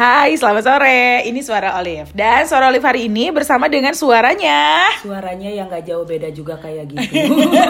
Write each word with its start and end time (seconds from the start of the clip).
Hai, 0.00 0.32
selamat 0.32 0.64
sore. 0.64 1.28
Ini 1.28 1.44
suara 1.44 1.76
Olive. 1.76 2.08
Dan 2.16 2.48
suara 2.48 2.72
Olive 2.72 2.80
hari 2.80 3.04
ini 3.04 3.28
bersama 3.28 3.68
dengan 3.68 3.92
suaranya. 3.92 4.88
Suaranya 4.96 5.52
yang 5.52 5.68
gak 5.68 5.84
jauh 5.84 6.08
beda 6.08 6.32
juga 6.32 6.56
kayak 6.56 6.88
gitu. 6.88 7.20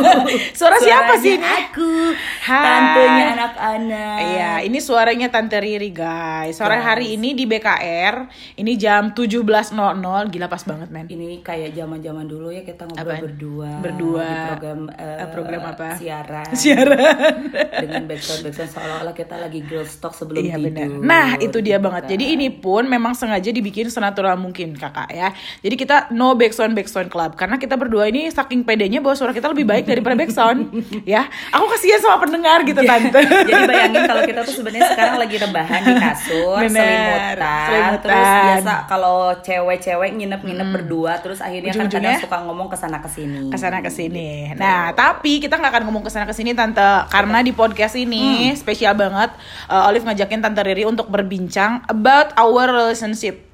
Suara 0.55 0.79
siapa 0.79 1.19
sih 1.19 1.35
ini? 1.35 1.43
Aku, 1.43 2.15
Hai. 2.47 2.63
tantenya 2.63 3.27
anak-anak. 3.35 4.19
Iya, 4.23 4.53
ini 4.63 4.79
suaranya 4.79 5.27
Tante 5.27 5.59
Riri, 5.59 5.91
guys. 5.91 6.55
Sore 6.55 6.79
Guys. 6.79 6.87
hari 6.87 7.19
ini 7.19 7.35
di 7.35 7.51
BKR. 7.51 8.31
Ini 8.55 8.73
jam 8.79 9.11
17.00. 9.11 9.75
Gila 10.31 10.47
pas 10.47 10.63
banget, 10.63 10.87
men. 10.87 11.11
Ini 11.11 11.43
kayak 11.43 11.75
zaman-zaman 11.75 12.31
dulu 12.31 12.55
ya 12.55 12.63
kita 12.63 12.87
ngobrol 12.87 13.11
Apaan? 13.11 13.23
berdua. 13.27 13.71
Berdua. 13.83 14.23
Di 14.23 14.39
program 14.47 14.79
Eh, 14.93 15.27
program 15.35 15.63
apa? 15.67 15.89
Siaran. 15.99 16.47
Siaran. 16.55 17.51
Dengan 17.81 18.03
background 18.07 18.41
background 18.47 18.71
seolah-olah 18.71 19.15
kita 19.17 19.35
lagi 19.35 19.67
girls 19.67 19.99
talk 19.99 20.15
sebelum 20.15 20.39
Iya 20.39 20.55
tidur. 20.55 20.67
benar. 20.71 20.89
Nah 21.03 21.29
itu 21.37 21.59
dia 21.59 21.83
banget. 21.83 22.07
Kan. 22.07 22.11
Jadi 22.21 22.37
ini 22.37 22.53
pun 22.53 22.85
memang 22.85 23.17
sengaja 23.17 23.49
dibikin 23.49 23.89
senatural 23.89 24.37
mungkin 24.37 24.77
kakak 24.77 25.09
ya. 25.09 25.33
Jadi 25.65 25.73
kita 25.73 26.13
no 26.13 26.37
backsound 26.37 26.77
backsound 26.77 27.09
club 27.09 27.33
karena 27.33 27.57
kita 27.57 27.81
berdua 27.81 28.13
ini 28.13 28.29
saking 28.29 28.61
pedenya 28.61 29.01
bahwa 29.01 29.17
suara 29.17 29.33
kita 29.33 29.49
lebih 29.49 29.65
baik 29.65 29.89
daripada 29.89 30.13
backsound 30.13 30.69
ya. 31.09 31.25
Aku 31.49 31.65
kasihan 31.65 31.97
sama 31.97 32.21
pendengar 32.21 32.61
gitu 32.69 32.77
tante. 32.93 33.25
Jadi 33.25 33.61
bayangin 33.65 34.05
kalau 34.05 34.21
kita 34.21 34.45
tuh 34.45 34.53
sebenarnya 34.53 34.93
sekarang 34.93 35.17
lagi 35.17 35.37
rebahan 35.41 35.81
di 35.81 35.95
kasur, 35.97 36.61
Bener, 36.61 36.77
selimutan, 36.77 37.41
selimutan. 37.41 38.01
terus 38.05 38.29
biasa 38.29 38.73
kalau 38.85 39.19
cewek-cewek 39.41 40.11
nginep-nginep 40.21 40.69
berdua, 40.77 41.13
terus 41.25 41.41
akhirnya 41.41 41.73
kan 41.73 41.89
Ujung-ujungnya 41.89 42.21
kadang 42.21 42.25
suka 42.29 42.37
ngomong 42.45 42.69
ke 42.69 42.77
sana 42.77 43.01
ke 43.01 43.09
sini. 43.09 43.49
ke 43.49 43.57
sana 43.57 43.81
ke 43.81 43.89
sini. 43.89 44.53
Nah, 44.61 44.93
tapi 44.93 45.41
kita 45.41 45.57
nggak 45.57 45.73
akan 45.73 45.83
ngomong 45.89 46.05
ke 46.05 46.13
sana 46.13 46.29
ke 46.29 46.37
sini 46.37 46.53
tante, 46.53 46.85
karena 47.09 47.41
di 47.41 47.57
podcast 47.57 47.97
ini 47.97 48.53
spesial 48.53 48.93
banget. 48.93 49.33
uh, 49.73 49.89
Olive 49.89 50.05
ngajakin 50.05 50.45
tante 50.45 50.61
Riri 50.61 50.85
untuk 50.85 51.09
berbincang 51.09 51.81
about 51.89 52.10
our 52.37 52.67
relationship. 52.71 53.51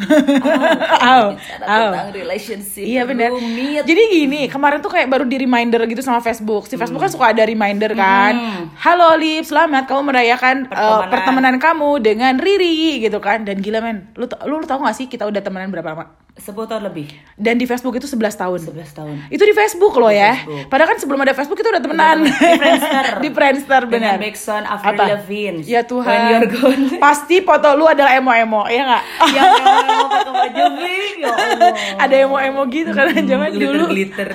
Bicara 0.00 0.96
au. 1.04 1.26
tentang 1.36 2.08
relationship 2.16 2.84
Iya 2.88 3.04
benar. 3.04 3.36
Jadi 3.84 4.02
gini, 4.08 4.48
kemarin 4.48 4.80
tuh 4.80 4.88
kayak 4.88 5.08
baru 5.12 5.24
di 5.28 5.36
reminder 5.44 5.84
gitu 5.84 6.00
sama 6.00 6.24
Facebook. 6.24 6.64
Si 6.72 6.80
Facebook 6.80 7.04
kan 7.04 7.12
suka 7.12 7.36
ada 7.36 7.44
reminder 7.44 7.92
kan. 7.92 8.32
Halo 8.80 9.12
Olive, 9.12 9.44
selamat 9.44 9.84
kamu 9.84 10.02
merayakan 10.08 10.56
uh, 10.72 11.04
Pertemanan. 11.04 11.10
pertemanan 11.12 11.56
kamu 11.60 11.90
dengan 12.00 12.34
Riri 12.40 13.04
gitu 13.04 13.20
kan. 13.20 13.44
Dan 13.44 13.60
gila 13.60 13.84
men, 13.84 14.08
lu 14.16 14.24
lu, 14.48 14.54
lu 14.60 14.66
tahu 14.66 14.80
gak 14.88 14.96
sih 14.96 15.06
kita 15.06 15.28
udah 15.28 15.40
temenan 15.44 15.68
berapa 15.68 15.92
lama? 15.92 16.16
10 16.40 16.56
tahun 16.66 16.82
lebih, 16.88 17.06
Dan 17.36 17.60
di 17.60 17.68
Facebook 17.68 17.94
itu 17.94 18.08
11 18.08 18.32
tahun. 18.34 18.58
11 18.64 18.96
tahun. 18.96 19.14
Itu 19.28 19.44
di 19.44 19.52
Facebook 19.52 19.92
loh 19.94 20.08
ya. 20.08 20.40
Facebook. 20.40 20.72
Padahal 20.72 20.88
kan 20.96 20.98
sebelum 20.98 21.20
ada 21.20 21.32
Facebook 21.36 21.58
kita 21.60 21.68
udah 21.70 21.82
temenan. 21.84 22.16
Di 22.24 22.32
Friendster. 22.32 23.04
di 23.24 23.28
Friendster 23.30 23.82
benar. 23.84 24.16
backsound 24.16 24.64
Avril 24.64 24.96
Lavigne. 24.96 25.60
Ya 25.68 25.84
Tuhan. 25.84 26.08
When 26.08 26.22
you're 26.32 26.48
gone. 26.48 26.82
Pasti 27.04 27.44
foto 27.44 27.76
lu 27.76 27.84
adalah 27.84 28.16
emo-emo, 28.16 28.64
ya 28.66 28.82
nggak? 28.88 29.02
Yang 29.30 29.50
mau 29.60 30.06
pakai 30.08 30.32
baju 30.32 30.64
pink, 30.80 31.14
ya 31.20 31.28
Allah. 31.28 31.72
ada 32.00 32.14
emo-emo 32.16 32.62
gitu 32.70 32.90
karena 32.90 33.12
zaman 33.20 33.50
dulu 33.52 33.84
glitter-glitter. 33.90 34.28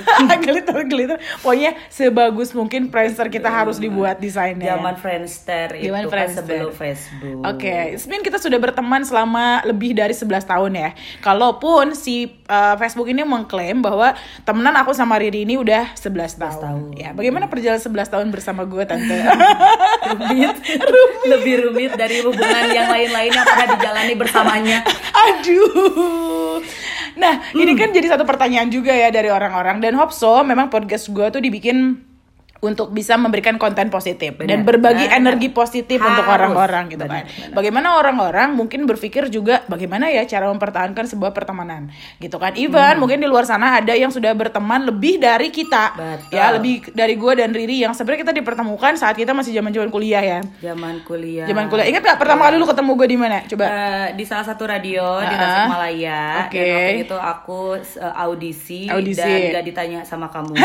glitter-glitter. 0.46 1.18
Pokoknya 1.42 1.72
sebagus 1.90 2.54
mungkin 2.54 2.94
Friendster 2.94 3.28
kita 3.28 3.50
harus 3.50 3.82
dibuat 3.82 4.22
desainnya. 4.22 4.78
Zaman 4.78 4.96
Friendster 5.00 5.68
itu 5.80 5.90
Zaman 5.90 6.04
kan 6.06 6.12
Friendster. 6.12 6.44
sebelum 6.46 6.72
Facebook. 6.76 7.40
Oke, 7.42 7.76
sebenarnya 7.98 8.24
kita 8.24 8.38
sudah 8.38 8.60
berteman 8.60 9.02
selama 9.02 9.66
lebih 9.66 9.96
dari 9.96 10.14
11 10.14 10.46
tahun 10.46 10.72
ya. 10.76 10.90
Kalaupun 11.20 11.95
si 11.96 12.30
uh, 12.52 12.76
Facebook 12.78 13.08
ini 13.10 13.24
mengklaim 13.24 13.82
bahwa 13.82 14.14
temenan 14.44 14.76
aku 14.78 14.92
sama 14.92 15.18
Riri 15.18 15.48
ini 15.48 15.56
udah 15.56 15.96
11 15.96 16.36
tahun. 16.38 16.62
tahun. 16.62 16.82
Ya, 17.00 17.10
bagaimana 17.16 17.48
perjalanan 17.48 17.82
11 17.82 18.14
tahun 18.14 18.28
bersama 18.30 18.68
gue 18.68 18.84
tante? 18.84 19.16
rumit. 20.12 20.56
Lebih 21.26 21.56
rumit 21.68 21.92
dari 21.96 22.22
hubungan 22.22 22.66
yang 22.70 22.92
lain-lain 22.92 23.32
yang 23.32 23.46
pernah 23.48 23.68
dijalani 23.74 24.14
bersamanya. 24.14 24.78
Aduh. 25.16 26.62
Nah, 27.16 27.48
ini 27.56 27.72
kan 27.80 27.96
jadi 27.96 28.12
satu 28.12 28.28
pertanyaan 28.28 28.68
juga 28.68 28.92
ya 28.92 29.08
dari 29.08 29.32
orang-orang 29.32 29.80
dan 29.80 29.96
hope 29.96 30.12
so 30.12 30.44
memang 30.44 30.68
podcast 30.68 31.08
gue 31.10 31.28
tuh 31.32 31.40
dibikin 31.40 32.04
untuk 32.66 32.90
bisa 32.90 33.14
memberikan 33.16 33.56
konten 33.56 33.88
positif 33.88 34.36
dan 34.38 34.62
Benar, 34.62 34.66
berbagi 34.66 35.06
benar. 35.06 35.20
energi 35.20 35.50
positif 35.50 35.98
Harus. 35.98 36.10
untuk 36.12 36.26
orang-orang 36.26 36.84
gitu 36.90 37.06
kan. 37.06 37.22
Benar, 37.22 37.38
benar. 37.38 37.54
Bagaimana 37.54 37.88
orang-orang 37.96 38.50
mungkin 38.52 38.84
berpikir 38.84 39.30
juga 39.30 39.62
bagaimana 39.66 40.10
ya 40.10 40.26
cara 40.26 40.50
mempertahankan 40.50 41.06
sebuah 41.06 41.32
pertemanan 41.32 41.90
gitu 42.18 42.36
kan. 42.36 42.54
Even 42.56 42.98
mungkin 42.98 43.18
di 43.18 43.28
luar 43.28 43.44
sana 43.44 43.78
ada 43.78 43.94
yang 43.94 44.10
sudah 44.10 44.34
berteman 44.34 44.84
lebih 44.84 45.18
dari 45.18 45.50
kita. 45.50 45.94
Betul. 45.94 46.34
Ya, 46.34 46.50
lebih 46.52 46.74
dari 46.92 47.14
gue 47.14 47.34
dan 47.36 47.52
Riri 47.52 47.78
yang 47.80 47.94
sebenarnya 47.94 48.26
kita 48.26 48.34
dipertemukan 48.34 48.94
saat 48.96 49.14
kita 49.14 49.32
masih 49.32 49.52
zaman-zaman 49.52 49.88
kuliah 49.88 50.20
ya. 50.20 50.40
Zaman 50.60 51.04
kuliah. 51.04 51.46
Zaman 51.46 51.68
kuliah. 51.68 51.86
Ingat 51.86 52.02
gak 52.04 52.18
pertama 52.18 52.46
kali 52.46 52.56
lu 52.56 52.66
ketemu 52.66 52.92
gue 52.96 53.08
di 53.08 53.18
mana? 53.18 53.38
Coba. 53.46 53.66
Eh, 53.66 54.08
di 54.14 54.24
salah 54.24 54.44
satu 54.44 54.66
radio 54.66 55.20
di 55.20 55.28
Ah, 55.28 55.38
Tasikmalaya 55.38 56.22
oke. 56.44 56.56
dan 56.56 56.74
waktu 56.74 57.02
itu 57.04 57.18
aku 57.18 57.60
eh, 57.76 58.14
audisi, 58.18 58.82
Audisi. 58.88 59.22
dan 59.22 59.54
gak 59.54 59.66
ditanya 59.66 60.00
sama 60.02 60.28
kamu 60.28 60.56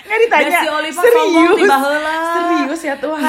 Nggak 0.00 0.20
ditanya. 0.22 0.48
Dan 0.50 0.62
si 0.62 0.68
Olive 0.80 0.94
mah 0.94 1.04
sombong 1.06 1.48
di 1.52 1.64
baheula. 1.64 2.14
Serius 2.30 2.82
ya 2.82 2.94
Tuhan. 2.96 3.20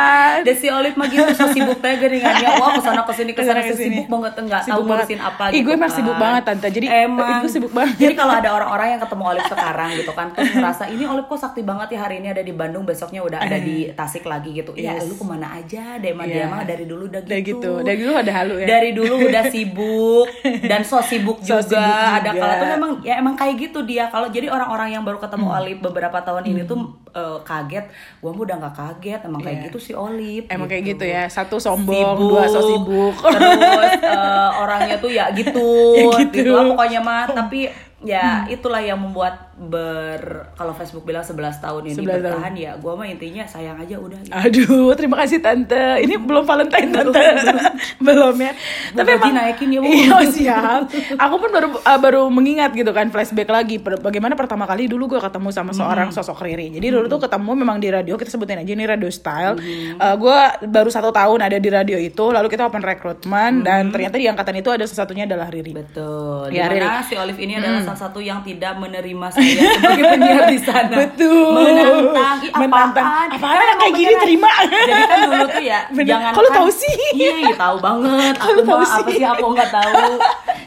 dan 0.46 0.54
si 0.54 0.66
Olive 0.68 0.94
mah 0.94 1.06
gitu 1.06 1.30
so 1.32 1.44
sibuk 1.50 1.78
teh 1.78 1.92
geuningannya 1.96 2.48
wah 2.54 2.70
ke 2.70 2.80
sana 2.80 3.02
ke 3.02 3.12
sini 3.12 3.30
ke 3.30 3.42
sana 3.42 3.60
ke 3.60 3.72
sini 3.72 3.96
sibuk 3.98 4.08
banget 4.08 4.32
enggak 4.38 4.62
tahu 4.64 4.82
ngurusin 4.82 5.20
apa 5.20 5.42
Ih, 5.46 5.60
gue 5.60 5.66
gitu 5.66 5.70
emang 5.74 5.90
sibuk 5.90 6.12
kan. 6.12 6.22
banget, 6.22 6.42
Tante. 6.44 6.68
Jadi, 6.70 6.86
emang 6.88 7.40
gue 7.40 7.50
sibuk 7.50 7.72
banget. 7.72 7.94
jadi 7.98 8.14
kalau 8.14 8.34
ada 8.34 8.48
orang-orang 8.50 8.88
yang 8.88 9.00
ketemu 9.00 9.22
Olive 9.26 9.48
sekarang 9.48 9.88
gitu 9.94 10.12
kan 10.12 10.26
terus 10.30 10.50
ngerasa 10.52 10.84
ini 10.88 11.04
Olive 11.04 11.26
kok 11.26 11.38
sakti 11.38 11.60
banget 11.60 11.88
ya 11.90 11.98
hari 12.00 12.14
ini 12.16 12.28
ada 12.28 12.40
di 12.40 12.52
Bandung 12.52 12.82
besoknya 12.82 13.20
udah 13.20 13.38
ada 13.38 13.58
di 13.58 13.76
Tasik 13.98 14.24
lagi 14.24 14.54
gitu 14.54 14.72
ya 14.72 14.92
Yes. 14.92 15.06
lu 15.06 15.14
ke 15.14 15.24
mana 15.24 15.46
aja 15.52 15.96
deh 15.96 16.10
mah 16.10 16.24
Iya. 16.24 16.34
dia 16.36 16.46
mah 16.46 16.62
dari 16.64 16.84
dulu 16.84 17.04
udah 17.06 17.20
gitu 17.20 17.28
Dari 17.28 17.42
gitu. 17.44 17.70
Dari 17.80 17.98
dulu 17.98 18.12
ada 18.16 18.32
halu 18.34 18.54
ya. 18.56 18.66
dari 18.68 18.90
dulu 18.90 19.14
udah 19.22 19.44
sibuk 19.52 20.26
dan 20.62 20.80
so 20.82 20.98
sibuk 21.00 21.38
So 21.40 21.58
juga. 21.58 21.78
sibuk 21.78 22.10
ada 22.16 22.30
juga. 22.30 22.40
kala 22.40 22.54
tuh 22.56 22.68
memang 22.70 22.90
ya 23.00 23.14
emang 23.16 23.34
kayak 23.34 23.54
gitu 23.60 23.82
dia 23.82 24.08
kalau 24.08 24.28
jadi 24.28 24.48
orang-orang 24.48 24.92
yang 24.92 25.02
baru 25.02 25.18
ketemu 25.18 25.38
Hmm. 25.42 25.56
Olive 25.56 25.80
beberapa 25.80 26.18
tahun 26.20 26.44
ini 26.44 26.62
tuh 26.64 26.89
eh, 27.10 27.38
kaget 27.40 27.86
mah 28.20 28.44
udah 28.44 28.56
nggak 28.58 28.74
kaget 28.74 29.20
emang 29.22 29.40
kayak 29.40 29.56
Iya. 29.56 29.66
gitu 29.66 29.78
si 29.78 29.92
Olive 29.92 30.46
Emang 30.46 30.66
kayak 30.66 30.82
gitu 30.84 31.02
gitu 31.02 31.04
ya. 31.06 31.26
Satu 31.26 31.56
sombong, 31.56 32.16
dua 32.16 32.46
so 32.46 32.60
sibuk. 32.60 33.14
terus 33.16 33.92
eh, 34.00 34.50
orangnya 34.56 34.96
tuh 34.96 35.10
ya 35.10 35.28
gitu 35.38 35.68
Ya 35.94 36.04
gitu. 36.16 36.38
gitu 36.38 36.50
lah 36.50 36.64
pokoknya 36.68 37.00
mah 37.00 37.24
tapi 37.26 37.66
ya 38.00 38.42
itulah 38.54 38.78
yang 38.78 38.96
membuat 38.96 39.49
ber 39.60 40.48
kalau 40.56 40.72
Facebook 40.72 41.04
bilang 41.04 41.20
11 41.20 41.60
tahun 41.60 41.82
11 41.92 41.92
ini 41.92 42.00
tahun. 42.00 42.08
bertahan 42.24 42.54
ya 42.56 42.72
gua 42.80 42.96
mah 42.96 43.04
intinya 43.04 43.44
sayang 43.44 43.76
aja 43.76 44.00
udah 44.00 44.16
gitu. 44.24 44.32
Aduh, 44.32 44.96
terima 44.96 45.20
kasih 45.20 45.44
Tante. 45.44 46.00
Ini 46.00 46.16
belum 46.16 46.48
Valentine 46.48 46.88
Tante. 46.88 47.20
belum 48.08 48.34
ya. 48.40 48.52
Bu, 48.96 49.04
gaji 49.04 49.30
naikin 49.36 49.68
ya, 49.68 49.80
Bu. 49.84 49.92
Iya, 49.92 50.16
siap. 50.32 50.82
Aku 51.20 51.36
pun 51.36 51.52
baru 51.52 51.68
uh, 51.76 52.00
baru 52.00 52.32
mengingat 52.32 52.72
gitu 52.72 52.88
kan 52.96 53.12
flashback 53.12 53.52
lagi 53.52 53.76
bagaimana 53.76 54.32
pertama 54.32 54.64
kali 54.64 54.88
dulu 54.88 55.12
gue 55.12 55.20
ketemu 55.20 55.52
sama 55.52 55.76
seorang 55.76 56.08
sosok 56.08 56.40
Riri. 56.40 56.72
Jadi 56.80 56.86
dulu 56.88 57.04
tuh 57.12 57.20
ketemu 57.28 57.52
memang 57.60 57.76
di 57.76 57.92
radio, 57.92 58.16
kita 58.16 58.32
sebutin 58.32 58.64
aja 58.64 58.72
ini 58.72 58.88
radio 58.88 59.12
style. 59.12 59.60
Uh, 60.00 60.14
gue 60.16 60.38
baru 60.72 60.88
satu 60.88 61.12
tahun 61.12 61.44
ada 61.44 61.60
di 61.60 61.68
radio 61.68 62.00
itu, 62.00 62.32
lalu 62.32 62.48
kita 62.48 62.64
open 62.64 62.80
rekrutmen 62.80 63.60
dan 63.60 63.92
ternyata 63.92 64.16
di 64.16 64.24
angkatan 64.24 64.56
itu 64.56 64.72
ada 64.72 64.88
salah 64.88 65.04
satunya 65.04 65.28
adalah 65.28 65.52
Riri. 65.52 65.76
Betul. 65.76 66.48
Ya, 66.54 66.72
Di 66.72 66.80
mana 66.80 67.04
si 67.04 67.14
Olive 67.20 67.40
ini 67.44 67.60
adalah 67.60 67.84
salah 67.84 68.08
satu 68.08 68.24
yang 68.24 68.40
tidak 68.40 68.80
menerima 68.80 69.26
saya 69.56 69.72
sebagai 69.78 70.04
penyiar 70.14 70.44
di 70.46 70.58
sana. 70.60 70.94
Betul. 71.06 71.52
Menantang. 71.54 72.36
Ih, 72.40 72.50
apaan? 72.50 72.68
Menantang. 72.68 73.28
Apaan 73.34 73.76
kayak 73.80 73.94
gini 73.96 74.14
terima. 74.20 74.50
Jadi 74.70 75.02
kan 75.06 75.18
dulu 75.26 75.46
tuh 75.50 75.64
ya 75.64 75.80
Bener. 75.90 76.08
jangan 76.08 76.30
lu 76.36 76.50
tahu 76.50 76.68
sih? 76.72 76.94
Iya, 77.16 77.32
iya, 77.46 77.54
tahu 77.56 77.76
banget. 77.82 78.34
Lu 78.38 78.62
tahu 78.64 78.78
mah 78.80 78.90
apa 78.90 79.10
sih? 79.10 79.16
sih 79.18 79.26
aku 79.26 79.46
nggak 79.52 79.70
tahu. 79.70 80.12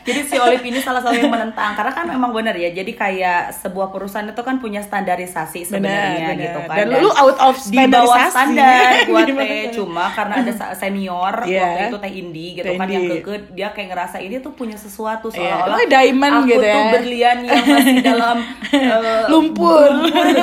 Jadi 0.04 0.20
si 0.24 0.36
Olive 0.36 0.64
ini 0.64 0.78
salah 0.78 1.00
satu 1.00 1.16
yang 1.16 1.30
menentang 1.30 1.74
karena 1.74 1.92
kan 1.92 2.06
memang 2.06 2.32
benar 2.32 2.54
ya. 2.54 2.70
Jadi 2.70 2.92
kayak 2.94 3.42
sebuah 3.56 3.88
perusahaan 3.90 4.26
itu 4.26 4.40
kan 4.40 4.58
punya 4.58 4.80
standarisasi 4.80 5.64
sebenarnya 5.66 6.36
gitu 6.36 6.60
kan. 6.62 6.78
Dan 6.78 7.00
lu 7.00 7.10
out 7.10 7.40
of 7.42 7.56
di 7.64 7.80
bawah 7.82 8.28
standar 8.28 8.84
buat 9.10 9.26
teh 9.26 9.72
cuma 9.72 10.06
karena 10.10 10.34
ada 10.40 10.54
senior 10.74 11.36
Iya. 11.44 11.62
waktu 11.62 11.84
itu 11.86 11.98
teh 11.98 12.12
Indi 12.14 12.48
gitu 12.54 12.66
Teh 12.66 12.76
kan 12.76 12.88
yang 12.88 13.04
keke 13.10 13.34
dia 13.52 13.68
kayak 13.70 13.88
ngerasa 13.90 14.18
ini 14.20 14.38
tuh 14.38 14.52
punya 14.52 14.76
sesuatu 14.76 15.28
Iya, 15.28 15.40
seolah-olah 15.40 15.78
kayak 15.78 15.90
diamond 15.90 16.34
aku 16.36 16.48
gitu 16.48 16.60
tuh 16.62 16.68
ya. 16.70 16.92
berlian 16.92 17.38
yang 17.42 17.64
masih 17.64 17.96
dalam 18.02 18.38
eh, 18.74 19.24
Lumpur. 19.28 19.92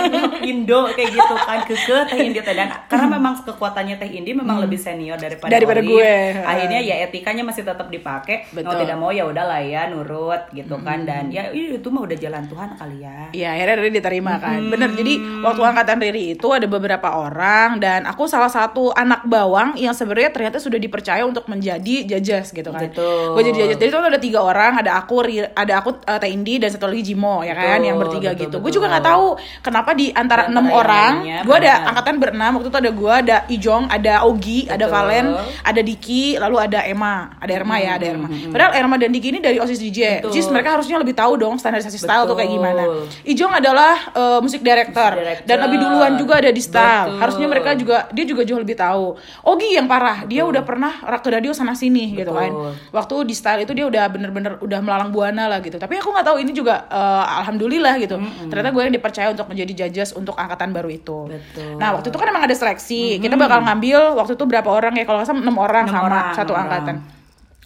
Indo 0.43 0.81
kayak 0.91 1.11
gitu 1.11 1.35
kan 1.37 1.59
keke 1.65 1.79
teh 2.07 2.19
Indi 2.19 2.41
teh 2.41 2.55
dan 2.55 2.69
karena 2.87 3.07
memang 3.11 3.33
kekuatannya 3.41 3.97
teh 3.97 4.09
Indi 4.11 4.33
memang 4.33 4.59
lebih 4.59 4.79
senior 4.79 5.17
daripada 5.17 5.39
Hmm. 5.43 5.57
Daripada 5.57 5.81
gue. 5.83 6.15
akhirnya 6.41 6.81
ya 6.81 6.95
etikanya 7.03 7.43
masih 7.43 7.63
tetap 7.63 7.87
dipakai 7.87 8.47
mau 8.55 8.73
tidak 8.73 8.97
mau 8.97 9.11
ya 9.11 9.25
udahlah 9.25 9.50
lah 9.51 9.59
ya 9.59 9.91
nurut 9.91 10.47
gitu 10.55 10.79
kan. 10.87 11.03
Dan 11.03 11.35
ya 11.35 11.51
itu 11.51 11.91
mah 11.91 12.07
udah 12.07 12.15
jalan 12.15 12.47
Tuhan 12.47 12.79
kali 12.79 13.03
ya. 13.03 13.19
Iya 13.35 13.49
akhirnya 13.59 13.75
Riri 13.83 13.93
diterima 13.99 14.39
kan. 14.39 14.63
Bener 14.71 14.95
jadi 14.95 15.43
waktu 15.43 15.63
angkatan 15.67 15.99
Riri 15.99 16.39
itu 16.39 16.49
ada 16.55 16.67
beberapa 16.71 17.11
orang 17.19 17.83
Dan 17.83 18.07
aku 18.07 18.31
salah 18.31 18.53
satu 18.53 18.95
anak 18.95 19.27
bawang 19.27 19.75
yang 19.75 19.91
sebenarnya 19.91 20.31
ternyata 20.31 20.63
sudah 20.63 20.79
dipercaya 20.79 21.27
untuk 21.27 21.51
menjadi 21.51 22.07
jajas 22.07 22.55
gitu 22.55 22.71
kan. 22.71 22.87
Betul. 22.87 23.35
Gue 23.35 23.43
jadi 23.51 23.57
jajas 23.67 23.77
Jadi 23.83 23.91
itu 23.91 23.99
ada 23.99 24.21
tiga 24.21 24.41
orang 24.45 24.79
Ada 24.79 24.91
aku, 25.03 25.27
ada 25.57 25.73
aku 25.83 25.91
uh, 26.07 26.19
Teh 26.21 26.31
Indi 26.31 26.63
dan 26.63 26.71
satu 26.71 26.87
lagi 26.87 27.03
Jimo 27.03 27.43
ya 27.43 27.57
kan 27.57 27.81
Betul, 27.81 27.89
Yang 27.89 27.97
bertiga 27.99 28.31
betul, 28.31 28.43
gitu. 28.47 28.57
Gue 28.63 28.73
juga 28.73 28.87
nggak 28.93 29.07
tahu 29.07 29.27
kenapa 29.65 29.91
di 29.97 30.07
antara 30.15 30.47
enam 30.47 30.67
orang 30.71 31.13
Gue 31.43 31.57
ada 31.59 31.91
angkatan 31.91 32.15
berenam. 32.23 32.51
Waktu 32.61 32.69
itu 32.71 32.79
ada 32.79 32.91
gue, 32.93 33.15
ada 33.27 33.37
Ijong, 33.51 33.85
ada 33.91 34.15
Ogi, 34.29 34.69
ada 34.69 34.87
Betul. 34.87 34.95
Valen 34.95 35.27
Ada 35.65 35.81
Diki, 35.81 36.25
lalu 36.37 36.57
ada 36.61 36.79
Emma. 36.85 37.35
Ada 37.41 37.53
Erma 37.57 37.77
ya, 37.81 37.97
ada 37.97 38.07
Erma. 38.07 38.29
Padahal 38.29 38.73
Erma 38.77 38.95
dan 39.01 39.11
Diki 39.11 39.29
ini 39.33 39.40
dari 39.41 39.57
OSIS 39.57 39.81
DJ 39.81 40.01
Betul. 40.23 40.37
Is 40.37 40.47
mereka 40.47 40.77
harusnya 40.77 40.97
lebih 40.97 41.13
tahu 41.13 41.37
dong 41.37 41.57
standarisasi 41.57 41.97
style 41.97 42.25
tuh 42.25 42.37
kayak 42.37 42.53
Betul. 42.53 42.61
gimana 42.61 42.83
Ijong 43.27 43.53
adalah 43.53 43.95
uh, 44.13 44.39
musik 44.39 44.61
director, 44.61 45.17
director. 45.17 45.45
dan 45.45 45.57
lebih 45.65 45.79
duluan 45.81 46.13
juga 46.15 46.39
ada 46.39 46.49
di 46.49 46.63
style. 46.63 47.07
Betul. 47.11 47.19
Harusnya 47.21 47.47
mereka 47.49 47.71
juga 47.75 47.97
dia 48.11 48.25
juga 48.25 48.43
jauh 48.45 48.61
lebih 48.61 48.77
tahu. 48.77 49.17
Ogi 49.45 49.75
yang 49.75 49.89
parah, 49.89 50.25
dia 50.25 50.45
udah 50.45 50.63
pernah 50.63 50.93
rak 51.01 51.21
ke 51.21 51.29
radio 51.31 51.51
sana 51.51 51.73
sini 51.73 52.13
gitu 52.15 52.33
kan. 52.33 52.51
Betul. 52.53 52.73
Waktu 52.93 53.15
di 53.25 53.35
style 53.35 53.61
itu 53.65 53.73
dia 53.73 53.87
udah 53.89 54.05
bener-bener 54.09 54.53
udah 54.61 54.81
melalang 54.81 55.11
buana 55.11 55.49
lah 55.49 55.59
gitu. 55.61 55.77
Tapi 55.77 55.97
aku 55.97 56.13
nggak 56.13 56.27
tahu 56.27 56.37
ini 56.41 56.53
juga 56.53 56.85
uh, 56.89 57.25
alhamdulillah 57.41 57.95
gitu. 58.01 58.17
Ternyata 58.49 58.69
gue 58.71 58.83
yang 58.85 58.95
dipercaya 58.95 59.29
untuk 59.33 59.47
menjadi 59.49 59.73
judges 59.87 60.13
untuk 60.13 60.37
angkatan 60.37 60.71
baru 60.71 60.89
itu. 60.91 61.19
Betul. 61.31 61.77
Nah 61.77 61.97
waktu 61.97 62.09
itu 62.13 62.19
kan 62.19 62.29
emang 62.29 62.45
ada 62.45 62.57
seleksi. 62.57 63.19
Kita 63.19 63.37
bakal 63.37 63.65
ngambil 63.65 64.17
waktu 64.17 64.33
itu 64.37 64.45
berapa 64.45 64.69
orang 64.69 64.95
ya? 64.97 65.05
Kalau 65.05 65.19
nggak 65.23 65.29
salah 65.29 65.43
enam 65.43 65.57
orang 65.57 65.85
Enam 65.87 65.95
sama 65.95 66.07
orang, 66.07 66.27
satu 66.35 66.53
angkatan. 66.53 66.97
orang. 67.01 67.20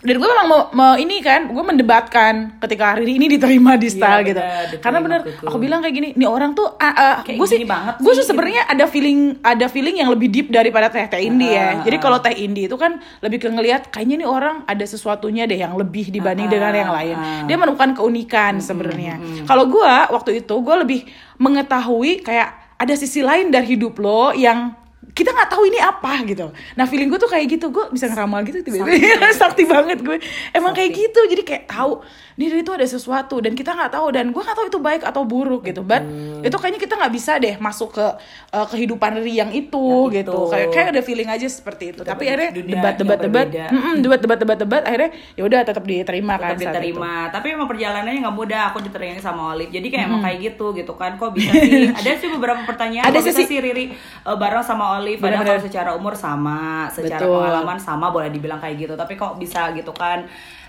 Dan 0.04 0.20
gue 0.20 0.28
memang 0.28 0.46
mau, 0.46 0.60
mau 0.70 0.94
ini 0.94 1.18
kan, 1.18 1.48
gue 1.48 1.64
mendebatkan 1.64 2.60
ketika 2.60 2.92
hari 2.92 3.16
ini 3.16 3.24
diterima 3.26 3.74
di 3.74 3.88
style 3.88 4.20
Iya, 4.20 4.28
gitu. 4.28 4.40
diterima 4.44 4.82
Karena 4.84 4.98
bener, 5.00 5.20
betul. 5.24 5.46
aku 5.48 5.56
bilang 5.56 5.80
kayak 5.80 5.94
gini, 5.94 6.08
nih 6.12 6.28
orang 6.28 6.52
tuh, 6.52 6.68
ah, 6.76 6.92
ah, 6.92 7.14
Kayak 7.24 7.40
gue 7.40 7.48
sih, 7.48 7.58
gue 7.98 8.12
sih, 8.12 8.22
sebenarnya 8.22 8.68
ada 8.68 8.84
feeling, 8.84 9.40
ada 9.40 9.64
feeling 9.64 9.96
yang 9.96 10.12
lebih 10.12 10.28
deep 10.28 10.52
daripada 10.52 10.92
teh 10.92 11.08
teh 11.08 11.24
indie 11.24 11.48
ya. 11.50 11.80
Ah, 11.80 11.82
Jadi 11.82 11.96
ah. 11.96 12.02
kalau 12.04 12.18
teh 12.20 12.36
indie 12.36 12.68
itu 12.68 12.76
kan 12.76 13.00
lebih 13.18 13.40
ke 13.40 13.48
ngelihat 13.48 13.88
kayaknya 13.88 14.20
nih 14.20 14.28
orang 14.28 14.60
ada 14.64 14.84
sesuatunya 14.84 15.48
deh 15.48 15.56
yang 15.56 15.72
lebih 15.72 16.12
dibanding 16.12 16.46
Ah, 16.46 16.52
dengan 16.52 16.72
yang 16.76 16.92
lain. 16.92 17.16
ah. 17.16 17.48
Dia 17.48 17.56
menemukan 17.56 17.96
keunikan 17.96 18.60
sebenarnya. 18.60 19.16
Kalau 19.48 19.64
gue 19.66 19.92
waktu 20.12 20.44
itu 20.44 20.54
gue 20.54 20.76
lebih 20.78 21.00
mengetahui 21.38 22.20
kayak 22.20 22.48
ada 22.76 22.92
sisi 22.92 23.24
lain 23.24 23.48
dari 23.48 23.72
hidup 23.72 23.96
lo 23.96 24.32
yang 24.32 24.74
kita 25.14 25.30
nggak 25.30 25.46
tahu 25.48 25.62
ini 25.64 25.78
apa 25.78 26.12
gitu. 26.24 26.50
Nah 26.74 26.84
feeling 26.84 27.06
gue 27.06 27.16
tuh 27.16 27.26
kayak 27.26 27.46
gitu, 27.48 27.70
gue 27.70 27.86
bisa 27.88 28.06
ngeramal 28.06 28.42
gitu 28.42 28.60
tiba-tiba 28.60 28.90
sakti 29.32 29.62
banget 29.62 30.02
gue. 30.06 30.18
Emang 30.50 30.74
kayak 30.74 30.90
gitu, 30.90 31.20
jadi 31.24 31.40
kayak 31.40 31.64
tahu 31.66 32.02
nih 32.34 32.50
itu 32.58 32.66
ada 32.68 32.82
sesuatu 32.82 33.38
dan 33.38 33.54
kita 33.54 33.70
nggak 33.70 33.94
tahu 33.94 34.10
dan 34.10 34.28
gue 34.28 34.42
nggak 34.42 34.56
tahu 34.56 34.66
itu 34.66 34.78
baik 34.78 35.06
atau 35.06 35.22
buruk 35.22 35.62
gitu. 35.64 35.80
But 35.80 36.02
itu 36.42 36.50
kayaknya 36.52 36.80
kita 36.82 36.94
nggak 36.96 37.12
bisa 37.14 37.38
deh 37.38 37.54
masuk 37.56 37.94
ke 37.94 38.06
uh, 38.50 38.66
kehidupan 38.66 39.14
Riri 39.14 39.34
yang 39.36 39.50
itu 39.50 40.10
Yang 40.10 40.26
gitu. 40.26 40.34
itu. 40.34 40.40
Kayak 40.50 40.68
kayak 40.68 40.86
ada 40.90 41.00
feeling 41.00 41.28
aja 41.30 41.46
seperti 41.46 41.84
itu. 41.88 42.02
Kita 42.02 42.10
Tapi 42.10 42.22
akhirnya 42.26 42.50
debat 42.50 42.94
debat 42.98 43.18
debat, 43.22 43.46
berbeda. 43.46 43.64
Mm-mm, 43.70 43.94
debat 44.02 44.18
debat 44.18 44.38
debat 44.40 44.58
debat 44.58 44.82
akhirnya 44.82 45.10
ya 45.32 45.42
udah 45.44 45.60
tetap 45.62 45.84
diterima 45.84 46.34
kan 46.34 46.48
tetap 46.50 46.58
itu. 46.58 46.66
diterima 46.66 47.12
tapi 47.30 47.46
emang 47.50 47.68
perjalanannya 47.68 48.18
nggak 48.18 48.34
mudah 48.34 48.62
aku 48.68 48.82
diterima 48.82 49.20
sama 49.20 49.54
Olive 49.54 49.70
jadi 49.70 49.86
kayak 49.86 50.04
emang 50.04 50.20
kayak 50.20 50.38
gitu 50.42 50.66
gitu 50.72 50.92
kan 50.94 51.14
kok 51.14 51.30
bisa 51.30 51.54
sih 51.54 51.86
ada 52.02 52.10
sih 52.16 52.28
beberapa 52.28 52.66
pertanyaan 52.66 53.06
Ada 53.06 53.18
kok 53.18 53.26
bisa 53.28 53.40
sih. 53.40 53.46
sih 53.46 53.58
Riri 53.60 53.84
uh, 54.24 54.34
bareng 54.34 54.64
sama 54.64 54.84
Olive 54.90 55.03
padahal 55.20 55.44
Benar-benar. 55.44 55.60
kalau 55.60 55.62
secara 55.68 55.90
umur 55.92 56.14
sama 56.16 56.88
secara 56.88 57.20
Betul. 57.20 57.36
pengalaman 57.36 57.78
sama 57.78 58.06
boleh 58.08 58.32
dibilang 58.32 58.58
kayak 58.58 58.76
gitu 58.88 58.94
tapi 58.96 59.14
kok 59.20 59.36
bisa 59.36 59.70
gitu 59.76 59.92
kan 59.92 60.24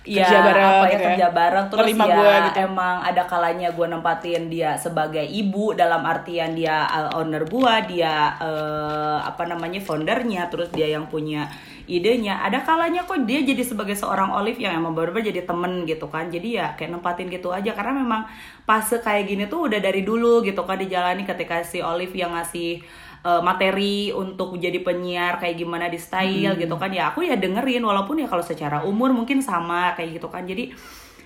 ya 0.05 0.21
Kerja 0.21 0.39
bareng 0.45 0.65
apa 0.69 0.85
ya 0.85 0.85
gitu 0.85 1.01
ya. 1.01 1.07
kerja 1.09 1.27
bareng 1.33 1.65
terus 1.73 1.87
ya 1.89 2.05
gue 2.05 2.33
gitu. 2.45 2.59
emang 2.69 2.95
ada 3.01 3.23
kalanya 3.25 3.69
gue 3.73 3.87
nempatin 3.89 4.43
dia 4.53 4.71
sebagai 4.77 5.25
ibu 5.25 5.73
dalam 5.73 6.05
artian 6.05 6.53
dia 6.53 6.85
uh, 6.85 7.17
owner 7.17 7.41
gua 7.49 7.81
dia 7.81 8.37
uh, 8.37 9.25
apa 9.25 9.49
namanya 9.49 9.81
foundernya 9.81 10.45
terus 10.53 10.69
dia 10.69 10.93
yang 10.93 11.09
punya 11.09 11.49
idenya 11.89 12.41
ada 12.41 12.61
kalanya 12.61 13.05
kok 13.05 13.25
dia 13.25 13.41
jadi 13.41 13.61
sebagai 13.61 13.97
seorang 13.97 14.33
Olive 14.33 14.61
yang 14.61 14.77
emang 14.77 14.93
baru-baru 14.93 15.29
jadi 15.29 15.45
temen 15.45 15.85
gitu 15.89 16.09
kan 16.09 16.29
jadi 16.29 16.49
ya 16.49 16.67
kayak 16.77 16.97
nempatin 16.97 17.29
gitu 17.29 17.49
aja 17.53 17.73
karena 17.73 17.93
memang 17.97 18.29
fase 18.65 19.01
kayak 19.01 19.29
gini 19.29 19.45
tuh 19.45 19.69
udah 19.69 19.81
dari 19.81 20.01
dulu 20.01 20.41
gitu 20.45 20.65
kan 20.65 20.77
dijalani 20.81 21.25
ketika 21.25 21.61
si 21.61 21.81
Olive 21.85 22.13
yang 22.13 22.33
ngasih 22.33 22.81
uh, 23.25 23.41
materi 23.41 24.13
untuk 24.13 24.55
jadi 24.61 24.77
penyiar 24.85 25.41
kayak 25.41 25.57
gimana 25.57 25.89
di 25.89 25.97
style 25.97 26.53
gitu 26.55 26.75
kan 26.77 26.93
ya 26.93 27.09
aku 27.09 27.25
ya 27.25 27.33
dengerin 27.35 27.81
walaupun 27.81 28.21
ya 28.21 28.29
kalau 28.29 28.45
secara 28.45 28.85
umur 28.85 29.09
mungkin 29.11 29.41
sama 29.41 29.97
kayak 29.97 30.21
gitu 30.21 30.29
kan. 30.29 30.45
Jadi 30.45 30.71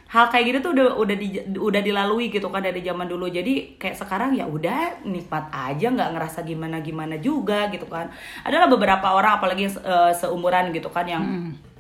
hal 0.10 0.26
kayak 0.28 0.46
gitu 0.50 0.58
tuh 0.66 0.72
udah 0.74 0.88
udah 0.98 1.16
di, 1.16 1.28
udah 1.54 1.82
dilalui 1.86 2.34
gitu 2.34 2.50
kan 2.50 2.66
dari 2.66 2.82
zaman 2.82 3.06
dulu. 3.06 3.30
Jadi 3.30 3.78
kayak 3.78 3.94
sekarang 3.94 4.34
ya 4.34 4.50
udah 4.50 5.06
nikmat 5.06 5.54
aja 5.54 5.88
nggak 5.94 6.10
ngerasa 6.18 6.42
gimana 6.42 6.82
gimana 6.82 7.16
juga 7.22 7.70
gitu 7.70 7.86
kan. 7.86 8.10
Adalah 8.42 8.66
beberapa 8.66 9.14
orang 9.14 9.38
apalagi 9.38 9.70
eh, 9.70 10.12
seumuran 10.18 10.74
gitu 10.74 10.90
kan 10.90 11.06
yang 11.06 11.24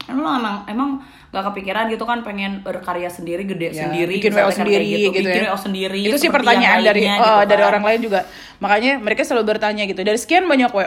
lu 0.10 0.26
emang 0.26 0.66
emang 0.66 0.90
gak 1.30 1.54
kepikiran 1.54 1.86
gitu 1.94 2.02
kan 2.02 2.26
pengen 2.26 2.66
berkarya 2.66 3.14
sendiri 3.14 3.46
gede 3.46 3.78
Ya, 3.78 3.86
sendiri 3.86 4.18
bikin 4.18 4.34
WO 4.34 4.50
sendiri 4.50 4.81
gitu, 4.90 5.14
bikin 5.14 5.46
ya. 5.46 5.54
WO 5.54 5.58
sendiri 5.62 6.02
itu 6.02 6.18
sih 6.18 6.34
pertanyaan 6.34 6.81
dari 6.81 7.06
lainnya 7.06 7.14
eh, 7.14 7.22
gitu 7.22 7.50
dari 7.54 7.62
kan. 7.62 7.70
orang 7.70 7.84
lain 7.86 8.00
juga. 8.02 8.20
Makanya 8.58 8.92
mereka 8.98 9.22
selalu 9.22 9.46
bertanya 9.54 9.86
gitu. 9.86 10.02
Dari 10.02 10.18
sekian 10.18 10.50
banyak 10.50 10.74
wo 10.74 10.81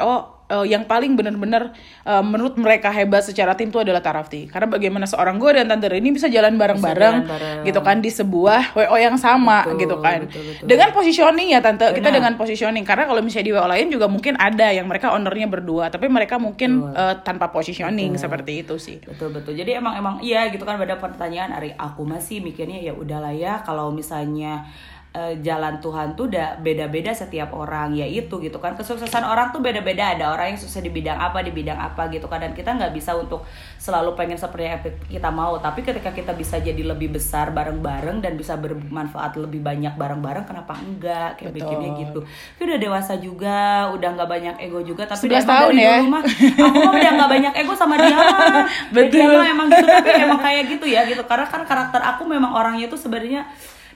eh, 0.53 0.67
yang 0.69 0.85
paling 0.85 1.17
benar-benar 1.17 1.73
eh, 2.05 2.23
menurut 2.25 2.61
mereka 2.61 2.93
hebat 2.93 3.25
secara 3.25 3.57
tim 3.57 3.73
itu 3.73 3.81
adalah 3.81 4.05
Tarafti. 4.05 4.45
Karena 4.45 4.69
bagaimana 4.69 5.09
seorang 5.09 5.41
gue 5.41 5.51
dan 5.57 5.73
tante 5.73 5.89
ini 5.89 6.13
bisa 6.13 6.29
jalan 6.29 6.61
bareng-bareng 6.61 7.17
gitu 7.65 7.81
kan 7.81 8.05
di 8.05 8.13
sebuah 8.13 8.77
wo 8.77 8.97
yang 9.01 9.17
sama 9.17 9.65
Betul, 9.65 9.81
gitu 9.89 9.97
kan. 10.05 10.29
betul, 10.29 10.43
betul. 10.45 10.67
dengan 10.69 10.89
positioning 10.93 11.49
ya 11.57 11.61
tante. 11.65 11.89
Kita 11.97 12.13
Benar. 12.13 12.17
dengan 12.21 12.33
positioning. 12.37 12.85
Karena 12.85 13.09
kalau 13.09 13.25
misalnya 13.25 13.47
di 13.49 13.53
wo 13.57 13.65
lain 13.65 13.87
juga 13.89 14.07
mungkin 14.13 14.37
ada 14.37 14.69
yang 14.69 14.85
mereka 14.85 15.17
ownernya 15.17 15.49
berdua. 15.49 15.89
Tapi 15.89 16.07
mereka 16.13 16.37
mungkin 16.37 16.93
eh, 16.93 17.15
tanpa 17.25 17.49
positioning 17.49 18.21
seperti 18.21 18.67
itu 18.67 18.77
sih. 18.77 19.01
Betul 19.01 19.33
betul. 19.33 19.57
Jadi 19.57 19.81
emang 19.81 19.97
emang 19.97 20.15
iya 20.21 20.53
gitu 20.53 20.69
kan 20.69 20.77
pada 20.77 21.01
pertanyaan. 21.01 21.55
Ari 21.57 21.73
aku 21.73 22.05
masih 22.05 22.45
mikirnya 22.45 22.83
ya 22.83 22.93
udahlah 22.93 23.33
ya 23.33 23.65
kalau 23.65 23.89
misalnya 23.95 24.67
eh, 25.13 25.35
jalan 25.45 25.77
Tuhan 25.79 26.17
tuh 26.17 26.33
udah 26.33 26.57
beda-beda 26.65 27.13
setiap 27.13 27.53
orang 27.53 27.93
ya 27.93 28.09
itu 28.09 28.41
gitu 28.41 28.57
kan. 28.57 28.73
Kesuksesan 28.73 29.25
orang 29.29 29.53
tuh 29.53 29.61
beda-beda. 29.61 30.17
Ada 30.17 30.33
orang 30.33 30.57
yang 30.57 30.59
sukses 30.59 30.81
di 30.81 30.89
bidang 30.89 31.21
apa 31.21 31.45
di 31.45 31.53
bidang 31.53 31.77
apa 31.77 32.09
gitu 32.09 32.27
kan. 32.27 32.41
Dan 32.41 32.57
kita 32.57 32.73
nggak 32.73 32.93
bisa 32.97 33.13
untuk 33.13 33.45
selalu 33.77 34.17
pengen 34.17 34.41
seperti 34.41 34.65
yang 34.65 34.81
kita 35.09 35.29
mau. 35.29 35.61
Tapi 35.61 35.85
ketika 35.85 36.11
kita 36.17 36.33
bisa 36.33 36.57
jadi 36.59 36.81
lebih 36.81 37.13
besar 37.13 37.53
bareng-bareng 37.53 38.25
dan 38.25 38.41
bisa 38.41 38.57
bermanfaat 38.57 39.37
lebih 39.37 39.61
banyak 39.61 39.93
bareng-bareng 40.01 40.49
kenapa 40.49 40.73
enggak? 40.81 41.37
Kayak 41.37 41.53
Betul. 41.53 41.61
bikinnya 41.61 41.91
gitu. 42.09 42.21
Tapi 42.25 42.63
udah 42.73 42.81
dewasa 42.81 43.13
juga 43.21 43.59
udah 43.93 44.09
nggak 44.17 44.29
banyak 44.29 44.55
ego 44.65 44.81
juga. 44.81 45.05
Tapi 45.05 45.29
11 45.29 45.45
emang 45.45 45.47
tahun 45.47 45.73
dari 45.77 45.85
ya. 45.85 45.93
dulu 46.01 46.09
mah 46.09 46.23
aku 46.25 46.79
mah 46.81 46.93
udah 46.97 47.11
nggak 47.13 47.31
banyak 47.31 47.53
ego 47.61 47.73
sama 47.77 47.95
dia 48.01 48.17
Betul. 48.97 49.29
dia 49.29 49.37
mah 49.37 49.47
emang 49.49 49.67
gitu 49.69 49.87
tapi 49.93 50.11
emang 50.25 50.41
kayak 50.41 50.63
gitu 50.73 50.87
ya 50.89 51.01
gitu. 51.05 51.23
Karena 51.29 51.45
kan 51.45 51.63
karakter 51.69 52.01
aku 52.01 52.23
memang 52.25 52.57
orangnya 52.57 52.89
tuh 52.89 52.97
sebenarnya 52.97 53.45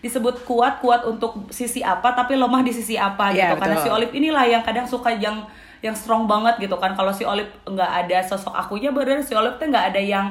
disebut 0.06 0.42
kuat 0.42 0.78
kuat 0.78 1.02
untuk 1.02 1.50
sisi 1.50 1.82
apa 1.82 2.12
tapi 2.12 2.34
lemah 2.34 2.62
di 2.62 2.70
sisi 2.70 2.94
apa 2.94 3.30
Iya, 3.30 3.50
gitu 3.50 3.54
karena 3.58 3.74
betul. 3.74 3.84
si 3.84 3.90
Olive 3.90 4.14
inilah 4.14 4.44
yang 4.46 4.62
kadang 4.62 4.86
suka 4.86 5.10
yang 5.12 5.42
yang 5.78 5.92
strong 5.92 6.24
banget 6.24 6.56
gitu 6.58 6.74
kan 6.74 6.94
kalau 6.94 7.10
si 7.10 7.22
Olive 7.22 7.50
nggak 7.64 7.90
ada 8.00 8.18
sosok 8.22 8.52
akunya 8.52 8.88
bener 8.88 9.20
si 9.20 9.32
Olive 9.32 9.54
tuh 9.54 9.66
nggak 9.66 9.86
ada 9.90 10.00
yang 10.00 10.26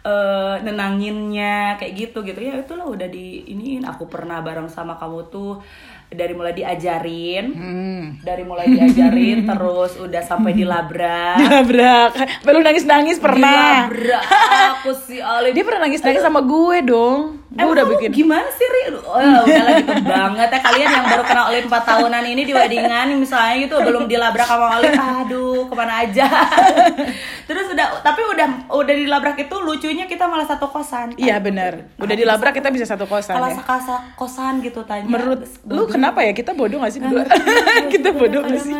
eh, 0.00 0.54
nenanginnya 0.60 1.54
kayak 1.76 1.92
gitu 1.96 2.18
gitu 2.22 2.38
ya 2.38 2.56
itulah 2.56 2.86
udah 2.86 3.06
di 3.06 3.44
iniin 3.46 3.84
aku 3.84 4.06
pernah 4.06 4.40
bareng 4.40 4.66
sama 4.66 4.94
kamu 4.94 5.28
tuh 5.28 5.60
dari 6.08 6.32
mulai 6.32 6.52
diajarin 6.52 7.46
Hmm. 7.52 8.04
dari 8.18 8.40
mulai 8.40 8.64
diajarin 8.66 9.44
terus 9.44 9.98
udah 9.98 10.22
sampai 10.22 10.52
dilabrak 10.52 11.36
Dilabrak. 11.42 12.10
Belum 12.42 12.62
nangis-nangis 12.62 13.18
pernah. 13.18 13.84
dilabrak 13.86 14.22
aku 14.74 14.90
si 14.96 15.20
Olive 15.20 15.52
Dia 15.52 15.62
pernah 15.62 15.84
nangis-nangis 15.84 16.22
sama 16.22 16.40
gue 16.40 16.76
dong. 16.82 17.36
Gue 17.58 17.66
Emang 17.66 17.74
udah 17.74 17.84
kamu 17.84 17.94
bikin. 17.98 18.10
gimana 18.14 18.48
sih 18.48 18.62
Ri? 18.64 18.82
Oh, 18.94 19.18
udahlah 19.18 19.72
gitu 19.76 19.92
banget 20.00 20.48
ya 20.48 20.60
kalian 20.62 20.88
yang 20.88 21.06
baru 21.06 21.22
kenal 21.22 21.44
Olive 21.48 21.66
4 21.66 21.74
tahunan 21.82 22.22
ini 22.24 22.42
di 22.42 22.52
weddingan 22.52 23.06
misalnya 23.18 23.54
gitu 23.58 23.74
belum 23.76 24.06
dilabrak 24.06 24.46
sama 24.46 24.78
Olive 24.78 24.94
aduh 24.94 25.66
ke 25.66 25.74
mana 25.74 25.94
aja 26.00 26.26
terus 27.48 27.66
udah 27.68 27.98
tapi 28.00 28.20
udah 28.24 28.46
udah 28.70 28.94
dilabrak 28.94 29.36
itu 29.38 29.56
lucunya 29.58 30.04
kita 30.04 30.24
malah 30.24 30.44
satu 30.44 30.68
kosan 30.68 31.10
Iya 31.16 31.40
benar. 31.40 31.88
Udah 31.96 32.14
dilabrak 32.14 32.54
kita 32.54 32.68
bisa 32.68 32.84
satu 32.84 33.04
kosan 33.04 33.34
kalau 33.34 33.50
ya. 33.50 33.56
sekasa 33.58 33.94
kosan 34.14 34.60
gitu 34.60 34.84
tanya 34.84 35.08
Menurut 35.08 35.42
lu 35.64 35.82
kenapa 35.84 36.22
ya 36.22 36.30
kita 36.30 36.52
bodoh 36.52 36.78
gak 36.78 36.92
sih 36.92 37.00
berdua? 37.00 37.26
Kita 37.92 38.12
bodoh 38.12 38.44
gak 38.44 38.60
sih? 38.60 38.70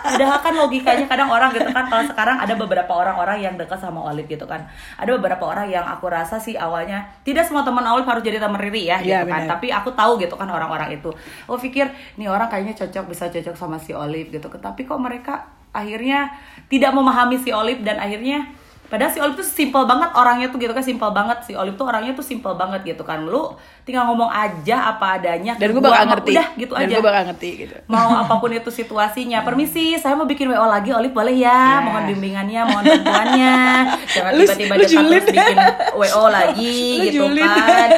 Padahal 0.00 0.38
kan 0.40 0.54
logikanya 0.56 1.06
kadang 1.06 1.28
orang 1.28 1.52
gitu 1.52 1.68
kan 1.68 1.86
kalau 1.86 2.02
sekarang 2.02 2.40
ada 2.40 2.56
beberapa 2.56 2.90
orang-orang 2.90 3.38
yang 3.38 3.54
dekat 3.54 3.78
sama 3.78 4.00
Olive 4.02 4.26
gitu 4.26 4.42
kan. 4.44 4.64
Ada 4.96 5.14
beberapa 5.14 5.44
orang 5.44 5.68
yang 5.68 5.84
aku 5.84 6.08
rasa 6.08 6.40
sih 6.40 6.56
awalnya 6.56 7.04
tidak 7.22 7.44
semua 7.44 7.62
teman 7.62 7.84
Olive 8.00 8.08
harus 8.08 8.24
jadi 8.24 8.40
teman 8.40 8.56
Riri 8.56 8.88
ya 8.88 8.98
gitu 8.98 9.12
Iya, 9.12 9.22
kan. 9.22 9.44
benar. 9.44 9.60
Tapi 9.60 9.66
aku 9.68 9.92
tahu 9.92 10.12
gitu 10.16 10.34
kan 10.34 10.48
orang-orang 10.48 10.96
itu. 10.96 11.12
Aku 11.44 11.60
pikir 11.60 11.86
nih 12.16 12.26
orang 12.26 12.48
kayaknya 12.48 12.72
cocok 12.74 13.04
bisa 13.06 13.28
cocok 13.28 13.54
sama 13.54 13.76
si 13.76 13.92
Olive 13.92 14.32
gitu. 14.32 14.48
Tapi 14.48 14.82
kok 14.82 14.96
mereka 14.96 15.44
akhirnya 15.70 16.32
tidak 16.66 16.90
memahami 16.90 17.38
si 17.38 17.52
Olive 17.52 17.84
dan 17.84 18.00
akhirnya 18.00 18.48
Padahal 18.90 19.14
si 19.14 19.22
Olip 19.22 19.38
tuh 19.38 19.46
simple 19.46 19.86
banget 19.86 20.10
orangnya 20.18 20.50
tuh 20.50 20.58
gitu 20.58 20.74
kan 20.74 20.82
simple 20.82 21.06
banget 21.14 21.46
si 21.46 21.54
Olip 21.54 21.78
tuh 21.78 21.86
orangnya 21.86 22.10
tuh 22.10 22.26
simple 22.26 22.58
banget 22.58 22.82
gitu 22.82 23.06
kan. 23.06 23.22
Lu 23.22 23.54
tinggal 23.86 24.02
ngomong 24.10 24.26
aja 24.26 24.90
apa 24.90 25.14
adanya. 25.14 25.54
Dan 25.54 25.70
gue 25.70 25.78
bakal 25.78 26.10
ngerti. 26.10 26.34
Udah 26.34 26.46
gitu 26.58 26.72
Dan 26.74 26.82
aja. 26.90 26.94
gue 26.98 27.04
bakal 27.06 27.22
ngerti 27.30 27.48
gitu. 27.54 27.74
Mau 27.86 28.10
apa 28.18 28.34
pun 28.36 28.50
itu 28.50 28.66
situasinya. 28.66 29.40
Permisi, 29.46 29.94
saya 29.94 30.18
mau 30.18 30.26
bikin 30.26 30.50
WO 30.50 30.66
lagi. 30.66 30.90
Olip 30.90 31.14
boleh 31.14 31.38
ya? 31.38 31.54
Ya. 31.54 31.86
Mohon 31.86 32.02
bimbingannya, 32.10 32.60
mohon 32.66 32.84
bantuannya. 32.84 33.54
Jangan 34.18 34.32
tiba-tiba 34.34 34.74
dia 34.74 34.86
terus 34.90 35.24
bikin 35.30 35.56
WO 35.94 36.24
lagi 36.42 36.74
Lu 36.98 37.04
gitu 37.06 37.16
julid. 37.30 37.46
kan. 37.46 37.88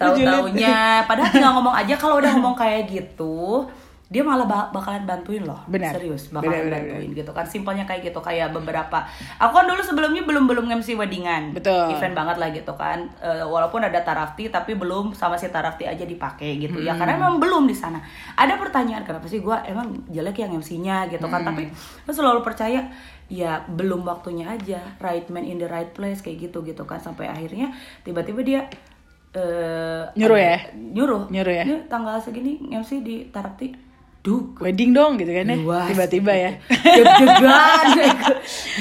Tahu-taunya 0.00 1.04
padahal 1.04 1.28
tinggal 1.28 1.52
ngomong 1.60 1.74
aja 1.76 1.94
kalau 2.00 2.16
udah 2.16 2.30
ngomong 2.32 2.56
kayak 2.56 2.88
gitu 2.88 3.68
dia 4.08 4.24
malah 4.24 4.48
ba- 4.48 4.72
bakalan 4.72 5.04
bantuin 5.04 5.44
loh. 5.44 5.60
Benar. 5.68 5.92
serius 5.92 6.32
bakalan 6.32 6.64
Benar, 6.64 6.64
benar, 6.64 6.80
bantuin 6.96 7.10
gitu 7.12 7.30
kan. 7.30 7.44
Simpelnya 7.44 7.84
kayak 7.84 8.08
gitu 8.08 8.16
kayak 8.18 8.48
beberapa. 8.50 9.04
Aku 9.36 9.52
kan 9.52 9.68
dulu 9.68 9.78
sebelumnya 9.78 10.24
belum 10.24 10.48
belum 10.48 10.64
MC 10.72 10.96
weddingan. 10.96 11.52
Betul. 11.52 11.92
event 11.92 12.16
banget 12.16 12.36
lah 12.36 12.48
gitu 12.48 12.72
kan. 12.72 13.04
Eh, 13.18 13.44
walaupun 13.44 13.80
ada 13.80 14.00
tarafti 14.00 14.48
tapi 14.48 14.72
belum 14.72 15.12
sama 15.12 15.36
si 15.36 15.46
tarafti 15.46 15.84
aja 15.84 16.02
dipakai 16.02 16.56
gitu 16.58 16.80
ya. 16.80 16.96
Karena 16.96 17.20
memang 17.20 17.36
belum 17.36 17.64
di 17.64 17.76
sana. 17.76 18.00
Ada 18.32 18.56
pertanyaan 18.56 19.04
kenapa 19.04 19.28
sih 19.28 19.38
gua 19.38 19.60
emang 19.62 20.00
jelek 20.08 20.40
yang 20.40 20.56
MC-nya 20.56 21.04
gitu 21.06 21.28
kan. 21.28 21.44
Tapi 21.44 21.68
lu 22.02 22.10
selalu 22.10 22.40
percaya 22.40 22.88
ya 23.28 23.60
belum 23.62 24.02
waktunya 24.02 24.48
aja. 24.48 24.80
Right 24.96 25.28
man 25.28 25.44
in 25.44 25.56
the 25.56 25.68
right 25.68 25.92
place 25.92 26.20
kayak 26.20 26.48
gitu 26.48 26.64
gitu 26.64 26.80
kan. 26.82 26.96
Sampai 26.96 27.28
akhirnya 27.28 27.76
tiba-tiba 28.00 28.40
dia 28.40 28.60
eh 29.30 30.02
Nyuruh 30.16 30.40
ya? 30.40 30.56
nyuruh. 30.72 31.28
Nyuruh 31.28 31.54
ya? 31.54 31.64
Tanggal 31.84 32.16
segini 32.18 32.56
MC 32.66 33.04
di 33.04 33.28
tarafti 33.28 33.84
duh 34.18 34.50
Wedding 34.58 34.90
dong 34.90 35.14
gitu 35.16 35.30
kan 35.30 35.46
ya. 35.46 35.56
Tiba-tiba 35.88 36.32
ya. 36.34 36.50
deg-degan. 36.98 37.86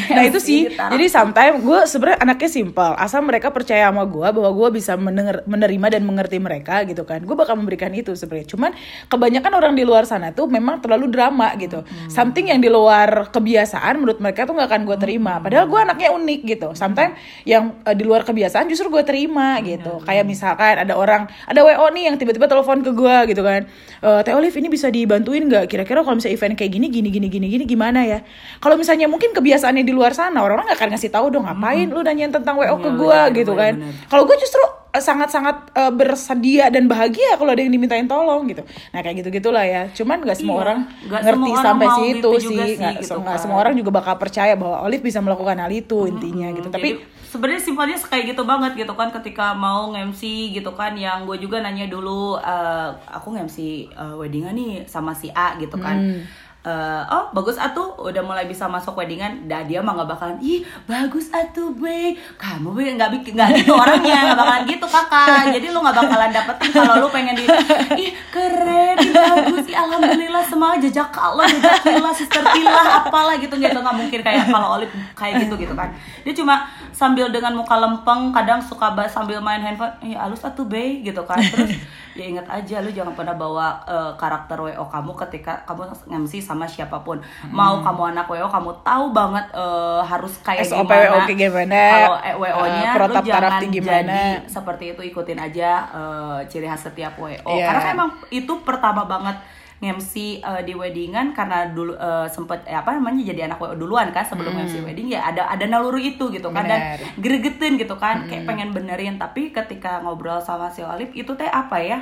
Nah 0.07 0.23
itu 0.23 0.39
sih. 0.39 0.59
Jadi 0.67 1.05
sometimes 1.07 1.61
gue 1.61 1.79
sebenarnya 1.85 2.19
anaknya 2.19 2.49
simpel. 2.49 2.91
Asal 2.95 3.21
mereka 3.21 3.49
percaya 3.49 3.87
sama 3.87 4.03
gue 4.03 4.23
bahwa 4.25 4.49
gue 4.49 4.69
bisa 4.73 4.95
menenger- 4.95 5.45
menerima 5.45 5.87
dan 5.89 6.03
mengerti 6.03 6.37
mereka 6.37 6.81
gitu 6.83 7.03
kan. 7.03 7.21
Gue 7.21 7.33
bakal 7.33 7.53
memberikan 7.55 7.91
itu 7.91 8.13
sebenarnya. 8.13 8.47
Cuman 8.49 8.71
kebanyakan 9.07 9.51
orang 9.53 9.73
di 9.73 9.83
luar 9.83 10.03
sana 10.03 10.31
tuh 10.31 10.47
memang 10.47 10.79
terlalu 10.79 11.07
drama 11.07 11.53
gitu. 11.55 11.81
Something 12.07 12.49
yang 12.49 12.57
di 12.57 12.67
luar 12.67 13.29
kebiasaan 13.29 13.97
menurut 13.97 14.17
mereka 14.17 14.43
tuh 14.43 14.53
nggak 14.53 14.67
akan 14.67 14.81
gue 14.85 14.97
terima. 14.97 15.37
Padahal 15.37 15.65
gue 15.67 15.79
anaknya 15.79 16.09
unik 16.11 16.39
gitu. 16.47 16.67
Sometimes 16.73 17.13
yang 17.43 17.77
eh, 17.83 17.93
di 17.93 18.03
luar 18.03 18.23
kebiasaan 18.23 18.65
justru 18.67 18.89
gue 18.89 19.03
terima 19.03 19.59
gitu. 19.61 19.99
kayak 19.99 20.23
misalkan 20.23 20.79
ada 20.79 20.93
orang 20.93 21.27
ada 21.43 21.59
wo 21.61 21.87
nih 21.89 22.09
yang 22.09 22.15
tiba-tiba 22.15 22.47
telepon 22.47 22.81
ke 22.81 22.91
gue 22.91 23.17
gitu 23.29 23.41
kan. 23.41 23.67
"Eh, 23.99 24.19
Teh 24.23 24.33
Olive 24.33 24.55
ini 24.55 24.67
bisa 24.67 24.87
dibantuin 25.27 25.43
nggak? 25.45 25.65
Kira-kira 25.67 25.99
kalau 26.01 26.15
misalnya 26.15 26.35
event 26.35 26.55
kayak 26.55 26.71
gini 26.71 26.87
gini 26.87 27.09
gini 27.11 27.27
gini 27.27 27.47
gini 27.49 27.63
gimana 27.67 27.99
ya? 28.01 28.19
Kalau 28.59 28.79
misalnya 28.79 29.11
mungkin 29.11 29.35
kebiasaannya 29.35 29.83
di 29.83 29.91
luar 29.91 30.15
sana 30.15 30.39
orang-orang 30.39 30.71
nggak 30.71 30.79
akan 30.79 30.89
ngasih 30.95 31.11
tahu 31.11 31.27
dong 31.29 31.43
ngapain 31.43 31.87
lu 31.87 31.99
nanyain 31.99 32.31
tentang 32.31 32.55
wo 32.55 32.63
ke 32.63 32.87
Iya, 32.87 32.95
gue 32.95 33.19
gitu 33.35 33.53
kan. 33.53 33.73
kalau 34.07 34.23
gue 34.23 34.35
justru 34.39 34.63
sangat-sangat 34.99 35.71
eh, 35.73 35.91
bersedia 35.91 36.67
dan 36.69 36.85
bahagia 36.85 37.35
kalau 37.35 37.51
ada 37.51 37.61
yang 37.61 37.71
dimintain 37.71 38.05
tolong 38.05 38.47
gitu. 38.47 38.61
Nah 38.91 38.99
kayak 38.99 39.23
gitu 39.23 39.29
gitulah 39.31 39.63
ya. 39.63 39.89
Cuman 39.91 40.21
nggak 40.21 40.37
semua 40.37 40.55
Iya, 40.55 40.63
orang 40.63 40.79
nggak 41.07 41.21
ngerti 41.23 41.37
semua 41.37 41.53
orang 41.53 41.65
sampai 41.65 41.87
situ 41.93 42.15
gitu 42.17 42.29
sih. 42.39 42.57
sih, 42.57 42.71
nggak 42.77 42.93
gitu 43.01 43.15
nggak 43.17 43.37
kan. 43.37 43.41
semua 43.41 43.57
orang 43.59 43.73
juga 43.75 43.91
bakal 43.93 44.15
percaya 44.17 44.53
bahwa 44.53 44.77
Olive 44.83 45.03
bisa 45.03 45.19
melakukan 45.19 45.57
hal 45.57 45.71
itu 45.71 45.99
intinya 46.05 46.47
gitu. 46.51 46.67
Tapi 46.67 46.89
Jadi, 46.95 47.03
sebenarnya 47.27 47.61
simpelnya 47.61 47.97
kayak 47.99 48.25
gitu 48.31 48.43
banget 48.43 48.71
gitu 48.79 48.93
kan 48.95 49.09
ketika 49.11 49.51
mau 49.51 49.91
nge-MC 49.91 50.21
gitu 50.53 50.71
kan. 50.73 50.95
Yang 50.95 51.27
gue 51.27 51.37
juga 51.43 51.57
nanya 51.59 51.85
dulu 51.85 52.37
eh, 52.37 52.89
aku 53.11 53.35
nge-MC 53.35 53.57
eh, 53.89 54.15
weddingan 54.15 54.53
nih 54.53 54.71
sama 54.85 55.11
si 55.13 55.27
A 55.31 55.57
gitu 55.57 55.75
kan. 55.77 55.97
Hmm. 55.97 56.21
Eh, 56.67 57.03
oh 57.15 57.31
bagus 57.31 57.55
atuh 57.55 57.95
udah 57.95 58.19
mulai 58.19 58.43
bisa 58.43 58.67
masuk 58.67 58.99
weddingan. 58.99 59.47
Dah 59.47 59.63
dia 59.63 59.79
mah 59.79 59.95
nggak 59.95 60.09
bakalan 60.11 60.35
ih 60.43 60.67
bagus 60.83 61.31
atuh 61.31 61.71
be. 61.71 62.19
Kamu 62.35 62.75
be 62.75 62.91
nggak 62.91 63.07
bikin 63.15 63.39
nggak 63.39 63.63
gitu 63.63 63.71
orangnya 63.71 64.27
nggak 64.27 64.39
bakalan 64.43 64.63
gitu 64.67 64.83
kakak. 64.83 65.55
Jadi 65.55 65.71
lu 65.71 65.79
nggak 65.79 65.95
bakalan 65.95 66.29
dapetin 66.35 66.71
kalau 66.75 66.93
lu 66.99 67.07
pengen 67.07 67.39
di 67.39 67.47
ih 67.95 68.11
keren 68.27 68.99
bagus 68.99 69.63
ih, 69.71 69.77
alhamdulillah 69.79 70.43
semua 70.43 70.75
jejak 70.75 71.07
Allah 71.15 71.47
jejak 71.47 71.79
Tila 71.87 72.11
sister 72.11 72.43
Tila 72.43 72.83
apalah 72.99 73.39
gitu. 73.39 73.55
Gitu 73.55 73.77
nggak 73.79 73.95
mungkin 73.95 74.19
kayak 74.19 74.51
kalau 74.51 74.75
Olip 74.75 74.91
kayak 75.15 75.47
gitu 75.47 75.55
gitu 75.55 75.71
kan. 75.71 75.87
Dia 76.27 76.35
cuma 76.35 76.67
sambil 76.97 77.29
dengan 77.29 77.53
muka 77.53 77.77
lempeng 77.77 78.33
kadang 78.33 78.57
suka 78.57 78.89
sambil 79.05 79.37
main 79.37 79.61
handphone 79.61 79.93
ya 80.01 80.25
alus 80.25 80.41
atuh 80.41 80.65
be 80.65 81.05
gitu 81.05 81.21
kan. 81.29 81.37
Terus 81.37 81.77
ya 82.17 82.25
ingat 82.25 82.49
aja 82.49 82.81
lu 82.81 82.89
jangan 82.89 83.13
pernah 83.13 83.37
bawa 83.37 83.77
eh, 83.85 84.11
karakter 84.17 84.57
WO 84.57 84.81
kamu 84.89 85.13
ketika 85.21 85.61
kamu 85.69 85.93
nge-MC 86.09 86.41
sama 86.41 86.65
siapa 86.65 86.97
pun. 87.05 87.21
Mau 87.53 87.85
kamu 87.85 88.17
anak 88.17 88.25
WO 88.25 88.49
kamu 88.49 88.81
tahu 88.81 89.13
banget 89.13 89.45
eh, 89.53 90.01
harus 90.01 90.33
kayak 90.41 90.65
SOP 90.65 90.89
gimana. 90.89 91.05
WO 91.13 91.19
gimana, 91.29 91.81
kalau 91.93 92.17
eh, 92.25 92.33
WO-nya 92.33 92.89
eh, 92.89 92.89
lu 92.89 92.97
protap 92.97 93.23
jangan 93.29 93.61
gimana. 93.69 94.17
jadi 94.17 94.49
seperti 94.49 94.83
itu 94.97 95.01
ikutin 95.05 95.37
aja 95.37 95.69
eh, 95.93 96.37
ciri 96.49 96.65
khas 96.65 96.89
setiap 96.89 97.13
WO 97.21 97.29
Iya. 97.29 97.69
karena 97.69 97.81
emang 97.93 98.09
itu 98.33 98.53
pertama 98.65 99.05
banget 99.05 99.37
nge-MC 99.77 100.41
eh, 100.41 100.61
di 100.65 100.73
weddingan 100.73 101.37
karena 101.37 101.69
dulu 101.69 101.93
eh, 101.93 102.25
sempet 102.25 102.65
eh, 102.65 102.73
apa 102.73 102.97
namanya 102.97 103.21
jadi 103.21 103.45
anak 103.45 103.77
duluan 103.77 104.09
kan 104.09 104.25
sebelum 104.25 104.57
MC 104.57 104.81
wedding 104.81 105.13
ya 105.13 105.29
ada 105.29 105.45
ada 105.45 105.65
naluri 105.69 106.17
itu 106.17 106.33
gitu 106.33 106.49
kan. 106.49 106.65
Dan 106.65 106.97
Benar. 106.97 106.97
gregetin 107.21 107.77
gitu 107.77 107.93
kan 107.97 108.25
kayak 108.25 108.49
pengen 108.49 108.73
benerin. 108.73 109.21
Tapi 109.21 109.53
ketika 109.53 110.01
ngobrol 110.01 110.41
sama 110.41 110.73
si 110.73 110.81
Olive 110.81 111.13
itu 111.13 111.29
teh 111.37 111.49
apa 111.49 111.77
ya 111.77 112.01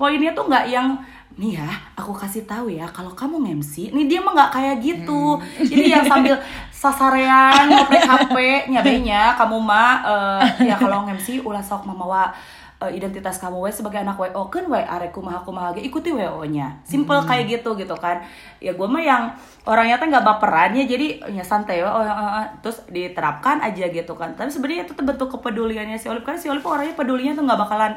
poinnya 0.00 0.32
tuh 0.32 0.48
nggak 0.48 0.64
yang 0.72 0.96
nih 1.36 1.60
ya 1.60 1.68
aku 1.92 2.16
kasih 2.16 2.48
tahu 2.48 2.72
ya 2.72 2.88
kalau 2.88 3.12
kamu 3.12 3.44
nge-MC 3.44 3.92
nih 3.92 4.06
dia 4.08 4.20
mah 4.22 4.32
nggak 4.32 4.52
kayak 4.54 4.76
gitu. 4.80 5.36
Jadi 5.60 5.92
yang 5.92 6.06
sambil 6.06 6.38
sasarean 6.70 7.68
ngoprek 7.68 8.06
HP 8.08 8.36
nyabenya 8.72 9.36
kamu 9.36 9.58
mah 9.60 9.92
eh, 10.06 10.72
ya 10.72 10.78
kalau 10.78 11.04
nge-MC 11.04 11.44
ulah 11.44 11.60
sok 11.60 11.84
mamawa 11.84 12.32
eh, 12.80 12.92
identitas 12.96 13.36
kamu 13.36 13.60
we 13.60 13.70
sebagai 13.70 14.00
anak 14.00 14.16
WO 14.16 14.48
kan 14.48 14.64
we 14.66 14.80
arek 14.80 15.12
kumaha 15.12 15.44
kumaha 15.44 15.76
ge 15.76 15.84
ikuti 15.84 16.10
WO 16.10 16.40
nya 16.48 16.80
simple 16.82 17.20
kayak 17.28 17.60
gitu 17.60 17.76
gitu 17.76 17.92
kan. 17.94 18.24
Ya 18.56 18.72
gue 18.72 18.88
mah 18.88 19.04
yang 19.04 19.22
orangnya 19.68 20.00
tuh 20.00 20.08
nggak 20.08 20.24
baperan 20.24 20.72
ya 20.72 20.88
jadi 20.88 21.20
ya 21.28 21.44
santai 21.44 21.84
we, 21.84 21.88
oh, 21.88 22.00
eh, 22.00 22.08
eh, 22.10 22.46
terus 22.64 22.80
diterapkan 22.88 23.60
aja 23.60 23.84
gitu 23.92 24.16
kan. 24.16 24.32
Tapi 24.32 24.48
sebenarnya 24.48 24.88
itu 24.88 24.92
bentuk 24.96 25.28
kepeduliannya 25.28 26.00
si 26.00 26.08
Olive 26.08 26.24
karena 26.24 26.40
si 26.40 26.48
Olive 26.48 26.64
orangnya 26.64 26.96
pedulinya 26.96 27.36
tuh 27.36 27.44
nggak 27.44 27.60
bakalan 27.60 27.92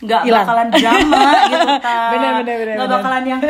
nggak 0.00 0.22
bakalan 0.32 0.68
drama 0.72 1.24
gitu 1.44 1.68
kan 1.84 2.10
Bener, 2.16 2.32
bener, 2.40 2.56
bener, 2.56 2.74
nggak 2.80 2.88
bener. 2.88 2.98
bakalan 3.04 3.24
yang 3.28 3.40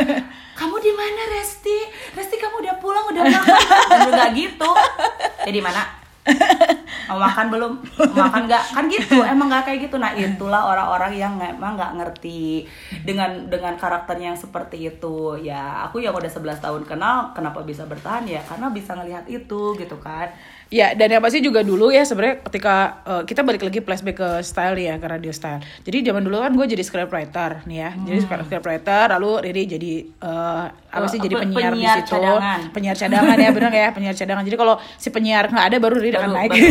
kamu 0.51 0.75
di 0.83 0.91
mana 0.93 1.21
Resti? 1.31 1.77
Resti 2.11 2.35
kamu 2.37 2.55
udah 2.61 2.75
pulang 2.77 3.05
udah 3.07 3.23
makan. 3.33 3.59
Bener 3.87 4.09
nggak 4.13 4.29
gitu. 4.35 4.69
Jadi 5.47 5.59
mana 5.63 6.00
mau 7.09 7.19
makan 7.19 7.45
belum? 7.49 7.73
Mau 7.81 8.15
makan 8.15 8.45
nggak? 8.47 8.63
Kan 8.77 8.85
gitu 8.87 9.19
emang 9.25 9.47
nggak 9.49 9.63
kayak 9.67 9.79
gitu. 9.89 9.97
Nah 9.97 10.13
itulah 10.13 10.63
orang-orang 10.69 11.17
yang 11.17 11.33
emang 11.41 11.75
nggak 11.75 11.97
ngerti 11.97 12.69
dengan 13.03 13.49
dengan 13.49 13.75
karakternya 13.75 14.35
yang 14.35 14.39
seperti 14.39 14.93
itu. 14.93 15.35
Ya 15.41 15.83
aku 15.83 15.99
yang 15.99 16.13
udah 16.13 16.29
11 16.29 16.61
tahun 16.61 16.83
kenal 16.85 17.33
kenapa 17.33 17.65
bisa 17.65 17.83
bertahan? 17.89 18.23
Ya 18.29 18.39
karena 18.45 18.69
bisa 18.71 18.93
ngelihat 18.95 19.25
itu 19.27 19.75
gitu 19.75 19.97
kan 19.99 20.31
Ya, 20.71 20.95
dan 20.95 21.07
yang 21.09 21.19
pasti 21.19 21.39
juga 21.39 21.59
dulu 21.61 21.87
ya 21.87 21.99
sebenarnya 22.01 22.39
ketika 22.41 22.75
eh, 23.03 23.23
kita 23.25 23.41
balik 23.41 23.59
lagi 23.61 23.79
flashback 23.79 24.15
ke 24.15 24.29
style 24.41 24.79
ya, 24.79 24.95
ke 24.95 25.03
radio 25.05 25.27
style. 25.29 25.59
Jadi 25.81 25.99
zaman 26.01 26.23
dulu 26.23 26.39
kan 26.39 26.47
gue 26.49 26.63
jadi 26.65 26.79
scriptwriter 26.79 27.63
nih 27.65 27.77
ya. 27.77 27.91
Jadi 27.99 28.19
scriptwriter 28.23 28.79
lalu 29.11 29.43
Riri 29.43 29.63
jadi 29.67 29.91
eh, 30.01 30.65
apa 30.89 31.05
sih 31.05 31.19
Hmm. 31.19 31.19
Eh, 31.19 31.21
jadi 31.21 31.35
pe- 31.35 31.43
penyiar, 31.45 31.71
penyiar 31.71 31.75
di 31.93 32.01
situ. 32.01 32.11
cadangan. 32.13 32.59
Penyiar 32.71 32.95
cadangan 32.95 33.35
ya, 33.37 33.49
bener 33.51 33.71
ya, 33.73 33.87
penyiar 33.89 34.15
cadangan. 34.15 34.43
Jadi 34.43 34.55
kalau 34.55 34.75
si 34.95 35.07
penyiar 35.09 35.43
nggak 35.45 35.65
ada 35.65 35.77
baru 35.77 35.95
Riri 35.97 36.15
akan 36.15 36.31
naik. 36.31 36.49
baru 36.49 36.67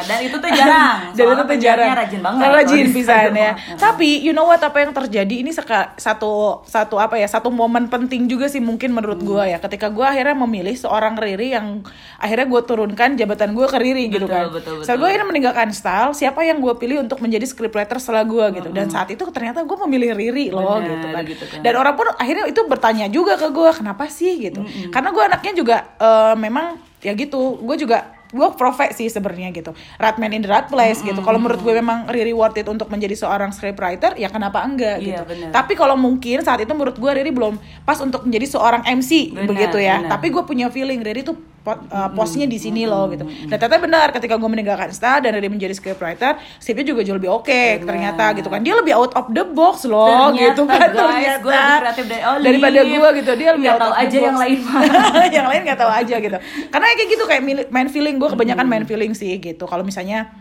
dan 0.00 0.18
itu 0.20 0.36
tuh 0.36 0.50
jarang 0.50 0.98
Dan 1.06 1.14
Soalnya 1.16 1.34
itu 1.36 1.44
tuh 1.46 1.58
jarang. 1.60 1.88
rajin 1.92 2.20
banget 2.20 2.42
Rajin 2.50 2.86
pisan 2.90 3.14
radio. 3.30 3.38
ya. 3.40 3.52
Tapi 3.76 4.08
you 4.20 4.32
know 4.32 4.44
what 4.44 4.58
apa 4.60 4.78
yang 4.80 4.90
terjadi 4.92 5.34
ini 5.36 5.50
seka- 5.50 5.94
satu 5.94 6.62
satu 6.64 6.96
apa 6.96 7.14
ya 7.14 7.26
satu 7.26 7.46
momen 7.48 7.86
penting 7.86 8.26
juga 8.26 8.46
sih 8.46 8.58
mungkin 8.58 8.90
menurut 8.90 9.16
Hmm. 9.16 9.28
gua 9.28 9.42
ya 9.44 9.58
ketika 9.58 9.86
gua 9.86 10.10
akhirnya 10.10 10.34
memilih 10.36 10.74
seorang 10.74 11.14
Riri 11.14 11.52
yang 11.52 11.86
akhirnya 12.16 12.46
gue 12.46 12.62
turunkan 12.64 13.10
jabatan 13.20 13.52
gue 13.52 13.66
ke 13.66 13.76
Riri 13.76 14.04
gitu 14.08 14.24
Betul, 14.24 14.32
kan. 14.32 14.44
betul, 14.50 14.72
betul. 14.80 14.96
gue 14.96 15.06
akhirnya 15.06 15.28
meninggalkan 15.28 15.68
style, 15.70 16.10
siapa 16.10 16.40
yang 16.40 16.58
gue 16.58 16.72
pilih 16.74 16.98
untuk 16.98 17.18
menjadi 17.18 17.44
scriptwriter 17.44 17.96
setelah 17.96 18.24
gue 18.24 18.46
gitu. 18.56 18.68
Dan 18.70 18.88
saat 18.88 19.08
itu 19.08 19.20
ternyata 19.26 19.60
gue 19.60 19.78
memilih 19.84 20.12
Riri 20.12 20.48
loh 20.48 20.76
Benar, 20.76 20.88
gitu 20.88 21.06
kan. 21.06 21.22
gitu 21.26 21.44
kan. 21.46 21.60
Dan 21.60 21.72
orang 21.74 21.94
pun 21.94 22.06
akhirnya 22.10 22.44
itu 22.46 22.60
bertanya 22.64 23.06
juga 23.06 23.36
ke 23.36 23.48
gue 23.48 23.70
kenapa 23.72 24.08
sih 24.08 24.40
gitu. 24.40 24.64
Karena 24.88 25.10
gue 25.10 25.22
anaknya 25.22 25.52
juga 25.52 25.76
eh, 25.94 26.34
memang 26.34 26.74
ya 26.98 27.12
gitu. 27.12 27.60
Gue 27.60 27.76
juga 27.76 27.98
gue 28.30 28.46
profek 28.54 28.94
sih 28.94 29.10
sebenarnya 29.10 29.50
gitu. 29.50 29.74
Right 29.96 30.14
man 30.14 30.30
in 30.30 30.38
the 30.38 30.46
right 30.46 30.62
place 30.64 31.02
gitu. 31.02 31.18
Kalau 31.18 31.34
menurut 31.36 31.58
gue 31.58 31.74
memang 31.74 32.06
Riri 32.06 32.30
worth 32.30 32.54
it 32.54 32.64
untuk 32.64 32.86
menjadi 32.86 33.18
seorang 33.18 33.50
scriptwriter, 33.50 34.14
ya 34.14 34.30
kenapa 34.30 34.62
enggak 34.62 35.02
Iya, 35.02 35.18
gitu. 35.18 35.22
benar. 35.26 35.50
Tapi 35.50 35.74
kalau 35.74 35.98
mungkin 35.98 36.38
saat 36.40 36.58
itu 36.58 36.70
menurut 36.70 36.94
gue 36.94 37.10
Riri 37.10 37.28
belum 37.28 37.58
pas 37.82 37.98
untuk 37.98 38.22
menjadi 38.22 38.46
seorang 38.48 38.86
MC 38.86 39.34
Benar, 39.34 39.50
begitu 39.50 39.78
ya. 39.78 39.98
benar. 39.98 40.10
Tapi 40.14 40.26
gue 40.30 40.42
punya 40.44 40.70
feeling 40.70 41.02
Riri 41.02 41.26
tuh 41.26 41.34
pot- 41.60 41.84
uh, 41.86 42.08
posnya 42.10 42.44
di 42.44 42.56
sini 42.56 42.84
loh 42.84 43.06
gitu. 43.06 43.22
Dan 43.22 43.56
ternyata 43.56 43.78
benar 43.78 44.06
ketika 44.10 44.34
gue 44.34 44.48
meninggalkan 44.48 44.90
style 44.90 45.20
dan 45.20 45.32
Riri 45.32 45.46
menjadi 45.46 45.70
scriptwriter 45.70 46.36
scriptnya 46.56 46.86
juga 46.86 47.00
jauh 47.00 47.16
lebih 47.16 47.30
oke 47.30 47.62
ternyata 47.80 48.32
gitu 48.32 48.48
kan. 48.48 48.60
Dia 48.60 48.74
lebih 48.74 48.92
out 48.92 49.12
of 49.12 49.26
the 49.30 49.44
box 49.44 49.84
loh 49.84 50.30
Ternyata, 50.30 50.40
gitu 50.52 50.62
kan 50.64 50.80
guys, 50.80 50.92
ternyata 50.92 51.38
gue 51.38 51.52
lebih 51.52 51.76
kreatif 51.78 52.04
dari 52.06 52.22
Olive. 52.22 52.44
daripada 52.44 52.80
gue 52.82 53.08
gitu. 53.16 53.30
Dia 53.34 53.50
lebih 53.52 53.68
out 53.68 53.78
tahu 53.78 53.90
of 53.90 53.96
the 53.96 54.02
aja 54.02 54.16
yang 54.18 54.34
box. 54.34 54.42
lain 54.42 54.58
mah. 54.60 54.82
yang 55.36 55.46
lain 55.46 55.60
nggak 55.64 55.78
tahu 55.78 55.90
aja 55.92 56.16
gitu. 56.18 56.38
Karena 56.68 56.86
kayak 56.90 57.08
gitu 57.08 57.24
kayak 57.24 57.42
main 57.68 57.88
feeling 57.88 58.16
gue 58.16 58.28
kebanyakan 58.28 58.66
main 58.66 58.84
feeling 58.84 59.12
sih 59.12 59.36
gitu. 59.36 59.64
Kalau 59.64 59.82
misalnya 59.82 60.32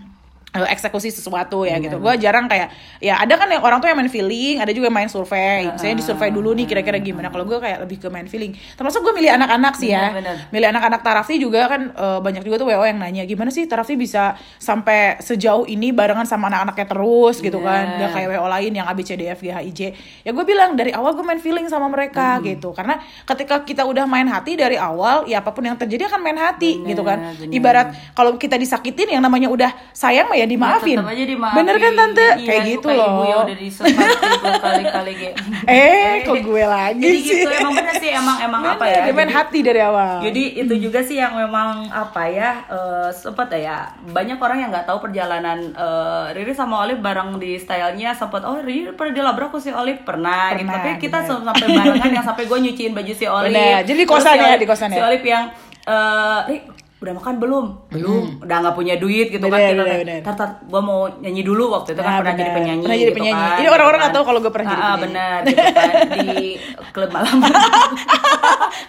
eksekusi 0.49 1.13
sesuatu 1.13 1.61
ya 1.61 1.77
gitu. 1.77 2.01
Gue 2.01 2.17
jarang 2.17 2.49
kayak 2.49 2.73
ya 2.97 3.21
ada 3.21 3.37
kan 3.37 3.45
yang 3.53 3.61
orang 3.61 3.77
tuh 3.77 3.87
yang 3.89 3.97
main 4.01 4.09
feeling 4.09 4.57
ada 4.57 4.73
juga 4.73 4.89
yang 4.89 4.97
main 4.97 5.09
survei. 5.11 5.69
Misalnya 5.69 5.97
di 6.01 6.05
survei 6.05 6.33
dulu 6.33 6.57
nih 6.57 6.65
kira-kira 6.65 6.97
gimana. 6.97 7.29
Kalau 7.29 7.45
gue 7.45 7.61
kayak 7.61 7.85
lebih 7.85 8.01
ke 8.01 8.07
main 8.09 8.25
feeling. 8.25 8.57
Termasuk 8.73 9.05
gue 9.05 9.13
milih 9.13 9.29
anak-anak 9.37 9.73
sih 9.77 9.93
ya. 9.93 10.09
Benar. 10.09 10.35
milih 10.49 10.67
anak-anak 10.73 11.01
Tarafi 11.05 11.35
juga 11.37 11.69
kan 11.69 11.81
eh, 11.93 12.19
banyak 12.19 12.41
juga 12.41 12.65
tuh 12.65 12.67
WO 12.73 12.81
yang 12.81 12.97
nanya 12.97 13.23
gimana 13.29 13.53
sih 13.53 13.69
Tarafi 13.69 13.93
bisa 13.93 14.33
sampai 14.57 15.21
sejauh 15.21 15.69
ini 15.69 15.93
barengan 15.93 16.25
sama 16.25 16.49
anak-anaknya 16.49 16.87
terus? 16.89 17.35
Gitu 17.45 17.61
kan. 17.61 17.85
Benar. 17.85 18.09
gak 18.09 18.11
kayak 18.17 18.27
WO 18.33 18.47
lain 18.49 18.71
yang 18.73 18.87
A 18.89 18.93
B 18.97 19.05
C 19.05 19.13
D 19.13 19.29
F 19.29 19.45
G 19.45 19.53
H 19.53 19.57
I 19.61 19.71
J. 19.71 19.81
Ya 20.25 20.33
gue 20.33 20.45
bilang 20.49 20.73
dari 20.73 20.89
awal 20.89 21.13
gue 21.13 21.25
main 21.25 21.37
feeling 21.37 21.69
sama 21.69 21.85
mereka 21.85 22.41
gitu. 22.41 22.73
Karena 22.73 22.97
ketika 23.29 23.61
kita 23.61 23.85
udah 23.85 24.09
main 24.09 24.25
hati 24.25 24.57
dari 24.57 24.81
awal 24.81 25.29
ya 25.29 25.45
apa 25.45 25.53
pun 25.53 25.61
yang 25.61 25.77
terjadi 25.77 26.09
akan 26.09 26.19
main 26.25 26.39
hati 26.41 26.81
Benar, 26.81 26.89
gitu 26.89 27.01
kan. 27.05 27.17
Ibarat 27.53 27.87
kalau 28.17 28.33
kita 28.41 28.57
disakitin 28.57 29.13
yang 29.13 29.21
namanya 29.21 29.45
udah 29.53 29.88
sayang 29.99 30.31
mah 30.31 30.37
ya 30.39 30.47
dimaafin. 30.47 30.95
tetap 30.95 31.11
aja 31.11 31.25
dimaafin. 31.27 31.57
bener 31.59 31.75
kan 31.75 31.91
tante? 31.91 32.27
Iya, 32.39 32.47
kayak 32.47 32.61
gitu 32.71 32.87
loh 32.87 33.07
ibu 33.11 33.23
yang 33.27 33.39
udah 33.43 33.57
berkali-kali 34.39 35.13
kayak. 35.19 35.35
Eh 35.67 36.13
kok 36.23 36.37
gue 36.39 36.63
lagi 36.63 37.03
jadi 37.03 37.19
sih? 37.19 37.27
gitu 37.43 37.49
emang 37.51 37.73
bener 37.75 37.95
sih 37.99 38.09
emang 38.15 38.37
emang 38.39 38.61
apa 38.63 38.83
Bener, 38.87 38.95
ya? 38.95 39.03
dia 39.03 39.13
main 39.19 39.31
hati 39.35 39.59
dari 39.59 39.81
awal. 39.83 40.23
Jadi 40.23 40.43
itu 40.63 40.73
juga 40.79 40.99
sih 41.03 41.19
yang 41.19 41.35
memang 41.35 41.91
apa 41.91 42.23
ya 42.31 42.63
eh, 42.71 43.09
sempat 43.11 43.51
ya 43.59 43.91
banyak 44.07 44.39
orang 44.39 44.57
yang 44.63 44.69
nggak 44.71 44.87
tahu 44.87 45.03
perjalanan 45.03 45.75
eh, 45.75 46.25
Riri 46.31 46.55
sama 46.55 46.87
Olive 46.87 47.03
bareng 47.03 47.35
di 47.35 47.59
stylenya 47.59 48.15
sempat 48.15 48.47
oh 48.47 48.55
Riri 48.63 48.95
pernah 48.95 49.11
dilabrak 49.11 49.51
si 49.59 49.75
Olive? 49.75 49.99
Pernah, 50.07 50.55
gitu. 50.55 50.63
Pernah, 50.63 50.75
tapi 50.79 50.89
kita 51.03 51.17
bener. 51.27 51.43
sampai 51.51 51.67
barengan 51.75 52.11
yang 52.15 52.25
sampai 52.31 52.43
gue 52.47 52.57
nyuciin 52.71 52.95
baju 52.95 53.11
si 53.11 53.25
Olive. 53.27 53.51
Bener, 53.51 53.83
jadi 53.83 53.99
di 53.99 54.07
kosan 54.07 54.35
ya, 54.39 54.55
di 54.55 54.63
kosan 54.63 54.95
si 54.95 54.99
ya. 55.01 55.11
Olive 55.11 55.27
yang 55.27 55.43
eh 55.89 56.78
udah 56.99 57.13
makan 57.13 57.35
belum 57.37 57.65
belum 57.89 58.23
udah 58.41 58.57
nggak 58.59 58.75
punya 58.75 58.95
duit 58.95 59.27
gitu 59.29 59.39
kan 59.41 59.55
Bener, 59.55 59.71
kita 59.71 59.81
bener, 59.81 59.99
bener. 60.01 60.19
tar 60.21 60.35
tar 60.35 60.49
gue 60.61 60.81
mau 60.81 61.07
nyanyi 61.15 61.41
dulu 61.41 61.71
waktu 61.71 61.89
itu 61.91 62.01
kan 62.01 62.09
Nah, 62.09 62.19
pernah 62.19 62.27
bener. 62.29 62.41
jadi 62.41 62.51
penyanyi 62.53 62.81
Pernah 62.81 62.97
jadi 62.97 63.05
gitu 63.05 63.15
penyanyi. 63.15 63.39
kan, 63.41 63.55
Ini 63.55 63.67
orang-orang 63.69 63.87
gitu 63.95 64.03
nggak 64.03 64.13
tahu 64.13 64.25
kalau 64.25 64.39
gue 64.39 64.51
pernah 64.51 64.67
jadi 64.67 64.75
Ah, 64.75 64.83
ah, 64.83 64.95
penyanyi. 64.97 65.05
bener 65.05 65.39
gitu 65.39 65.63
kan 65.71 65.91
di 66.11 66.37
klub 66.89 67.09
malam 67.09 67.37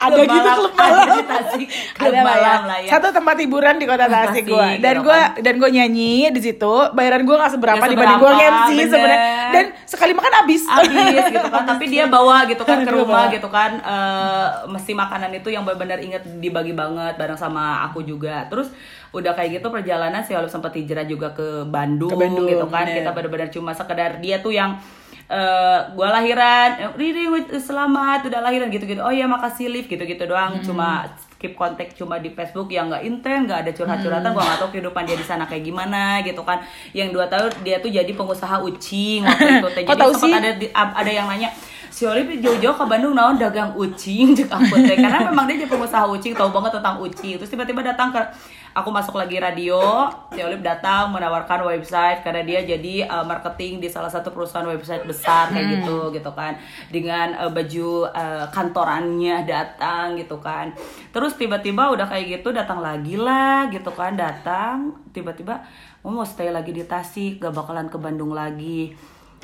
ada 0.00 0.17
gitu 0.19 0.50
klub 0.50 0.75
malam 0.75 0.99
ada 1.00 1.12
di 1.12 1.25
Tasik 1.25 1.67
klub 1.93 2.09
Ada 2.09 2.17
ya. 2.17 2.23
malam 2.25 2.61
lah 2.64 2.79
ya 2.81 2.90
Satu 2.90 3.07
tempat 3.11 3.37
hiburan 3.38 3.75
di 3.76 3.87
kota 3.87 4.05
Tasik 4.05 4.26
Tasik, 4.26 4.45
gue. 4.49 4.69
Dan 4.79 4.95
gitu 4.97 5.07
gue 5.07 5.21
kan. 5.21 5.31
dan 5.40 5.55
gue 5.57 5.71
nyanyi 5.71 6.12
di 6.29 6.40
situ. 6.40 6.75
Bayaran 6.90 7.23
gue 7.23 7.37
nggak 7.37 7.52
seberapa 7.52 7.79
Nggak 7.79 7.90
dibanding 7.90 8.19
gue 8.19 8.31
seberapa, 8.31 8.50
MC 8.50 8.71
sebenarnya. 8.85 9.19
Dan 9.50 9.64
sekali 9.85 10.12
makan 10.12 10.33
habis. 10.37 10.62
habis 10.67 11.25
gitu 11.29 11.49
kan 11.49 11.62
tapi 11.64 11.85
dia 11.87 12.05
bawa 12.07 12.43
gitu 12.45 12.62
kan 12.64 12.79
ke 12.87 12.90
rumah 12.90 13.31
gitu 13.31 13.49
kan 13.49 13.71
eh 13.79 14.47
mesti 14.67 14.93
makanan 14.93 15.31
itu 15.33 15.49
yang 15.49 15.62
benar-benar 15.62 15.99
inget 15.99 16.23
dibagi 16.37 16.73
banget 16.73 17.14
bareng 17.14 17.37
sama 17.37 17.61
aku 17.85 18.00
juga. 18.02 18.47
Terus 18.47 18.69
udah 19.11 19.33
kayak 19.33 19.59
gitu 19.59 19.69
perjalanan 19.69 20.21
sih 20.21 20.33
Olive 20.33 20.49
sempat 20.49 20.71
hijrah 20.73 21.02
juga 21.02 21.30
ke 21.30 21.64
Bandung, 21.64 22.09
Ke 22.09 22.19
Bandung, 22.21 22.47
gitu 22.47 22.66
kan. 22.66 22.85
Bener. 22.85 22.97
kita 22.99 23.11
benar-benar 23.11 23.49
cuma 23.49 23.71
sekedar 23.71 24.19
dia 24.19 24.38
tuh 24.38 24.50
yang 24.50 24.78
eh 25.26 25.78
gua 25.92 26.11
lahiran 26.12 26.71
eh, 26.76 26.90
Riri 26.92 27.26
selamat 27.57 28.26
udah 28.26 28.40
lahiran 28.40 28.66
gitu-gitu. 28.69 28.99
Oh 28.99 29.11
ya 29.11 29.25
makasih 29.25 29.69
live 29.69 29.87
gitu-gitu 29.87 30.25
doang. 30.25 30.59
Hmm. 30.59 30.64
cuma 30.64 31.07
keep 31.37 31.54
kontak 31.54 31.95
cuma 31.95 32.19
di 32.19 32.28
Facebook 32.28 32.69
yang 32.69 32.87
nggak 32.87 33.00
intens 33.02 33.47
nggak 33.47 33.61
ada 33.61 33.71
curhat-curhatan. 33.73 34.30
Gua 34.30 34.42
nggak 34.45 34.59
tahu 34.59 34.71
kehidupan 34.71 35.02
dia 35.04 35.14
di 35.14 35.23
sana 35.23 35.45
kayak 35.45 35.64
gimana 35.64 36.02
gitu 36.21 36.42
kan. 36.42 36.61
Yang 36.90 37.09
dua 37.12 37.26
tahun 37.26 37.50
dia 37.61 37.78
tuh 37.78 37.88
jadi 37.88 38.11
pengusaha 38.11 38.59
ucing 38.61 39.23
waktu 39.25 39.50
itu 39.57 39.69
jadi 39.80 39.88
tahu 39.97 40.12
sempat 40.12 40.26
sih? 40.26 40.33
ada 40.37 40.50
di- 40.52 40.73
ada 40.75 41.11
yang 41.11 41.26
nanya 41.26 41.49
si 41.90 42.06
Olive 42.06 42.38
jauh-jauh 42.38 42.73
ke 42.73 42.85
Bandung 42.87 43.18
naon 43.18 43.35
dagang 43.35 43.75
ucing 43.75 44.32
cek 44.38 44.47
aku 44.47 44.78
teh. 44.87 44.97
Karena 44.97 45.26
memang 45.26 45.50
dia 45.50 45.61
jadi 45.61 45.68
pengusaha 45.68 46.06
ucing 46.06 46.32
tahu 46.32 46.54
banget 46.54 46.78
tentang 46.78 47.02
ucing. 47.02 47.35
Terus 47.37 47.50
tiba-tiba 47.50 47.82
datang 47.82 48.14
ke 48.14 48.23
aku 48.70 48.88
masuk 48.94 49.18
lagi 49.18 49.42
radio 49.42 50.06
si 50.30 50.38
Olive 50.38 50.62
datang 50.62 51.11
menawarkan 51.11 51.66
website 51.66 52.23
karena 52.23 52.47
dia 52.47 52.62
jadi 52.62 53.11
uh, 53.11 53.26
marketing 53.26 53.82
di 53.82 53.90
salah 53.90 54.06
satu 54.06 54.30
perusahaan 54.30 54.62
website 54.70 55.02
besar 55.02 55.50
kayak 55.50 55.82
gitu 55.82 56.14
gitu 56.14 56.30
kan. 56.30 56.54
Dengan 56.88 57.35
uh, 57.37 57.50
baju 57.50 58.06
uh, 58.09 58.47
kantorannya 58.54 59.42
datang 59.44 60.14
gitu 60.14 60.38
kan. 60.38 60.70
Terus 61.11 61.35
tiba-tiba 61.35 61.90
udah 61.90 62.06
kayak 62.06 62.40
gitu 62.40 62.54
datang 62.54 62.78
lagi 62.78 63.18
lah 63.18 63.66
gitu 63.68 63.90
kan 63.90 64.14
datang. 64.14 64.94
Tiba-tiba 65.11 65.66
"Mau 66.06 66.14
mau 66.14 66.25
stay 66.25 66.54
lagi 66.54 66.70
di 66.70 66.87
Tasik 66.87 67.42
gak 67.42 67.52
bakalan 67.52 67.90
ke 67.90 67.99
Bandung 67.99 68.30
lagi 68.32 68.94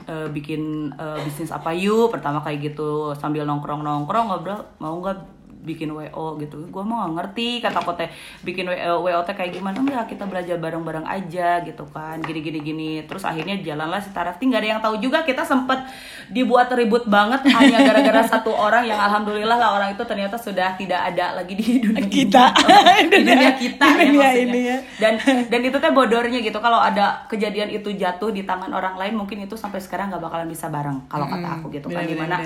eh, 0.05 0.29
bikin 0.29 0.93
eh, 0.93 1.19
bisnis 1.25 1.49
apa 1.49 1.73
yuk? 1.73 2.13
Pertama 2.13 2.45
kayak 2.45 2.73
gitu 2.73 3.17
sambil 3.17 3.49
nongkrong 3.49 3.81
nongkrong 3.81 4.29
ngobrol 4.29 4.61
mau 4.77 5.01
nggak 5.01 5.46
bikin 5.67 5.91
wo 5.91 6.39
gitu. 6.39 6.63
Gue 6.71 6.83
mau 6.87 7.03
nggak 7.03 7.15
ngerti 7.19 7.49
kata 7.59 7.83
aku 7.83 7.99
teh 7.99 8.07
bikin 8.47 8.71
WO, 8.71 9.03
wo 9.03 9.21
teh 9.27 9.35
kayak 9.35 9.59
gimana? 9.59 9.83
Enggak 9.83 10.07
kita 10.15 10.25
belajar 10.31 10.57
bareng 10.63 10.87
bareng 10.87 11.07
aja 11.07 11.61
gitu 11.67 11.83
kan. 11.91 12.23
Gini 12.23 12.39
gini. 12.39 12.59
Gini 12.63 12.91
terus 13.05 13.27
akhirnya 13.27 13.59
jalanlah 13.59 13.99
si 13.99 14.15
Tarafti. 14.15 14.47
Nggak 14.47 14.61
ada 14.63 14.69
yang 14.71 14.81
tahu 14.81 14.95
juga 15.03 15.27
kita 15.27 15.43
sempet 15.43 15.83
dibuat 16.31 16.71
ribut 16.71 17.11
banget 17.11 17.43
hanya 17.51 17.83
gara-gara 17.83 18.23
satu 18.39 18.55
orang 18.55 18.87
yang 18.87 18.99
alhamdulillah 18.99 19.59
lah 19.59 19.75
orang 19.75 19.91
itu 19.95 20.03
ternyata 20.07 20.39
sudah 20.39 20.79
tidak 20.79 21.03
ada 21.13 21.43
lagi 21.43 21.59
di 21.59 21.83
dunia 21.83 22.07
Kita. 22.07 22.55
di 23.11 23.19
dunia 23.27 23.53
kita 23.59 23.83
Di 23.83 23.91
ya 23.91 24.05
dunia 24.07 24.21
maksudnya. 24.23 24.47
ini 24.47 24.61
ya. 24.63 24.79
dan 25.03 25.13
dan 25.51 25.61
itu 25.67 25.77
teh 25.83 25.91
bodornya 25.91 26.39
gitu. 26.39 26.59
Kalau 26.63 26.79
ada 26.79 27.27
kejadian 27.27 27.75
itu 27.75 27.91
jatuh 27.91 28.31
di 28.31 28.47
tangan 28.47 28.71
orang 28.71 28.95
lain 28.95 29.19
mungkin 29.19 29.43
itu 29.43 29.59
sampai 29.59 29.83
sekarang 29.83 30.15
nggak 30.15 30.23
bakalan 30.23 30.47
bisa 30.47 30.71
bareng 30.71 31.09
kalau 31.11 31.27
kata 31.27 31.49
aku 31.59 31.67
gitu 31.75 31.89
kan. 31.91 32.05
gimana 32.07 32.37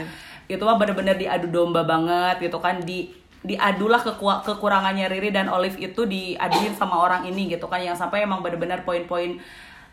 itu 0.51 0.62
mah 0.66 0.75
bener-bener 0.75 1.14
diadu 1.14 1.47
domba 1.47 1.87
banget 1.87 2.42
gitu 2.42 2.59
kan 2.59 2.83
di 2.83 3.07
diadulah 3.40 4.05
keku- 4.05 4.42
kekurangannya 4.44 5.09
Riri 5.09 5.33
dan 5.33 5.48
Olive 5.48 5.81
itu 5.81 6.05
diaduin 6.05 6.76
sama 6.76 7.00
orang 7.00 7.24
ini 7.24 7.48
gitu 7.48 7.64
kan. 7.66 7.81
Yang 7.81 8.05
sampai 8.05 8.29
emang 8.29 8.44
bener-bener 8.44 8.85
poin-poin 8.85 9.40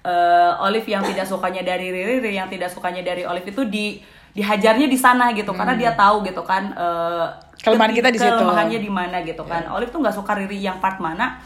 eh, 0.03 0.51
Olive 0.59 0.87
yang 0.87 1.03
tidak 1.03 1.23
sukanya 1.23 1.63
dari 1.63 1.87
Riri 1.89 2.19
Riri 2.19 2.35
yang 2.35 2.51
tidak 2.51 2.67
sukanya 2.67 3.03
dari 3.03 3.23
Olive 3.23 3.47
itu 3.47 3.63
di 3.63 4.03
dihajarnya 4.35 4.85
di 4.85 4.99
sana 4.99 5.31
gitu. 5.31 5.55
Karena 5.55 5.79
dia 5.79 5.95
tahu 5.95 6.27
gitu 6.27 6.43
kan 6.43 6.75
eh, 6.75 7.25
Kelemahan 7.57 7.89
kita 7.89 8.13
di 8.13 8.19
situ. 8.21 8.29
kelemahannya 8.37 8.79
di 8.79 8.91
mana 8.91 9.17
gitu 9.25 9.41
kan. 9.47 9.65
Olive 9.71 9.89
tuh 9.89 10.03
nggak 10.03 10.13
suka 10.13 10.35
Riri 10.35 10.59
yang 10.59 10.77
part 10.77 10.99
mana. 10.99 11.39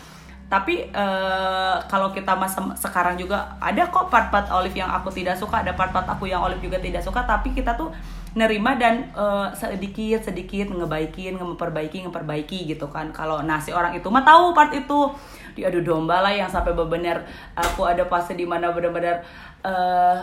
Tapi 0.51 0.91
eh, 0.91 1.75
kalau 1.87 2.11
kita 2.11 2.35
masa 2.35 2.59
sekarang 2.75 3.15
juga 3.15 3.55
ada 3.61 3.87
kok 3.87 4.11
part-part 4.11 4.51
Olive 4.51 4.75
yang 4.75 4.91
aku 4.91 5.07
tidak 5.07 5.39
suka 5.39 5.63
ada 5.63 5.71
part-part 5.71 6.03
aku 6.09 6.27
yang 6.27 6.43
Olive 6.43 6.59
juga 6.59 6.81
tidak 6.81 7.05
suka. 7.05 7.23
Tapi 7.23 7.55
kita 7.55 7.77
tuh 7.79 7.93
nerima 8.31 8.79
dan 8.79 9.11
eh, 9.11 9.47
sedikit 9.55 10.23
sedikit 10.23 10.71
ngebaikin 10.71 11.35
memperbaiki 11.35 12.07
memperbaiki 12.07 12.69
gitu 12.71 12.87
kan. 12.87 13.11
Kalau 13.11 13.43
nasi 13.43 13.75
orang 13.75 13.95
itu 13.95 14.07
mah 14.07 14.23
tahu 14.23 14.55
part 14.55 14.71
itu. 14.75 15.11
Diadu 15.51 15.83
domba 15.83 16.23
lah 16.23 16.31
yang 16.31 16.47
sampai 16.47 16.71
benar 16.71 17.27
aku 17.59 17.83
ada 17.83 18.07
fase 18.07 18.39
di 18.39 18.47
mana 18.47 18.71
benar-benar 18.71 19.19
eh, 19.67 20.19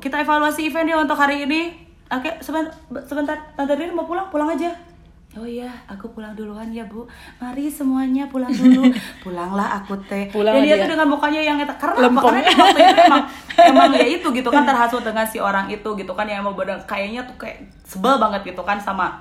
kita 0.00 0.20
evaluasi 0.20 0.68
event 0.68 0.88
ya 0.88 0.96
untuk 1.00 1.16
hari 1.16 1.48
ini. 1.48 1.72
Oke 2.08 2.40
sebentar 2.40 2.72
sebentar 3.04 3.36
tante 3.56 3.76
mau 3.92 4.08
pulang? 4.08 4.28
Pulang 4.32 4.52
aja 4.52 4.87
Oh 5.38 5.46
iya, 5.46 5.70
aku 5.86 6.10
pulang 6.10 6.34
duluan 6.34 6.66
ya 6.74 6.82
bu. 6.90 7.06
Mari 7.38 7.70
semuanya 7.70 8.26
pulang 8.26 8.50
dulu. 8.50 8.90
Pulanglah 9.22 9.78
aku 9.78 9.94
teh. 10.10 10.26
Pulang 10.34 10.58
Dan 10.58 10.66
dia 10.66 10.82
tuh 10.82 10.90
dengan 10.90 11.06
mukanya 11.06 11.38
yang 11.38 11.62
karena 11.62 11.94
apa? 11.94 12.02
Lempeng. 12.10 12.34
Karena 12.42 12.62
waktu 12.66 12.80
itu 12.82 13.02
emang 13.06 13.24
emang 13.70 13.90
ya 13.94 14.06
itu 14.18 14.28
gitu 14.34 14.50
kan 14.50 14.66
terhasut 14.66 15.02
dengan 15.06 15.22
si 15.22 15.38
orang 15.38 15.70
itu 15.70 15.88
gitu 15.94 16.12
kan 16.18 16.26
yang 16.26 16.42
emang 16.42 16.58
bener 16.58 16.82
kayaknya 16.90 17.22
tuh 17.22 17.38
kayak 17.38 17.70
sebel 17.86 18.18
banget 18.18 18.50
gitu 18.50 18.62
kan 18.66 18.82
sama 18.82 19.14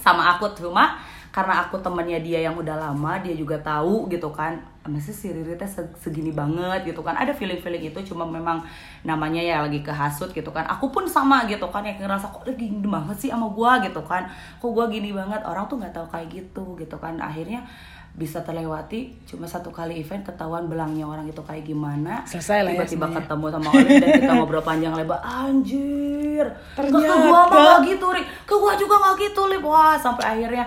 sama 0.00 0.36
aku 0.36 0.48
cuma 0.56 0.96
karena 1.30 1.62
aku 1.62 1.78
temennya 1.78 2.18
dia 2.18 2.42
yang 2.42 2.54
udah 2.54 2.74
lama 2.74 3.22
dia 3.22 3.32
juga 3.32 3.54
tahu 3.56 4.10
gitu 4.10 4.28
kan 4.30 4.58
masa 4.82 5.14
si 5.14 5.30
Riri 5.30 5.54
teh 5.54 5.68
se- 5.68 5.94
segini 5.94 6.32
banget 6.32 6.82
gitu 6.82 7.04
kan. 7.04 7.14
Ada 7.14 7.30
feeling 7.30 7.60
feeling 7.60 7.84
itu 7.86 8.00
cuma 8.02 8.26
memang 8.26 8.58
namanya 9.02 9.38
ya 9.38 9.62
lagi 9.62 9.84
kehasut 9.84 10.32
gitu 10.32 10.50
kan. 10.50 10.66
Aku 10.66 10.90
pun 10.90 11.06
sama 11.06 11.46
gitu 11.46 11.62
kan 11.68 11.84
yang 11.84 12.00
ngerasa 12.00 12.26
kok 12.26 12.42
dia 12.42 12.56
gini 12.56 12.82
banget 12.82 13.14
sih 13.14 13.30
sama 13.30 13.46
gua? 13.52 13.78
gitu 13.78 14.00
kan. 14.02 14.26
Kok 14.58 14.70
gua 14.72 14.88
gini 14.88 15.12
banget? 15.12 15.38
Orang 15.44 15.68
tuh 15.68 15.78
nggak 15.78 15.92
tahu 15.92 16.06
kayak 16.10 16.26
gitu 16.32 16.64
gitu 16.74 16.96
kan. 16.96 17.14
Akhirnya 17.20 17.62
bisa 18.10 18.42
terlewati 18.42 19.14
cuma 19.22 19.46
satu 19.46 19.70
kali 19.70 20.02
event 20.02 20.26
ketahuan 20.26 20.66
belangnya 20.66 21.06
orang 21.06 21.28
itu 21.28 21.38
kayak 21.44 21.62
gimana. 21.62 22.26
Selesai 22.26 22.66
lah 22.66 22.72
ya 22.72 22.82
tiba-tiba 22.82 23.06
semuanya. 23.06 23.18
ketemu 23.22 23.44
sama 23.46 23.68
Olive 23.70 23.94
dan 23.94 24.10
kita 24.18 24.32
ngobrol 24.40 24.64
panjang 24.64 24.94
lebar 24.96 25.20
anjir 25.22 26.46
Ternyata. 26.74 26.98
ke 26.98 27.14
gua 27.22 27.40
mah 27.46 27.62
gak 27.76 27.78
gitu 27.86 28.06
Ri. 28.10 28.22
Ke 28.42 28.54
gua 28.56 28.72
juga 28.74 28.94
gak 28.98 29.14
gitu 29.20 29.42
Lip. 29.46 29.62
Wah 29.62 29.94
sampai 29.94 30.24
akhirnya 30.26 30.66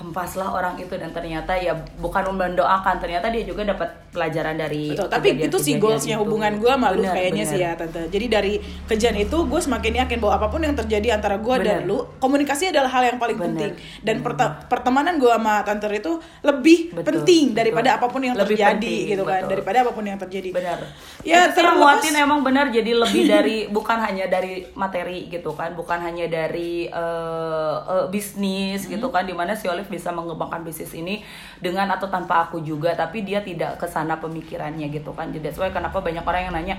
hempaslah 0.00 0.48
orang 0.48 0.80
itu 0.80 0.96
dan 0.96 1.12
ternyata 1.12 1.52
ya 1.60 1.76
bukan 2.00 2.32
mendoakan 2.32 2.96
ternyata 2.96 3.28
dia 3.28 3.44
juga 3.44 3.68
dapat 3.68 3.92
pelajaran 4.10 4.54
dari 4.54 4.90
Betul, 4.90 5.06
tapi 5.06 5.38
itu 5.38 5.56
sih 5.56 5.74
goalsnya 5.76 6.14
itu. 6.14 6.22
hubungan 6.22 6.52
gue 6.56 6.66
sama 6.66 6.90
lu 6.90 7.00
Bener, 7.00 7.14
kayaknya 7.14 7.44
bener. 7.44 7.52
sih 7.52 7.58
ya 7.60 7.70
tante. 7.72 8.00
Jadi 8.08 8.26
dari 8.26 8.52
kejadian 8.84 9.22
itu 9.22 9.38
gue 9.40 9.60
semakin 9.60 9.92
yakin 10.00 10.18
bahwa 10.18 10.34
apa 10.34 10.46
pun 10.48 10.60
yang 10.60 10.74
terjadi 10.74 11.08
antara 11.12 11.36
gue 11.36 11.56
dan 11.58 11.82
Bener. 11.82 11.86
lu, 11.86 11.98
komunikasi 12.18 12.68
adalah 12.68 12.90
hal 12.90 13.06
yang 13.06 13.18
paling 13.18 13.34
Bener. 13.34 13.48
penting. 13.48 13.72
Dan 14.00 14.16
perte- 14.20 14.66
pertemanan 14.66 15.14
gue 15.16 15.30
sama 15.30 15.62
tante 15.62 15.86
itu 15.88 16.12
lebih 16.40 16.90
Betul, 16.92 17.04
penting 17.22 17.44
betul. 17.46 17.56
daripada 17.56 17.88
apa 17.94 18.06
pun 18.06 18.20
yang 18.20 18.34
Lebih 18.34 18.46
terjadi 18.52 18.74
penting, 18.76 19.08
gitu 19.08 19.22
kan, 19.22 19.38
betul. 19.38 19.50
daripada 19.50 19.76
apa 19.80 19.90
pun 19.90 20.04
yang 20.04 20.18
terjadi. 20.18 20.48
benar 20.50 20.78
Ya, 21.20 21.46
terlepas- 21.48 22.02
emang 22.10 22.40
benar 22.40 22.68
jadi 22.68 22.92
lebih 22.92 23.24
dari 23.32 23.56
bukan 23.68 23.96
hanya 23.96 24.26
dari 24.26 24.66
materi 24.72 25.28
gitu 25.28 25.52
kan 25.52 25.72
bukan 25.72 26.00
hanya 26.00 26.26
dari 26.26 26.84
eh, 26.84 27.76
eh, 27.86 28.06
bisnis 28.08 28.84
gitu 28.84 29.02
Hmm. 29.02 29.12
kan 29.12 29.24
di 29.24 29.32
mana 29.32 29.52
si 29.52 29.66
Olive 29.66 29.86
bisa 29.86 30.10
mengembangkan 30.10 30.60
bisnis 30.60 30.92
ini 30.92 31.22
dengan 31.56 31.88
atau 31.88 32.06
tanpa 32.06 32.44
aku 32.44 32.60
juga 32.60 32.92
tapi 32.92 33.22
dia 33.22 33.40
tidak 33.40 33.76
ke 34.00 34.08
sana 34.08 34.16
pemikirannya 34.16 34.88
gitu 34.88 35.12
kan 35.12 35.28
jadi 35.28 35.52
why 35.60 35.68
kenapa 35.68 36.00
banyak 36.00 36.24
orang 36.24 36.42
yang 36.48 36.54
nanya 36.56 36.76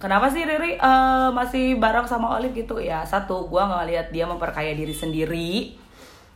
Kenapa 0.00 0.32
sih 0.32 0.48
Riri 0.48 0.80
eh, 0.80 1.28
masih 1.36 1.76
bareng 1.76 2.08
sama 2.08 2.40
Olive 2.40 2.56
gitu? 2.56 2.80
Ya 2.80 3.04
satu, 3.04 3.44
gua 3.52 3.68
ngelihat 3.68 4.08
dia 4.08 4.24
memperkaya 4.24 4.72
diri 4.72 4.96
sendiri. 4.96 5.76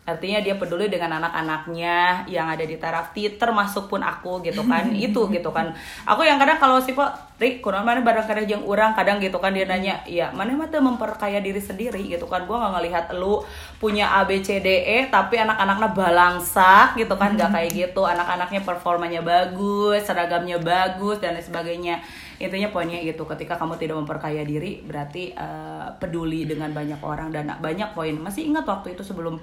Artinya 0.05 0.45
dia 0.45 0.61
peduli 0.61 0.93
dengan 0.93 1.17
anak-anaknya 1.17 2.29
yang 2.29 2.45
ada 2.45 2.61
di 2.61 2.77
Tarafti 2.77 3.41
termasuk 3.41 3.89
pun 3.89 4.05
aku 4.05 4.45
gitu 4.45 4.61
kan. 4.69 4.93
Itu 5.09 5.33
gitu 5.33 5.49
kan. 5.49 5.73
Aku 6.05 6.21
yang 6.21 6.37
kadang 6.37 6.61
kalau 6.61 6.77
si 6.77 6.93
Pak 6.93 7.41
Ri 7.41 7.59
kurang 7.65 7.89
mana 7.89 8.05
barang 8.05 8.29
kadang 8.29 8.45
jeung 8.45 8.69
orang? 8.69 8.93
Kadang 8.93 9.17
gitu 9.19 9.41
kan 9.41 9.51
dia 9.51 9.65
nanya 9.65 10.05
iya 10.07 10.31
mana 10.31 10.55
mah 10.55 10.69
tuh 10.69 10.85
memperkaya 10.85 11.41
diri 11.41 11.57
sendiri? 11.57 12.05
Gitu 12.05 12.29
kan. 12.29 12.45
Gua 12.45 12.61
nggak 12.61 12.73
ngelihat 12.77 13.05
lu 13.17 13.41
punya 13.81 14.13
A 14.13 14.29
B 14.29 14.45
C 14.45 14.61
D 14.61 14.69
E 14.85 15.09
tapi 15.09 15.41
anak-anaknya 15.41 15.97
balangsak 15.97 17.01
gitu 17.01 17.17
kan. 17.17 17.33
Nggak 17.41 17.51
kayak 17.57 17.71
gitu. 17.73 18.05
Anak-anaknya 18.05 18.61
performanya 18.61 19.25
bagus 19.25 20.05
seragamnya 20.05 20.61
bagus 20.61 21.17
dan 21.25 21.33
lain 21.33 21.49
sebagainya. 21.49 22.05
Intinya 22.45 22.69
poinnya 22.69 23.01
gitu 23.01 23.25
ketika 23.25 23.57
kamu 23.57 23.81
tidak 23.81 23.97
memperkaya 24.05 24.45
diri 24.45 24.85
berarti 24.85 25.33
eh, 25.33 25.87
peduli 25.97 26.45
dengan 26.45 26.77
banyak 26.77 27.01
orang 27.01 27.33
dan 27.33 27.57
banyak 27.57 27.97
poin. 27.97 28.13
Masih 28.21 28.53
ingat 28.53 28.69
waktu 28.69 28.93
itu 28.93 29.01
sebelum 29.01 29.41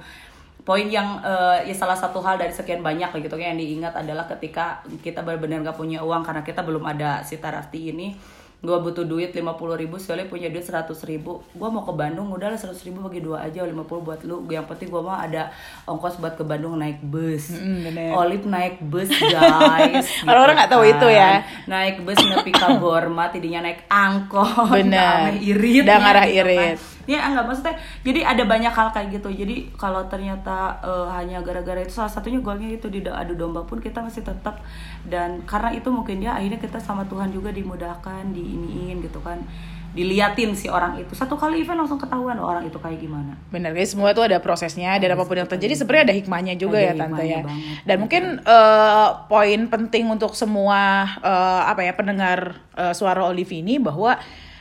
poin 0.62 0.86
yang 0.86 1.18
eh, 1.20 1.66
ya 1.66 1.76
salah 1.76 1.96
satu 1.96 2.22
hal 2.22 2.38
dari 2.38 2.54
sekian 2.54 2.80
banyak 2.80 3.10
gitu 3.18 3.34
yang 3.36 3.58
diingat 3.58 3.98
adalah 3.98 4.30
ketika 4.30 4.80
kita 5.02 5.22
benar-benar 5.22 5.66
gak 5.66 5.78
punya 5.78 6.00
uang 6.00 6.22
karena 6.22 6.42
kita 6.42 6.62
belum 6.62 6.86
ada 6.86 7.22
si 7.22 7.38
Tarafti 7.38 7.90
ini 7.90 8.14
gue 8.62 8.78
butuh 8.78 9.10
duit 9.10 9.34
50 9.34 9.42
ribu 9.74 9.98
soalnya 9.98 10.30
punya 10.30 10.46
duit 10.46 10.62
100 10.62 10.86
ribu 11.10 11.42
gue 11.50 11.66
mau 11.66 11.82
ke 11.82 11.98
Bandung 11.98 12.30
udah 12.30 12.54
lah 12.54 12.60
100 12.62 12.78
ribu 12.86 13.02
bagi 13.02 13.18
dua 13.18 13.42
aja 13.42 13.66
50 13.66 13.74
buat 14.06 14.22
lu 14.22 14.46
yang 14.54 14.70
penting 14.70 14.94
gue 14.94 15.02
mau 15.02 15.18
ada 15.18 15.50
ongkos 15.90 16.22
buat 16.22 16.38
ke 16.38 16.46
Bandung 16.46 16.78
naik 16.78 17.02
bus 17.02 17.50
Mm. 17.50 18.14
Olive 18.14 18.46
naik 18.46 18.78
bus 18.80 19.10
guys 19.10 20.06
gitu 20.06 20.26
Orang-orang 20.30 20.62
nggak 20.62 20.72
tahu 20.72 20.84
itu 20.86 21.08
ya. 21.10 21.42
naik 21.66 22.06
bus 22.06 22.22
nepi 22.22 22.54
ka 22.54 22.78
Borma 22.78 23.34
tidinya 23.34 23.66
naik 23.66 23.82
angkot 23.90 24.70
Bener. 24.70 25.42
irit 25.42 25.82
Udah 25.82 25.98
ngarah 25.98 26.26
gitu 26.30 26.46
kan. 26.54 26.76
Ya 27.12 27.28
enggak 27.28 27.46
maksudnya 27.52 27.76
jadi 28.08 28.24
ada 28.24 28.44
banyak 28.48 28.72
hal 28.72 28.88
kayak 28.96 29.08
gitu. 29.20 29.30
Jadi 29.44 29.76
kalau 29.76 30.08
ternyata 30.08 30.80
eh, 30.80 31.08
hanya 31.12 31.44
gara-gara 31.44 31.84
itu 31.84 31.92
salah 31.92 32.12
satunya 32.12 32.40
golnya 32.40 32.72
itu 32.72 32.88
di 32.88 33.04
adu 33.04 33.36
domba 33.36 33.68
pun 33.68 33.84
kita 33.84 34.00
masih 34.00 34.24
tetap 34.24 34.64
dan 35.12 35.44
karena 35.44 35.76
itu 35.76 35.92
mungkin 35.92 36.24
ya 36.24 36.40
akhirnya 36.40 36.64
kita 36.64 36.80
sama 36.80 37.04
Tuhan 37.12 37.36
juga 37.36 37.52
dimudahkan 37.52 38.32
diiniin 38.32 39.04
gitu 39.04 39.20
kan 39.20 39.44
diliatin 39.92 40.56
si 40.56 40.72
orang 40.72 40.96
itu. 41.04 41.12
Satu 41.12 41.36
kali 41.36 41.68
event 41.68 41.84
langsung 41.84 42.00
ketahuan 42.00 42.40
loh 42.40 42.48
orang 42.48 42.64
itu 42.64 42.80
kayak 42.80 42.96
gimana. 43.04 43.36
Benar 43.52 43.76
guys, 43.76 43.92
semua 43.92 44.16
itu 44.16 44.24
ada 44.24 44.40
prosesnya 44.40 44.96
dan 44.96 45.20
apa 45.20 45.28
pun 45.28 45.36
yang 45.36 45.52
terjadi 45.52 45.76
sebenarnya 45.76 46.04
ada 46.12 46.16
hikmahnya 46.16 46.54
juga 46.56 46.80
Ada 46.80 46.88
ya 46.88 46.92
tante 46.96 47.04
hikmahnya 47.04 47.28
ya. 47.28 47.44
banget. 47.44 47.76
Dan 47.84 47.96
mungkin 48.00 48.24
eh, 48.40 49.10
poin 49.28 49.62
penting 49.68 50.06
untuk 50.08 50.32
semua 50.32 51.04
eh, 51.20 51.62
apa 51.68 51.84
ya 51.84 51.92
pendengar 51.92 52.64
eh, 52.80 52.96
suara 52.96 53.28
Olive 53.28 53.52
ini 53.52 53.84
bahwa 53.84 54.16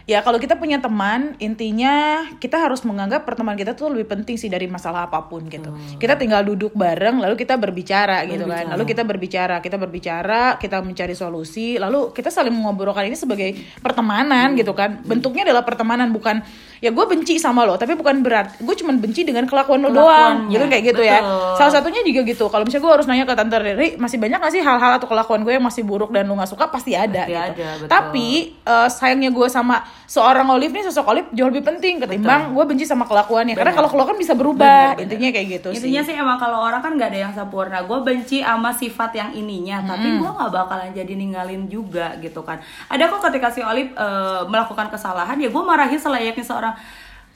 ya 0.09 0.25
kalau 0.25 0.41
kita 0.41 0.57
punya 0.57 0.81
teman 0.81 1.37
intinya 1.43 2.25
kita 2.41 2.57
harus 2.57 2.85
menganggap 2.85 3.25
pertemanan 3.25 3.59
kita 3.59 3.77
tuh 3.77 3.93
lebih 3.93 4.09
penting 4.09 4.37
sih 4.41 4.49
dari 4.49 4.67
masalah 4.67 5.09
apa 5.09 5.27
pun 5.29 5.45
gitu. 5.49 5.73
Kita 6.01 6.17
tinggal 6.17 6.45
duduk 6.45 6.73
bareng 6.77 7.21
lalu 7.21 7.37
kita 7.37 7.57
berbicara, 7.61 8.25
gitu 8.29 8.45
kan. 8.49 8.73
Lalu 8.77 8.85
kita 8.89 9.03
berbicara, 9.05 9.57
kita 9.61 9.77
berbicara, 9.77 10.57
kita 10.57 10.81
mencari 10.81 11.15
solusi, 11.17 11.77
lalu 11.77 12.13
kita 12.15 12.33
saling 12.33 12.53
mengobrolkan 12.53 13.07
ini 13.09 13.17
sebagai 13.17 13.57
pertemanan 13.81 14.57
gitu 14.57 14.73
kan. 14.73 15.03
Bentuknya 15.05 15.49
adalah 15.49 15.65
pertemanan 15.67 16.11
bukan 16.11 16.43
ya 16.81 16.89
gue 16.89 17.05
benci 17.05 17.37
sama 17.37 17.69
lo 17.69 17.77
tapi 17.77 17.93
bukan 17.93 18.25
berat 18.25 18.57
gue 18.57 18.73
cuman 18.73 18.97
benci 18.97 19.21
dengan 19.21 19.45
kelakuan 19.45 19.85
lo 19.85 19.93
doang 19.93 20.49
Kelakuannya, 20.49 20.53
gitu 20.57 20.65
kayak 20.65 20.85
gitu 20.89 21.03
ya 21.05 21.19
betul. 21.21 21.57
salah 21.61 21.73
satunya 21.77 22.01
juga 22.01 22.21
gitu 22.25 22.45
kalau 22.49 22.65
misalnya 22.65 22.85
gue 22.89 22.93
harus 22.97 23.07
nanya 23.07 23.25
ke 23.29 23.35
tante 23.37 23.57
Riri 23.61 23.89
masih 24.01 24.17
banyak 24.17 24.39
gak 24.41 24.53
sih 24.57 24.63
hal-hal 24.65 24.97
atau 24.97 25.05
kelakuan 25.05 25.45
gue 25.45 25.53
yang 25.61 25.65
masih 25.65 25.85
buruk 25.85 26.09
dan 26.09 26.25
lo 26.25 26.41
nggak 26.41 26.49
suka 26.49 26.73
pasti 26.73 26.97
ada 26.97 27.29
Pasti 27.29 27.37
gitu 27.37 27.41
ada, 27.61 27.69
betul. 27.77 27.89
tapi 27.93 28.29
eh, 28.65 28.89
sayangnya 28.89 29.29
gue 29.29 29.49
sama 29.53 29.85
seorang 30.05 30.45
Olive 30.53 30.75
nih 30.77 30.85
sosok 30.93 31.07
Olive 31.17 31.29
jauh 31.33 31.49
lebih 31.49 31.65
penting 31.65 32.03
ketimbang 32.05 32.53
gue 32.53 32.65
benci 32.69 32.85
sama 32.85 33.09
kelakuannya 33.09 33.57
karena 33.57 33.73
kalau 33.73 33.89
kelakuan 33.89 34.21
bisa 34.21 34.37
berubah 34.37 34.93
Bener, 34.93 34.97
bener. 34.99 35.05
intinya 35.09 35.29
kayak 35.33 35.47
gitu 35.49 35.69
Intinya 35.71 36.03
sih 36.03 36.11
sih 36.11 36.19
emang 36.19 36.37
kalau 36.43 36.59
orang 36.67 36.83
kan 36.83 36.93
nggak 36.99 37.09
ada 37.15 37.21
yang 37.31 37.33
sempurna. 37.33 37.87
Gue 37.87 38.03
benci 38.03 38.43
sama 38.43 38.75
sifat 38.75 39.15
yang 39.15 39.31
ininya, 39.31 39.87
tapi 39.87 40.19
gue 40.19 40.27
nggak 40.27 40.51
bakalan 40.51 40.91
jadi 40.91 41.13
ninggalin 41.15 41.71
juga 41.71 42.19
gitu 42.19 42.43
kan. 42.43 42.59
Ada 42.91 43.07
kok 43.07 43.23
ketika 43.31 43.55
si 43.55 43.63
Olive 43.63 43.95
eh, 43.95 44.43
melakukan 44.51 44.91
kesalahan, 44.91 45.39
ya 45.39 45.47
gue 45.47 45.63
marahin 45.63 46.03
selayaknya 46.03 46.43
seorang. 46.43 46.75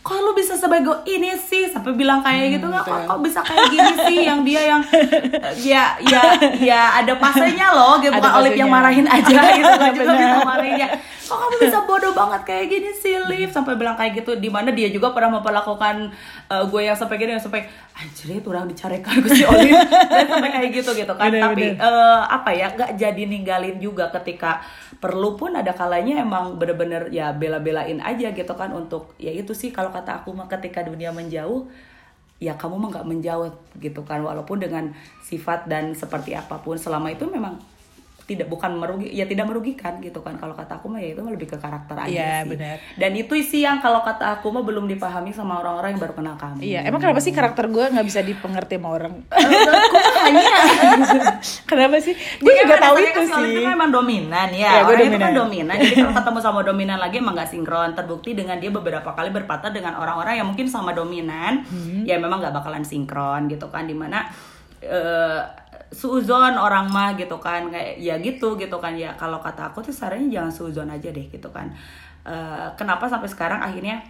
Kok 0.04 0.20
lu 0.20 0.36
bisa 0.36 0.52
sebego 0.52 1.00
ini 1.08 1.32
sih 1.40 1.64
sampai 1.72 1.96
bilang 1.96 2.20
kayak 2.20 2.60
gitu 2.60 2.68
nggak? 2.68 2.84
Kok, 2.84 2.98
kok 3.08 3.20
bisa 3.24 3.40
kayak 3.40 3.72
gini 3.72 3.92
sih 4.04 4.18
yang 4.28 4.44
dia 4.44 4.62
yang 4.76 4.82
eh, 4.92 5.52
ya 5.64 5.96
ya 5.96 6.22
ya 6.60 6.80
ada 7.00 7.16
pasenya 7.16 7.72
loh, 7.72 7.96
gitu 8.04 8.12
bukan 8.12 8.32
Olive 8.36 8.52
yang 8.52 8.68
marahin 8.68 9.08
aja 9.08 9.32
gitu 9.56 9.72
kan 9.80 9.96
juga 9.96 10.12
bisa 10.12 10.44
marahin 10.44 10.76
ya. 10.76 10.88
Kok 11.24 11.36
kamu 11.40 11.56
bisa 11.56 11.78
bodoh 11.88 12.12
banget 12.12 12.44
kayak 12.44 12.66
gini 12.68 12.92
sih, 12.92 13.16
Liv 13.16 13.48
sampai 13.48 13.80
bilang 13.80 13.96
kayak 13.96 14.20
gitu. 14.20 14.36
Di 14.36 14.52
mana 14.52 14.76
dia 14.76 14.92
juga 14.92 15.08
pernah 15.16 15.40
memperlakukan 15.40 16.12
eh, 16.50 16.64
gue 16.64 16.80
yang 16.84 16.96
sampai 16.96 17.16
gini 17.16 17.36
yang 17.36 17.42
sampai 17.42 17.64
anjir 17.94 18.36
itu 18.36 18.48
orang 18.50 18.66
dicarekan 18.68 19.22
gue 19.22 19.32
si 19.32 19.44
Olive 19.46 19.78
dan 20.12 20.26
sampai 20.26 20.50
kayak 20.50 20.70
gitu 20.74 20.90
gitu 20.92 21.12
kan. 21.14 21.30
Bener, 21.30 21.42
Tapi 21.52 21.64
eh, 21.76 22.22
apa 22.26 22.50
ya 22.52 22.72
nggak 22.72 22.90
jadi 22.98 23.22
ninggalin 23.24 23.76
juga 23.80 24.08
ketika 24.12 24.60
perlu 24.98 25.36
pun 25.36 25.52
ada 25.56 25.72
kalanya 25.72 26.20
emang 26.20 26.56
bener-bener 26.56 27.12
ya 27.12 27.32
bela-belain 27.32 28.00
aja 28.00 28.32
gitu 28.32 28.54
kan 28.56 28.72
untuk 28.72 29.12
ya 29.20 29.32
itu 29.32 29.52
sih 29.52 29.72
kalau 29.72 29.92
kata 29.92 30.22
aku 30.22 30.32
mah 30.32 30.48
ketika 30.48 30.80
dunia 30.84 31.12
menjauh 31.12 31.68
ya 32.42 32.58
kamu 32.58 32.76
mah 32.76 32.88
nggak 33.00 33.06
menjauh 33.08 33.48
gitu 33.80 34.02
kan. 34.04 34.20
Walaupun 34.20 34.60
dengan 34.60 34.92
sifat 35.24 35.68
dan 35.68 35.92
seperti 35.92 36.36
apa 36.36 36.60
pun 36.60 36.76
selama 36.76 37.12
itu 37.12 37.24
memang 37.28 37.73
tidak 38.24 38.46
bukan 38.46 38.72
merugi 38.74 39.08
ya 39.08 39.24
tidak 39.24 39.44
merugikan 39.44 39.96
gitu 39.98 40.18
kan 40.18 40.34
kalau 40.34 40.52
kata 40.52 40.76
aku 40.76 40.88
mah 40.88 40.96
ya 40.96 41.12
itu 41.12 41.20
mah 41.20 41.30
lebih 41.30 41.44
ke 41.46 41.56
karakter 41.56 41.92
aja 41.94 42.08
Iya, 42.08 42.32
sih 42.40 42.50
benar. 42.50 42.76
dan 42.94 43.10
itu 43.12 43.34
sih 43.38 43.60
yang 43.60 43.78
kalau 43.78 44.00
kata 44.00 44.24
aku 44.34 44.48
mah 44.48 44.60
belum 44.60 44.84
dipahami 44.86 45.28
sama 45.28 45.58
orang-orang 45.58 45.92
yang 45.92 46.02
baru 46.02 46.14
kenal 46.14 46.34
kamu 46.34 46.58
Iya, 46.58 46.80
emang 46.84 46.98
kenapa 46.98 47.18
sih 47.18 47.30
karakter 47.30 47.68
gue 47.68 47.84
nggak 47.86 48.02
bisa 48.02 48.20
dipengerti 48.20 48.74
sama 48.74 48.88
orang? 48.90 49.12
Mah 49.94 50.14
hanya 50.24 50.44
kenapa 51.68 51.96
sih? 51.98 52.12
Gue 52.38 52.48
Jadi 52.48 52.60
juga 52.62 52.74
tahu 52.80 52.94
itu 52.96 53.10
kan 53.10 53.24
Olive 53.26 53.36
sih. 53.38 53.44
itu 53.50 53.60
kan 53.62 53.72
emang 53.74 53.90
dominan 53.90 54.48
ya, 54.50 54.70
Ya, 54.70 54.80
gue 54.80 54.88
orang 54.88 55.02
itu 55.02 55.04
dominan. 55.06 55.20
kan 55.20 55.32
dominan. 55.36 55.74
Jadi 55.76 55.94
kalau 55.98 56.14
ketemu 56.18 56.38
sama 56.40 56.60
dominan 56.62 56.98
lagi 56.98 57.16
emang 57.18 57.34
gak 57.34 57.50
sinkron. 57.50 57.90
Terbukti 57.92 58.30
dengan 58.32 58.56
dia 58.56 58.70
beberapa 58.70 59.10
kali 59.10 59.28
berpatah 59.30 59.68
dengan 59.68 59.94
orang-orang 59.94 60.34
yang 60.36 60.46
mungkin 60.46 60.66
sama 60.66 60.90
dominan, 60.92 61.60
Hmm. 61.64 62.04
ya 62.04 62.16
memang 62.16 62.40
gak 62.40 62.54
bakalan 62.54 62.82
sinkron 62.82 63.46
gitu 63.46 63.68
kan. 63.68 63.84
Di 63.84 63.92
mana 63.92 64.24
eh 64.80 65.40
suuzon 65.94 66.58
orang 66.58 66.90
mah 66.90 67.14
gitu 67.14 67.38
kan 67.38 67.70
kayak 67.70 68.02
ya 68.02 68.18
gitu 68.18 68.58
gitu 68.58 68.76
kan. 68.82 68.98
Ya 68.98 69.14
kalau 69.14 69.38
kata 69.38 69.70
aku 69.70 69.86
tuh 69.86 69.94
sarannya 69.94 70.26
jangan 70.28 70.50
suuzon 70.50 70.90
aja 70.90 71.14
deh 71.14 71.30
gitu 71.30 71.48
kan. 71.54 71.70
Eh, 72.26 72.68
kenapa 72.74 73.06
sampai 73.06 73.30
sekarang 73.30 73.62
akhirnya 73.62 74.02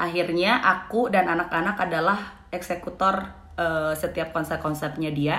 akhirnya 0.00 0.56
aku 0.64 1.12
dan 1.12 1.28
anak-anak 1.28 1.76
adalah 1.76 2.18
eksekutor 2.48 3.28
eh, 3.60 3.92
setiap 3.92 4.32
konsep-konsepnya 4.32 5.12
dia 5.12 5.36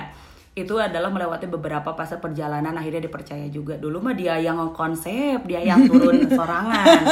itu 0.54 0.78
adalah 0.78 1.10
melewati 1.10 1.50
beberapa 1.50 1.98
fase 1.98 2.14
perjalanan 2.22 2.78
akhirnya 2.78 3.02
dipercaya 3.02 3.50
juga. 3.50 3.74
Dulu 3.74 3.98
mah 3.98 4.14
dia 4.14 4.38
yang 4.38 4.62
konsep 4.70 5.42
dia 5.50 5.58
yang 5.58 5.82
turun 5.90 6.30
sorangan 6.38 7.02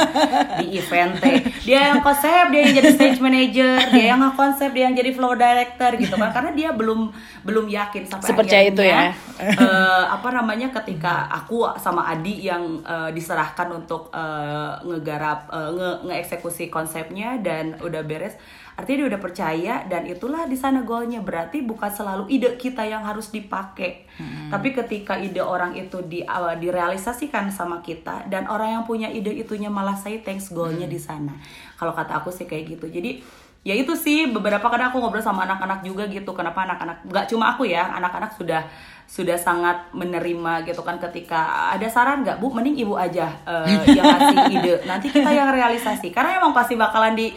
di 0.63 0.79
event 0.79 1.19
teh. 1.19 1.43
Dia 1.67 1.91
yang 1.91 1.99
konsep 1.99 2.55
dia 2.55 2.61
yang 2.63 2.73
jadi 2.79 2.89
stage 2.95 3.19
manager 3.19 3.83
dia 3.91 4.15
yang 4.15 4.23
konsep 4.39 4.71
dia 4.71 4.87
yang 4.87 4.95
jadi 4.95 5.11
flow 5.11 5.35
director 5.35 5.91
gitu 5.99 6.15
kan. 6.15 6.31
Karena 6.31 6.55
dia 6.55 6.71
belum 6.71 7.11
belum 7.43 7.67
yakin 7.67 8.07
sampai 8.07 8.31
Sepercaya 8.31 8.63
itu 8.63 8.79
ya. 8.79 9.11
eh, 9.43 10.03
apa 10.07 10.29
namanya 10.31 10.71
ketika 10.79 11.27
aku 11.27 11.67
sama 11.75 12.07
Adi 12.15 12.47
yang 12.47 12.79
eh, 12.87 13.11
diserahkan 13.11 13.67
untuk 13.75 14.07
eh, 14.15 14.71
ngegarap 14.87 15.51
eh, 15.51 15.69
nge 15.75 15.91
ngeeksekusi 16.07 16.71
konsepnya 16.71 17.35
dan 17.43 17.75
udah 17.83 18.07
beres 18.07 18.39
artinya 18.73 19.05
dia 19.05 19.09
udah 19.13 19.21
percaya 19.21 19.73
dan 19.85 20.09
itulah 20.09 20.49
di 20.49 20.57
sana 20.57 20.81
goalnya. 20.81 21.21
Berarti 21.21 21.61
bukan 21.61 21.89
selalu 21.89 22.29
ide 22.29 22.57
kita 22.57 22.81
yang 22.85 23.05
harus 23.05 23.29
dipakai. 23.29 24.09
Tapi 24.49 24.69
ketika 24.73 25.17
ide 25.17 25.41
orang 25.41 25.73
itu 25.77 26.01
di 26.05 26.21
awal 26.21 26.57
direalisasikan 26.61 27.49
sama 27.49 27.81
kita 27.81 28.29
dan 28.29 28.45
orang 28.49 28.81
yang 28.81 28.83
punya 28.85 29.09
ide 29.09 29.33
itunya 29.33 29.69
malah 29.69 29.97
say 29.97 30.21
thanks 30.21 30.53
goalnya 30.53 30.85
di 30.85 30.97
sana. 31.01 31.33
Kalau 31.77 31.93
kata 31.93 32.21
aku 32.21 32.29
sih 32.29 32.45
kayak 32.45 32.77
gitu. 32.77 32.85
Jadi 32.89 33.21
ya 33.63 33.73
itu 33.79 33.95
sih 33.95 34.27
beberapa 34.27 34.67
kadang 34.67 34.91
aku 34.91 34.99
ngobrol 34.99 35.23
sama 35.23 35.45
anak-anak 35.49 35.81
juga 35.81 36.05
gitu. 36.09 36.33
Kenapa 36.33 36.65
anak-anak 36.65 37.05
nggak 37.09 37.25
cuma 37.29 37.57
aku 37.57 37.65
ya 37.65 37.89
anak-anak 37.97 38.37
sudah 38.37 38.61
sudah 39.03 39.37
sangat 39.37 39.93
menerima 39.93 40.65
gitu 40.65 40.81
kan 40.81 40.97
ketika 40.97 41.69
ada 41.73 41.85
saran 41.89 42.25
nggak 42.25 42.41
bu? 42.41 42.49
Mending 42.49 42.81
ibu 42.81 42.97
aja 42.97 43.29
uh, 43.45 43.65
yang 43.85 44.05
ngasih 44.05 44.37
ide. 44.49 44.75
Nanti 44.89 45.07
kita 45.09 45.29
yang 45.29 45.49
realisasi. 45.53 46.09
Karena 46.09 46.41
emang 46.41 46.53
pasti 46.53 46.73
bakalan 46.73 47.13
di 47.13 47.29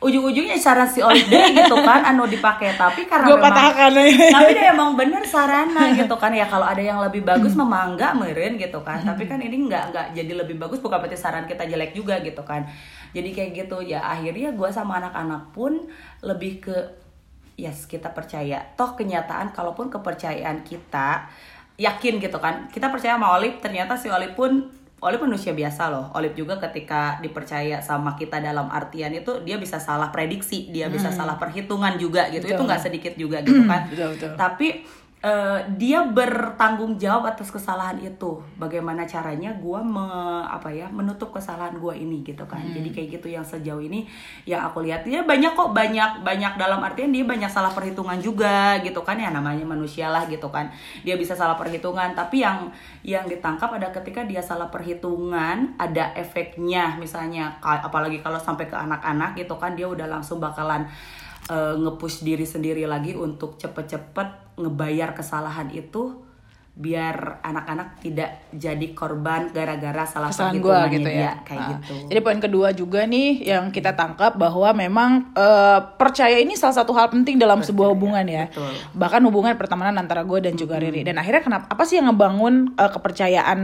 ujung-ujungnya 0.00 0.56
saran 0.56 0.88
si 0.88 1.04
Olive 1.04 1.28
deh 1.28 1.52
gitu 1.52 1.76
kan 1.84 2.00
anu 2.08 2.24
dipakai. 2.24 2.72
Tapi 2.72 3.04
karena 3.04 3.28
Gua 3.28 3.36
memang 3.36 3.52
patahkan. 3.52 3.90
Tapi 4.32 4.50
dia 4.56 4.72
emang 4.72 4.96
bener 4.96 5.22
sarana 5.28 5.92
gitu 5.92 6.16
kan 6.16 6.32
ya. 6.32 6.48
Kalau 6.48 6.64
ada 6.64 6.80
yang 6.80 7.04
lebih 7.04 7.20
bagus 7.20 7.52
memang 7.52 7.94
enggak 7.94 8.16
meren 8.16 8.56
gitu 8.56 8.80
kan. 8.80 9.04
Tapi 9.04 9.28
kan 9.28 9.36
ini 9.44 9.68
enggak 9.68 9.92
enggak 9.92 10.06
jadi 10.16 10.32
lebih 10.40 10.56
bagus 10.56 10.80
bukan 10.80 11.04
berarti 11.04 11.20
saran 11.20 11.44
kita 11.44 11.68
jelek 11.68 11.92
juga 11.92 12.16
gitu 12.24 12.40
kan. 12.40 12.64
Jadi 13.12 13.28
kayak 13.36 13.50
gitu 13.52 13.84
ya 13.84 14.00
akhirnya 14.00 14.56
gue 14.56 14.70
sama 14.72 15.04
anak-anak 15.04 15.52
pun 15.52 15.84
lebih 16.24 16.64
ke 16.64 16.76
yes 17.60 17.84
kita 17.84 18.08
percaya. 18.16 18.64
Toh 18.80 18.96
kenyataan 18.96 19.52
kalaupun 19.52 19.92
kepercayaan 19.92 20.64
kita 20.64 21.28
yakin 21.76 22.24
gitu 22.24 22.40
kan. 22.40 22.72
Kita 22.72 22.88
percaya 22.88 23.20
sama 23.20 23.36
Olive 23.36 23.60
ternyata 23.60 24.00
si 24.00 24.08
Olive 24.08 24.32
pun 24.32 24.79
Olive 25.00 25.24
manusia 25.24 25.56
biasa 25.56 25.88
loh. 25.88 26.12
Olive 26.12 26.36
juga 26.36 26.60
ketika 26.60 27.16
dipercaya 27.24 27.80
sama 27.80 28.12
kita 28.20 28.36
dalam 28.36 28.68
artian 28.68 29.08
itu 29.16 29.40
dia 29.48 29.56
bisa 29.56 29.80
salah 29.80 30.12
prediksi, 30.12 30.68
dia 30.68 30.92
bisa 30.92 31.08
salah 31.08 31.40
perhitungan 31.40 31.96
juga 31.96 32.28
gitu. 32.28 32.44
Betul. 32.44 32.56
Itu 32.60 32.62
nggak 32.68 32.82
sedikit 32.84 33.14
juga 33.16 33.40
gitu 33.40 33.64
kan. 33.64 33.88
Betul, 33.88 34.12
betul. 34.12 34.36
Tapi 34.36 34.68
eh, 35.20 35.60
dia 35.76 36.00
bertanggung 36.08 36.96
jawab 36.96 37.28
atas 37.28 37.52
kesalahan 37.52 38.00
itu. 38.00 38.40
Bagaimana 38.56 39.04
caranya 39.04 39.52
gua 39.60 39.84
me, 39.84 40.04
apa 40.48 40.72
ya 40.72 40.88
menutup 40.88 41.36
kesalahan 41.36 41.76
gua 41.76 41.92
ini 41.92 42.24
gitu 42.24 42.44
kan. 42.48 42.60
Jadi 42.60 42.88
kayak 42.88 43.08
gitu 43.20 43.28
yang 43.28 43.44
sejauh 43.44 43.84
ini 43.84 44.08
yang 44.48 44.64
aku 44.64 44.80
lihat 44.80 45.04
dia 45.04 45.20
banyak 45.20 45.52
kok 45.52 45.76
banyak 45.76 46.24
banyak 46.24 46.52
dalam 46.56 46.80
artian 46.80 47.12
dia 47.12 47.24
banyak 47.24 47.52
salah 47.52 47.72
perhitungan 47.72 48.16
juga 48.18 48.80
gitu 48.80 49.04
kan 49.04 49.20
ya 49.20 49.28
namanya 49.28 49.68
manusia 49.68 50.08
lah 50.08 50.24
gitu 50.24 50.48
kan. 50.48 50.72
Dia 51.04 51.20
bisa 51.20 51.36
salah 51.36 51.60
perhitungan 51.60 52.16
tapi 52.16 52.40
yang 52.40 52.72
yang 53.04 53.28
ditangkap 53.28 53.68
ada 53.76 53.92
ketika 53.92 54.24
dia 54.24 54.40
salah 54.40 54.72
perhitungan 54.72 55.76
ada 55.76 56.16
efeknya 56.16 56.96
misalnya 56.96 57.60
apalagi 57.60 58.20
kalau 58.24 58.40
sampai 58.40 58.68
ke 58.68 58.76
anak-anak 58.76 59.36
gitu 59.36 59.56
kan 59.60 59.76
dia 59.76 59.88
udah 59.88 60.08
langsung 60.08 60.40
bakalan 60.40 60.88
eh, 61.48 61.74
nge-push 61.78 62.26
diri 62.26 62.44
sendiri 62.44 62.84
lagi 62.84 63.16
untuk 63.16 63.56
cepet-cepet 63.56 64.58
ngebayar 64.60 65.16
kesalahan 65.16 65.72
itu 65.72 66.29
biar 66.80 67.44
anak-anak 67.44 68.00
tidak 68.00 68.48
jadi 68.50 68.86
korban 68.96 69.52
gara-gara 69.52 70.08
salah 70.08 70.32
gue 70.32 70.56
perhitungannya 70.56 70.96
gitu 70.96 71.10
dia 71.12 71.20
ya. 71.20 71.32
kayak 71.44 71.60
Nah, 71.60 71.68
gitu. 71.76 71.94
Jadi 72.08 72.20
poin 72.24 72.40
kedua 72.40 72.68
juga 72.72 73.00
nih 73.04 73.30
yang 73.44 73.68
kita 73.68 73.92
tangkap 73.92 74.32
bahwa 74.40 74.72
memang 74.72 75.30
eh, 75.36 75.80
percaya 76.00 76.40
ini 76.40 76.56
salah 76.56 76.80
satu 76.80 76.96
hal 76.96 77.12
penting 77.12 77.36
dalam 77.36 77.60
sebuah 77.60 77.92
hubungan 77.92 78.24
ya. 78.24 78.48
betul. 78.48 78.72
Bahkan 78.96 79.20
hubungan 79.28 79.52
pertemanan 79.60 80.00
antara 80.00 80.24
gue 80.24 80.40
dan 80.40 80.56
juga 80.56 80.80
Riri. 80.80 81.04
Dan 81.04 81.20
akhirnya 81.20 81.44
kenapa 81.44 81.68
apa 81.68 81.82
sih 81.84 82.00
yang 82.00 82.08
ngebangun 82.08 82.74
eh, 82.80 82.90
kepercayaan 82.90 83.58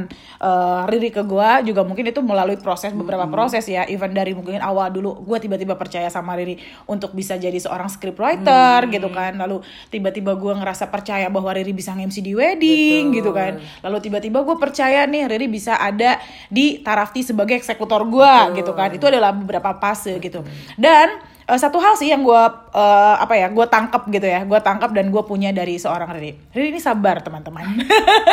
eh, 0.45 0.81
Riri 0.93 1.11
ke 1.11 1.23
gue 1.25 1.73
juga 1.73 1.83
mungkin 1.89 2.05
itu 2.13 2.21
melalui 2.21 2.61
proses 2.61 2.93
beberapa 2.93 3.25
proses 3.33 3.65
ya. 3.65 3.89
Even 3.89 4.13
dari 4.13 4.37
mungkin 4.37 4.61
awal 4.61 4.93
dulu 4.93 5.25
gue 5.25 5.39
tiba-tiba 5.41 5.81
percaya 5.81 6.13
sama 6.13 6.37
Riri 6.37 6.61
untuk 6.85 7.17
bisa 7.17 7.41
jadi 7.41 7.57
seorang 7.57 7.89
scriptwriter 7.89 8.93
gitu 8.93 9.09
kan. 9.09 9.41
Lalu 9.41 9.65
tiba-tiba 9.89 10.37
gue 10.37 10.53
ngerasa 10.53 10.93
percaya 10.93 11.33
bahwa 11.33 11.57
Riri 11.57 11.73
bisa 11.73 11.97
nge-MC 11.97 12.21
di 12.21 12.33
wedding 12.37 13.05
Betul. 13.06 13.06
Gitu 13.15 13.31
kan. 13.35 13.59
Lalu 13.85 13.99
tiba-tiba 14.03 14.43
gue 14.43 14.57
percaya 14.57 15.05
nih 15.05 15.29
Riri 15.29 15.47
bisa 15.47 15.79
ada 15.79 16.19
di 16.49 16.81
Tarafti 16.81 17.23
sebagai 17.23 17.59
eksekutor 17.59 18.07
gue 18.07 18.33
gitu 18.59 18.73
kan. 18.73 18.95
Itu 18.95 19.11
adalah 19.11 19.35
beberapa 19.35 19.77
fase 19.77 20.17
gitu. 20.23 20.47
Dan 20.79 21.21
eh, 21.47 21.59
satu 21.59 21.79
hal 21.79 21.95
sih 21.99 22.11
yang 22.11 22.23
gue 22.23 22.43
eh, 22.75 23.15
apa 23.19 23.35
ya 23.35 23.51
gue 23.51 23.67
tangkap 23.67 24.03
gitu 24.11 24.27
ya 24.27 24.43
gue 24.43 24.61
tangkap 24.63 24.91
dan 24.95 25.11
gue 25.11 25.23
punya 25.27 25.55
dari 25.55 25.79
seorang 25.79 26.11
Riri 26.11 26.35
Riri 26.55 26.69
ini 26.75 26.81
sabar 26.83 27.23
teman-teman 27.23 27.83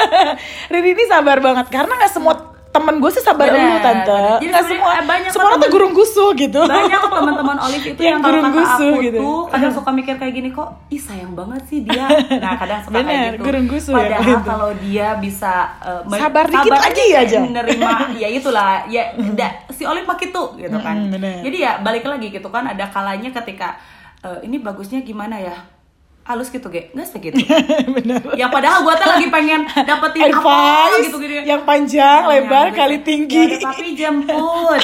Riri 0.73 0.89
ini 0.93 1.05
sabar 1.05 1.37
banget 1.37 1.69
karena 1.69 1.93
nggak 1.93 2.13
semua 2.13 2.52
temen 2.73 2.97
gue 2.97 3.07
sih 3.07 3.21
sabar 3.21 3.45
Bener, 3.47 3.69
lu 3.69 3.79
tante. 3.79 4.21
Jadi 4.35 4.49
nggak 4.49 4.65
semua 4.65 4.91
banyak 4.99 5.29
semua 5.29 5.45
orang 5.47 5.61
tuh 5.61 5.69
gurung 5.69 5.93
gusu 5.93 6.25
gitu 6.33 6.57
banyak 6.59 6.99
teman-teman 6.99 7.57
Olive 7.61 7.85
itu 7.87 7.99
Yang 7.99 8.09
yang, 8.09 8.19
gurung 8.19 8.47
gusu 8.51 8.87
aku 8.89 9.03
gitu. 9.03 9.19
tuh 9.19 9.39
kadang 9.47 9.71
suka 9.71 9.89
mikir 9.91 10.15
kayak 10.17 10.33
gini 10.33 10.49
kok 10.49 10.69
ih 10.89 10.97
sayang 10.97 11.31
banget 11.31 11.61
sih 11.63 11.79
dia 11.81 12.09
nah 12.43 12.57
kadang 12.57 12.81
suka 12.81 12.93
Bener, 12.95 13.05
kayak 13.07 13.29
gitu 13.31 13.43
gurung 13.43 13.67
gusu 13.67 13.89
ya, 13.89 13.97
padahal 13.99 14.25
gitu. 14.25 14.41
kalau 14.43 14.69
dia 14.81 15.07
bisa 15.15 15.53
uh, 15.79 16.01
me- 16.03 16.17
Sabar 16.17 16.45
dikit 16.47 16.71
lagi 16.73 17.03
kayak 17.05 17.21
aja. 17.23 17.37
menerima 17.39 17.89
ya 18.21 18.27
itulah 18.27 18.71
ya 18.87 19.03
da- 19.31 19.55
si 19.69 19.85
Olive 19.85 20.03
mah 20.03 20.17
gitu 20.17 20.43
gitu 20.57 20.77
kan 20.77 20.97
bener. 21.07 21.45
jadi 21.45 21.57
ya 21.59 21.71
balik 21.79 22.03
lagi 22.03 22.27
gitu 22.27 22.49
kan 22.49 22.65
ada 22.65 22.89
kalanya 22.89 23.29
ketika 23.31 23.77
uh, 24.19 24.41
ini 24.41 24.57
bagusnya 24.57 24.99
gimana 24.99 25.37
ya 25.37 25.53
halus 26.23 26.47
gitu 26.47 26.67
ge. 26.67 26.87
Nggak 26.91 27.07
segitu. 27.09 27.35
Bener. 27.95 28.23
Ya 28.33 28.47
padahal 28.47 28.81
gua 28.81 28.95
tuh 28.95 29.05
lagi 29.05 29.27
pengen 29.27 29.67
dapetin 29.67 30.31
apa 30.31 30.39
advice 30.89 31.03
gitu 31.05 31.17
gitu 31.19 31.43
yang 31.43 31.61
panjang 31.61 32.21
lebar 32.23 32.67
Yang 32.67 32.77
kali 32.77 32.97
tinggi. 33.01 33.43
Ya 33.45 33.59
tapi 33.61 33.85
jemput 33.93 34.79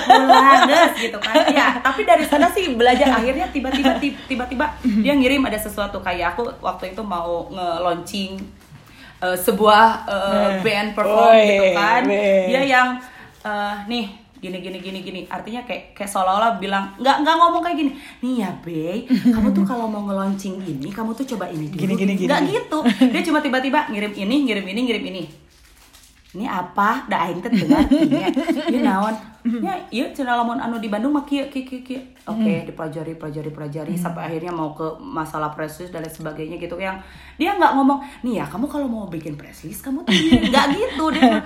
guys 0.67 0.93
gitu 0.95 1.15
kan. 1.17 1.36
Ya 1.49 1.80
tapi 1.80 2.04
dari 2.04 2.23
sana 2.23 2.47
sih 2.49 2.71
belajar. 2.71 3.08
Akhirnya 3.13 3.47
tiba-tiba 3.49 3.95
ti- 3.97 4.19
tiba-tiba 4.25 4.75
dia 4.84 5.13
ngirim 5.13 5.39
ada 5.41 5.56
sesuatu. 5.56 5.99
Kayak 5.99 6.36
aku 6.36 6.52
waktu 6.60 6.91
itu 6.91 7.02
mau 7.02 7.47
nge-launching 7.47 8.36
eh, 9.19 9.38
sebuah 9.38 9.86
Nah. 10.06 10.60
band 10.60 10.89
perform 10.93 11.32
Woi, 11.32 11.43
gitu 11.45 11.65
kan. 11.73 12.02
weh. 12.04 12.45
dia 12.47 12.62
yang 12.63 12.88
eh, 13.41 13.75
nih 13.88 14.06
gini 14.39 14.58
gini 14.63 14.78
gini 14.80 14.99
gini. 15.04 15.21
Artinya 15.28 15.62
kayak 15.67 15.93
kayak 15.93 16.10
seolah-olah 16.10 16.58
bilang 16.58 16.95
nggak 16.97 17.15
nggak 17.23 17.36
ngomong 17.36 17.62
kayak 17.62 17.78
gini. 17.78 17.91
Nih 18.23 18.34
ya 18.43 18.49
Bey 18.63 19.06
kamu 19.08 19.52
tuh 19.52 19.63
kalau 19.67 19.86
mau 19.86 20.04
nge-launching 20.08 20.60
ini 20.63 20.89
kamu 20.89 21.12
tuh 21.13 21.28
coba 21.36 21.52
ini 21.52 21.67
dulu. 21.67 21.80
Gini, 21.84 21.93
gini, 21.99 22.13
gini. 22.15 22.28
nggak 22.32 22.41
gitu. 22.47 22.80
Dia 23.12 23.21
cuma 23.21 23.39
tiba-tiba 23.43 23.91
ngirim 23.91 24.15
ini 24.15 24.36
ngirim 24.47 24.65
ini 24.65 24.80
ngirim 24.88 25.06
ini. 25.12 25.23
Ini 26.30 26.45
apa? 26.45 27.10
Da 27.10 27.25
aing 27.25 27.41
teh 27.41 27.49
dengar 27.49 27.89
ieu 27.89 28.21
ieu 28.69 28.82
naon? 28.86 29.17
Ya 29.65 29.73
ieu 29.89 30.13
cenah 30.13 30.38
lamun 30.38 30.62
anu 30.62 30.78
di 30.78 30.86
Bandung 30.86 31.10
mah 31.10 31.25
kieu 31.25 31.49
kieu 31.49 31.65
kieu 31.65 31.82
kieu. 31.82 32.02
Oke 32.30 32.69
dipelajari 32.69 33.17
pelajari 33.17 33.49
pelajari 33.49 33.93
sampai 33.97 34.30
akhirnya 34.30 34.54
mau 34.54 34.78
ke 34.78 34.86
masalah 35.02 35.49
release 35.58 35.89
dan 35.89 36.06
lain 36.06 36.13
sebagainya 36.13 36.62
gitu. 36.62 36.78
Yang 36.78 37.02
dia 37.41 37.58
nggak 37.58 37.73
ngomong 37.73 38.06
nih 38.21 38.39
ya 38.39 38.45
kamu 38.45 38.69
kalau 38.69 38.86
mau 38.86 39.10
bikin 39.10 39.34
release 39.36 39.82
kamu 39.82 40.06
tuh 40.06 40.13
gini." 40.13 40.54
nggak 40.54 40.65
gitu. 40.78 41.06
Dia 41.17 41.41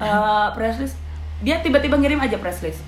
press 0.54 0.78
release 0.78 1.03
dia 1.42 1.58
tiba-tiba 1.58 1.96
ngirim 1.96 2.20
aja 2.20 2.36
press 2.36 2.62
list 2.62 2.84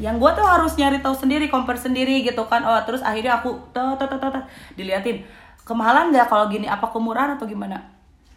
yang 0.00 0.16
gua 0.16 0.32
tuh 0.32 0.48
harus 0.48 0.72
nyari 0.80 1.04
tahu 1.04 1.12
sendiri 1.12 1.52
compare 1.52 1.76
sendiri 1.76 2.24
gitu 2.24 2.48
kan. 2.48 2.64
Oh 2.64 2.80
terus 2.88 3.04
akhirnya 3.04 3.36
aku 3.36 3.52
tet 3.68 4.00
tet 4.00 4.08
tet 4.08 4.32
tet, 4.32 4.44
diliatin 4.72 5.20
kemahalan 5.60 6.08
nggak 6.08 6.24
kalau 6.24 6.48
gini? 6.48 6.64
Apa 6.64 6.88
kemurahan 6.88 7.36
atau 7.36 7.44
gimana? 7.44 7.84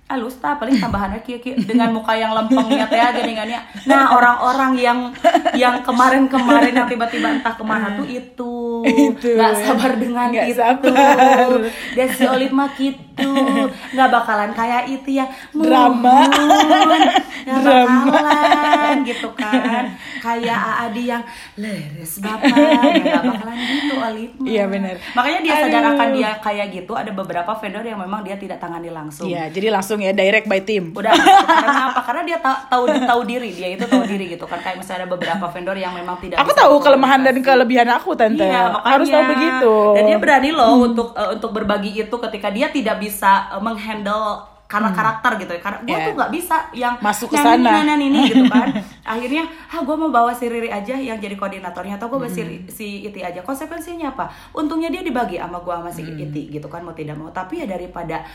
Halus 0.03 0.35
tak 0.37 0.59
paling 0.59 0.77
tambahannya 0.77 1.23
kia 1.23 1.39
kia 1.39 1.55
dengan 1.55 1.89
muka 1.89 2.11
yang 2.13 2.35
lempengnya 2.35 2.85
teh 2.85 2.99
geningannya 2.99 3.57
nah 3.87 4.13
orang-orang 4.13 4.75
yang 4.77 4.99
yang 5.55 5.79
kemarin-kemarin 5.81 6.75
yang 6.75 6.85
tiba-tiba 6.85 7.39
entah 7.39 7.55
ke 7.55 7.63
mana 7.63 7.97
tuh 7.97 8.05
itu 8.21 8.53
nggak 9.23 9.53
sabar 9.63 9.95
dengan 9.95 10.27
Nggak 10.29 10.47
itu. 10.51 10.59
sabar. 10.59 11.47
dan 11.95 12.07
si 12.13 12.23
Olive 12.27 12.53
gitu 13.15 13.63
nggak 13.93 14.09
bakalan 14.09 14.49
kayak 14.51 14.83
itu 14.87 15.09
ya 15.13 15.25
Drama. 15.49 16.25
nggak 17.43 17.83
bakalan 18.03 18.97
gitu 19.03 19.29
kan 19.33 19.83
kayak 20.19 20.59
Adi 20.81 21.03
yang 21.05 21.23
leres 21.55 22.17
bapak 22.17 22.53
nggak 22.95 23.23
bakalan 23.23 23.57
gitu 23.59 23.93
Olive. 23.95 24.33
Iya, 24.43 24.63
benar. 24.65 24.95
makanya 25.13 25.39
dia 25.41 25.53
sadar 25.59 25.83
akan 25.93 26.07
dia 26.13 26.31
kayak 26.39 26.67
gitu 26.73 26.93
ada 26.93 27.11
beberapa 27.11 27.51
vendor 27.53 27.83
yang 27.83 27.99
memang 27.99 28.21
dia 28.21 28.35
tidak 28.35 28.57
tangani 28.57 28.89
langsung 28.89 29.27
Iya, 29.27 29.49
jadi 29.49 29.67
langsung 29.69 29.99
ya 29.99 30.11
direct 30.11 30.47
by 30.47 30.61
team. 30.61 30.91
udah 30.93 31.11
gitu. 31.11 31.29
karena 31.43 31.83
apa 31.89 32.01
karena 32.01 32.21
dia 32.23 32.37
ta- 32.39 32.63
tahu 32.67 32.87
tahu 32.89 33.21
diri 33.23 33.49
dia 33.51 33.69
itu 33.69 33.83
tahu 33.83 34.03
diri 34.03 34.25
gitu 34.29 34.45
kan 34.45 34.59
kayak 34.59 34.77
misalnya 34.77 35.03
ada 35.03 35.09
beberapa 35.09 35.45
vendor 35.47 35.75
yang 35.75 35.93
memang 35.93 36.15
tidak 36.17 36.37
Aku 36.39 36.51
tahu 36.51 36.75
kelemahan 36.79 37.21
dan 37.21 37.35
kelebihan 37.39 37.87
aku 37.89 38.13
tante. 38.13 38.41
Iya, 38.41 38.71
makanya. 38.71 38.93
Harus 38.93 39.07
tahu 39.07 39.23
begitu. 39.27 39.73
Dan 39.93 40.03
dia 40.05 40.17
berani 40.17 40.49
loh 40.51 40.69
untuk 40.77 41.11
eh, 41.13 41.29
untuk 41.31 41.51
berbagi 41.51 41.91
itu 41.97 42.15
ketika 42.21 42.47
dia 42.49 42.67
tidak 42.69 42.95
bisa 43.03 43.31
eh, 43.51 43.61
menghandle 43.61 44.53
karena 44.63 44.89
karakter 44.89 45.37
gitu 45.37 45.51
ya. 45.53 45.61
Karena 45.61 45.79
gue 45.85 45.93
Iya. 45.93 46.05
tuh 46.09 46.13
nggak 46.17 46.31
bisa 46.33 46.57
yang 46.73 46.93
Masuk 46.97 47.29
ke 47.29 47.37
sana. 47.37 47.85
nyanyi, 47.85 48.09
ini 48.09 48.19
gitu 48.25 48.43
kan. 48.49 48.73
Akhirnya, 49.13 49.45
ah 49.69 49.85
gue 49.85 49.93
mau 49.93 50.09
bawa 50.09 50.33
si 50.33 50.49
Riri 50.49 50.73
aja 50.73 50.97
yang 50.97 51.21
jadi 51.21 51.37
koordinatornya 51.37 52.01
atau 52.01 52.09
gue 52.09 52.25
bawa 52.25 52.31
si, 52.31 52.41
si 52.73 53.05
Iti 53.05 53.21
aja. 53.21 53.45
Konsekuensinya 53.45 54.17
apa? 54.17 54.25
Untungnya 54.57 54.89
dia 54.89 55.05
dibagi 55.05 55.37
sama 55.37 55.61
gue 55.61 55.73
sama 55.77 55.91
si 55.93 56.01
Iti 56.01 56.49
gitu 56.49 56.65
kan 56.65 56.81
mau 56.81 56.97
tidak 56.97 57.21
mau. 57.21 57.29
Tapi 57.29 57.61
ya 57.61 57.69
daripada 57.69 58.25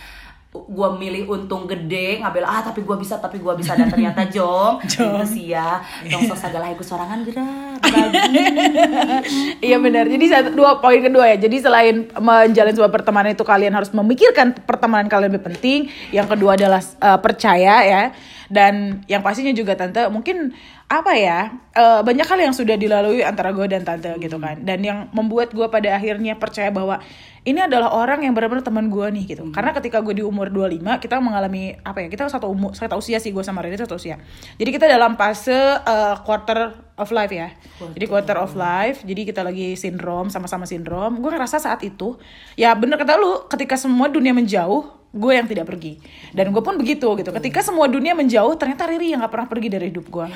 gue 0.49 0.89
milih 0.97 1.29
untung 1.29 1.69
gede 1.69 2.25
ngambil 2.25 2.41
ah 2.49 2.65
tapi 2.65 2.81
gue 2.81 2.97
bisa 2.97 3.21
tapi 3.21 3.37
gue 3.37 3.53
bisa 3.61 3.77
dan 3.77 3.93
ternyata 3.93 4.25
jong 4.35 4.81
Jong. 4.89 5.21
sih 5.29 5.53
ya 5.53 5.77
jong 6.09 6.25
sok 6.25 6.41
segala 6.41 6.73
ikut 6.73 6.87
sorangan 6.89 7.21
gerak 7.29 7.79
Iya 9.69 9.77
benar. 9.83 10.07
Jadi 10.07 10.25
satu 10.31 10.51
dua 10.55 10.79
poin 10.79 10.99
kedua 11.01 11.31
ya. 11.31 11.37
Jadi 11.41 11.57
selain 11.63 12.09
menjalin 12.19 12.75
sebuah 12.75 12.93
pertemanan 12.93 13.35
itu 13.35 13.45
kalian 13.45 13.75
harus 13.75 13.91
memikirkan 13.91 14.55
pertemanan 14.65 15.11
kalian 15.11 15.33
lebih 15.33 15.45
penting. 15.53 15.91
Yang 16.15 16.37
kedua 16.37 16.55
adalah 16.55 16.83
eh, 16.83 17.19
percaya 17.21 17.75
ya. 17.85 18.03
dan 18.49 19.05
yang 19.13 19.21
pastinya 19.21 19.53
juga 19.53 19.77
tante 19.77 20.09
mungkin 20.09 20.57
apa 20.89 21.13
ya 21.21 21.53
eh, 21.79 22.01
banyak 22.03 22.27
hal 22.27 22.39
yang 22.51 22.55
sudah 22.55 22.75
dilalui 22.75 23.23
antara 23.23 23.55
gue 23.55 23.67
dan 23.71 23.87
tante 23.87 24.11
gitu 24.19 24.37
kan. 24.43 24.59
Dan 24.67 24.83
yang 24.83 25.07
membuat 25.15 25.55
gue 25.55 25.65
pada 25.71 25.95
akhirnya 25.95 26.35
percaya 26.35 26.75
bahwa 26.75 26.99
ini 27.47 27.65
adalah 27.65 27.95
orang 27.95 28.27
yang 28.27 28.35
benar-benar 28.35 28.67
teman 28.67 28.91
gue 28.91 29.07
nih 29.15 29.25
gitu. 29.39 29.49
Karena 29.55 29.71
ketika 29.73 30.03
gue 30.03 30.21
di 30.21 30.25
umur 30.27 30.51
25 30.53 30.85
kita 30.99 31.17
mengalami 31.23 31.79
apa 31.81 32.05
ya 32.05 32.09
kita 32.11 32.27
satu 32.29 32.51
umur 32.51 32.75
saya 32.75 32.93
tahu 32.93 33.01
usia 33.01 33.23
sih 33.23 33.31
gue 33.31 33.41
sama 33.47 33.63
Rene 33.63 33.79
satu 33.79 33.97
usia. 33.97 34.21
Jadi 34.59 34.71
kita 34.75 34.91
dalam 34.91 35.15
fase 35.15 35.55
eh, 35.79 36.17
quarter 36.27 36.75
of 36.99 37.09
life 37.15 37.33
ya. 37.33 37.55
Jadi 37.95 38.05
quarter 38.11 38.37
of 38.43 38.53
life. 38.59 39.07
jadi 39.07 39.23
kita 39.25 39.41
lagi 39.47 39.79
sindrom 39.79 40.29
sama-sama 40.29 40.67
sindrom. 40.67 41.23
Gue 41.23 41.31
ngerasa 41.31 41.63
saat 41.63 41.81
itu 41.87 42.19
ya 42.59 42.75
bener 42.75 42.99
kata 42.99 43.17
lu 43.17 43.47
ketika 43.47 43.79
semua 43.79 44.11
dunia 44.11 44.35
menjauh 44.35 44.99
gue 45.09 45.33
yang 45.33 45.49
tidak 45.49 45.65
pergi. 45.65 45.97
Dan 46.37 46.53
gue 46.53 46.61
pun 46.61 46.77
begitu 46.77 47.09
gitu. 47.17 47.31
Ketika 47.33 47.65
semua 47.65 47.89
dunia 47.89 48.13
menjauh 48.13 48.53
ternyata 48.61 48.85
Riri 48.85 49.17
yang 49.17 49.25
gak 49.25 49.33
pernah 49.33 49.49
pergi 49.49 49.69
dari 49.73 49.89
hidup 49.89 50.07
gue. 50.13 50.27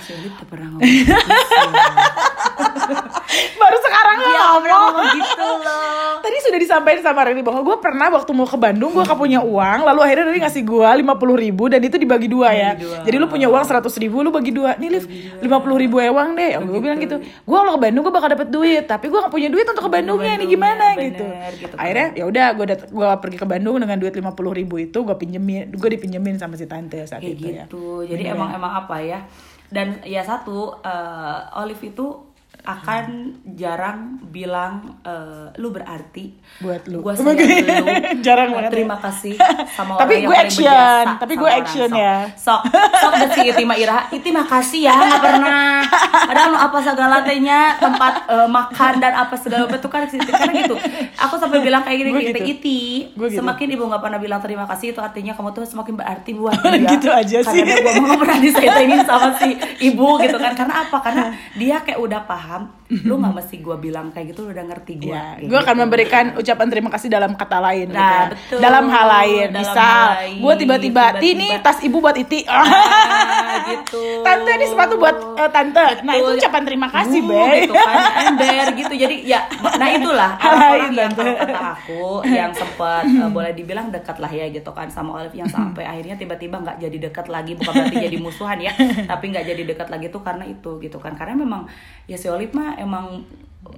Tuh 0.41 0.49
pernah 0.49 0.81
baru 3.55 3.79
sekarang 3.79 4.17
Ya 4.23 4.43
ngomong. 4.53 4.93
gitu 5.15 5.49
loh. 5.63 6.21
Tadi 6.25 6.37
sudah 6.41 6.59
disampaikan 6.59 7.03
sama 7.03 7.25
Riri 7.25 7.41
bahwa 7.41 7.61
gue 7.61 7.77
pernah 7.79 8.07
waktu 8.11 8.31
mau 8.31 8.45
ke 8.45 8.55
Bandung 8.55 8.93
gue 8.93 9.03
gak 9.03 9.17
punya 9.17 9.41
uang 9.41 9.83
lalu 9.83 10.01
akhirnya 10.03 10.25
Riri 10.29 10.41
ngasih 10.43 10.63
gue 10.63 10.89
lima 10.97 11.15
puluh 11.17 11.35
ribu 11.35 11.67
dan 11.67 11.81
itu 11.81 11.97
dibagi 11.97 12.29
dua 12.29 12.53
ya. 12.53 12.71
Dua. 12.75 13.03
jadi 13.03 13.17
lu 13.17 13.27
punya 13.27 13.49
uang 13.49 13.65
seratus 13.65 13.95
ribu 13.97 14.21
lu 14.21 14.31
bagi 14.31 14.53
dua. 14.53 14.77
Nih 14.77 14.91
Liv 14.91 15.05
lima 15.41 15.59
puluh 15.59 15.81
ribu 15.81 15.97
ewang 15.99 16.35
deh. 16.35 16.59
Gue 16.59 16.81
bilang 16.81 16.99
gitu. 16.99 17.17
Gue 17.19 17.57
kalau 17.57 17.73
ke 17.73 17.81
Bandung 17.81 18.03
gue 18.05 18.15
bakal 18.15 18.29
dapet 18.31 18.49
duit 18.49 18.85
tapi 18.85 19.09
gue 19.09 19.19
gak 19.19 19.33
punya 19.33 19.49
duit 19.49 19.65
untuk 19.65 19.81
ke 19.81 19.91
Bandungnya 19.91 20.33
ini 20.35 20.45
Bandungnya, 20.45 20.53
gimana 20.53 20.85
bener, 20.93 21.05
gitu. 21.09 21.27
gitu. 21.59 21.75
Akhirnya 21.79 22.07
ya 22.13 22.25
udah 22.27 22.47
gue 22.53 22.67
dat- 22.69 22.89
gue 22.89 23.09
pergi 23.19 23.37
ke 23.39 23.47
Bandung 23.47 23.77
dengan 23.79 23.97
duit 23.97 24.13
lima 24.13 24.33
puluh 24.33 24.53
ribu 24.53 24.77
itu 24.77 24.99
gue 24.99 25.17
pinjemin 25.17 25.73
gue 25.73 25.91
dipinjemin 25.91 26.37
sama 26.37 26.55
si 26.55 26.67
tante 26.67 27.01
saat 27.05 27.21
kayak 27.21 27.33
itu 27.33 27.45
ya. 27.49 27.65
gitu. 27.67 28.05
Jadi 28.05 28.23
emang 28.29 28.53
emang 28.53 28.73
apa 28.77 28.97
ya 29.01 29.25
dan 29.73 30.05
ya 30.05 30.21
satu 30.21 30.77
eh, 30.85 31.59
Olive 31.59 31.83
itu 31.89 32.07
akan 32.63 33.35
jarang 33.59 34.23
bilang 34.31 35.03
eh, 35.03 35.51
lu 35.59 35.75
berarti. 35.75 36.31
Buat 36.63 36.87
lu. 36.87 37.03
gua 37.03 37.11
sayang 37.11 37.35
lu 37.35 37.87
Jarang 38.27 38.55
banget 38.55 38.71
ya. 38.71 38.75
terima 38.79 38.97
kasih 39.03 39.35
sama 39.77 39.99
Tapi 39.99 40.15
orang 40.15 40.23
yang 40.23 40.29
gue 40.31 40.37
paling 40.39 40.47
action, 40.47 41.05
tapi 41.19 41.35
gue 41.35 41.51
action 41.51 41.91
ya. 41.91 42.17
sok. 42.39 42.63
Sok 43.03 43.13
deh 43.19 43.29
si 43.35 43.41
Iti 43.51 43.63
mah 43.67 43.75
Ira. 43.75 43.99
Iti 44.15 44.31
makasih 44.31 44.81
ya 44.87 44.95
nggak 44.95 45.23
pernah 45.27 45.83
lu 46.23 46.57
apa 46.57 46.79
segala 46.81 47.17
tehnya 47.21 47.59
tempat 47.77 48.15
eh, 48.27 48.49
makan 48.49 48.93
dan 48.99 49.13
apa 49.17 49.35
segala 49.35 49.67
itu 49.67 49.89
kan 49.89 50.07
karena 50.07 50.53
gitu 50.59 50.75
aku 51.17 51.35
sampai 51.37 51.59
bilang 51.61 51.83
kayak 51.83 51.99
gini 51.99 52.11
gitu. 52.23 52.39
Iti 52.43 52.83
gitu. 53.11 53.39
semakin 53.39 53.67
ibu 53.69 53.83
nggak 53.85 54.03
pernah 54.03 54.19
bilang 54.19 54.39
terima 54.39 54.65
kasih 54.67 54.93
itu 54.93 55.01
artinya 55.01 55.33
kamu 55.33 55.51
tuh 55.53 55.65
semakin 55.65 55.95
berarti 55.95 56.31
buat 56.33 56.57
dia 56.63 56.91
Gitu 56.93 57.09
aja 57.09 57.39
sih. 57.43 57.63
karena 57.63 57.79
gue 57.81 58.03
mau 58.03 58.17
pernah 58.17 58.39
disetengin 58.39 59.01
sama 59.03 59.29
si 59.37 59.51
ibu 59.83 60.09
gitu 60.19 60.37
kan 60.37 60.53
karena 60.53 60.75
apa 60.83 60.97
karena 61.01 61.25
dia 61.55 61.81
kayak 61.81 61.99
udah 61.99 62.21
paham 62.23 62.63
lu 62.93 63.17
nggak 63.17 63.35
mesti 63.35 63.57
gue 63.59 63.77
bilang 63.81 64.13
kayak 64.13 64.31
gitu 64.31 64.45
lu 64.45 64.53
udah 64.53 64.67
ngerti 64.67 64.93
gue 64.99 65.11
Ya, 65.13 65.37
gue 65.39 65.59
akan 65.59 65.77
memberikan 65.79 66.25
ucapan 66.35 66.67
terima 66.69 66.89
kasih 66.89 67.09
dalam 67.09 67.33
kata 67.33 67.57
lain 67.59 67.87
gitu 67.87 67.95
Nah, 67.95 68.09
ya. 68.09 68.25
betul. 68.29 68.59
Dalam 68.59 68.85
hal 68.87 69.07
lain, 69.11 69.47
Dalam 69.47 69.59
misal 69.59 70.05
gue 70.35 70.55
tiba-tiba 70.57 71.05
tiba-tiba. 71.13 71.21
ti 71.21 71.29
nih 71.35 71.53
tas 71.59 71.79
ibu 71.81 71.97
buat 71.99 72.15
iti. 72.15 72.45
Ah, 72.45 72.65
gitu 73.71 74.21
tante 74.23 74.51
ini 74.51 74.67
sepatu 74.67 74.95
buat 74.97 75.17
eh, 75.35 75.51
tante. 75.51 75.85
Nah 76.03 76.12
itu 76.17 76.25
Betul. 76.25 76.39
ucapan 76.43 76.63
terima 76.67 76.89
kasih, 76.91 77.21
Uh, 77.23 77.29
Be. 77.29 77.65
gitu 77.65 77.75
kan 77.75 77.97
ember 78.29 78.67
gitu. 78.77 78.95
Jadi 78.95 79.17
ya 79.27 79.41
nah 79.79 79.89
itulah. 79.89 80.31
Hal 80.43 80.53
orang 80.53 80.71
lain, 80.93 80.93
yang 80.97 81.13
kalau 81.15 81.33
kata 81.37 81.59
aku 81.59 82.03
yang 82.29 82.51
sempat 82.53 83.05
eh, 83.07 83.31
boleh 83.37 83.53
dibilang 83.57 83.89
dekat 83.89 84.17
lah 84.21 84.33
ya 84.33 84.47
gitu 84.51 84.71
kan 84.73 84.89
sama 84.91 85.23
Olive 85.23 85.37
yang 85.37 85.49
sampai 85.57 85.85
akhirnya 85.85 86.17
tiba-tiba 86.17 86.61
nggak 86.61 86.77
jadi 86.81 86.97
dekat 87.11 87.27
lagi. 87.33 87.53
Bukan 87.57 87.73
berarti 87.73 87.99
jadi 87.99 88.17
musuhan 88.21 88.59
ya 88.61 88.73
tapi 89.09 89.33
nggak 89.33 89.45
jadi 89.49 89.63
dekat 89.65 89.89
lagi 89.89 90.07
tuh 90.13 90.23
karena 90.23 90.45
itu 90.45 90.79
gitu 90.79 90.99
kan. 91.01 91.17
Karena 91.17 91.35
memang 91.39 91.65
ya 92.07 92.17
si 92.19 92.27
Olive 92.29 92.53
mah 92.53 92.77
emang 92.77 93.23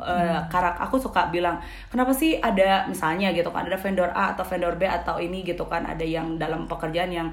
eh, 0.00 0.40
karak 0.48 0.80
aku 0.80 0.96
suka 0.96 1.28
bilang 1.28 1.60
kenapa 1.92 2.10
sih 2.16 2.40
ada 2.40 2.88
misalnya 2.88 3.30
gitu 3.36 3.52
kan 3.52 3.68
ada 3.68 3.76
vendor 3.76 4.10
A 4.16 4.32
atau 4.32 4.44
vendor 4.44 4.74
B 4.80 4.88
atau 4.88 5.20
ini 5.20 5.44
gitu 5.44 5.68
kan 5.68 5.84
ada 5.84 6.02
yang 6.02 6.40
dalam 6.40 6.64
pekerjaan 6.64 7.12
yang 7.12 7.28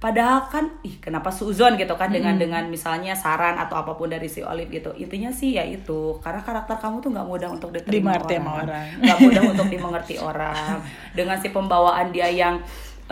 Padahal 0.00 0.48
kan, 0.48 0.64
ih 0.80 0.96
kenapa 0.96 1.28
suzon 1.28 1.76
gitu 1.76 1.92
kan 1.92 2.08
dengan 2.08 2.40
dengan 2.40 2.64
misalnya 2.72 3.12
saran 3.12 3.60
atau 3.60 3.84
apa 3.84 3.92
pun 3.92 4.08
dari 4.08 4.32
si 4.32 4.40
Olive 4.40 4.72
gitu. 4.72 4.96
Intinya 4.96 5.28
sih 5.28 5.60
ya 5.60 5.64
itu, 5.68 6.16
karena 6.24 6.40
karakter 6.40 6.80
kamu 6.80 7.04
tuh 7.04 7.12
nggak 7.12 7.28
mudah 7.28 7.48
untuk 7.52 7.68
diterima 7.68 8.16
Dimengerti 8.16 8.40
orang. 8.40 8.88
nggak 8.96 9.18
mudah 9.20 9.42
untuk 9.52 9.68
dimengerti 9.68 10.16
orang. 10.16 10.80
Dengan 11.12 11.36
si 11.36 11.52
pembawaan 11.52 12.16
dia 12.16 12.32
yang 12.32 12.56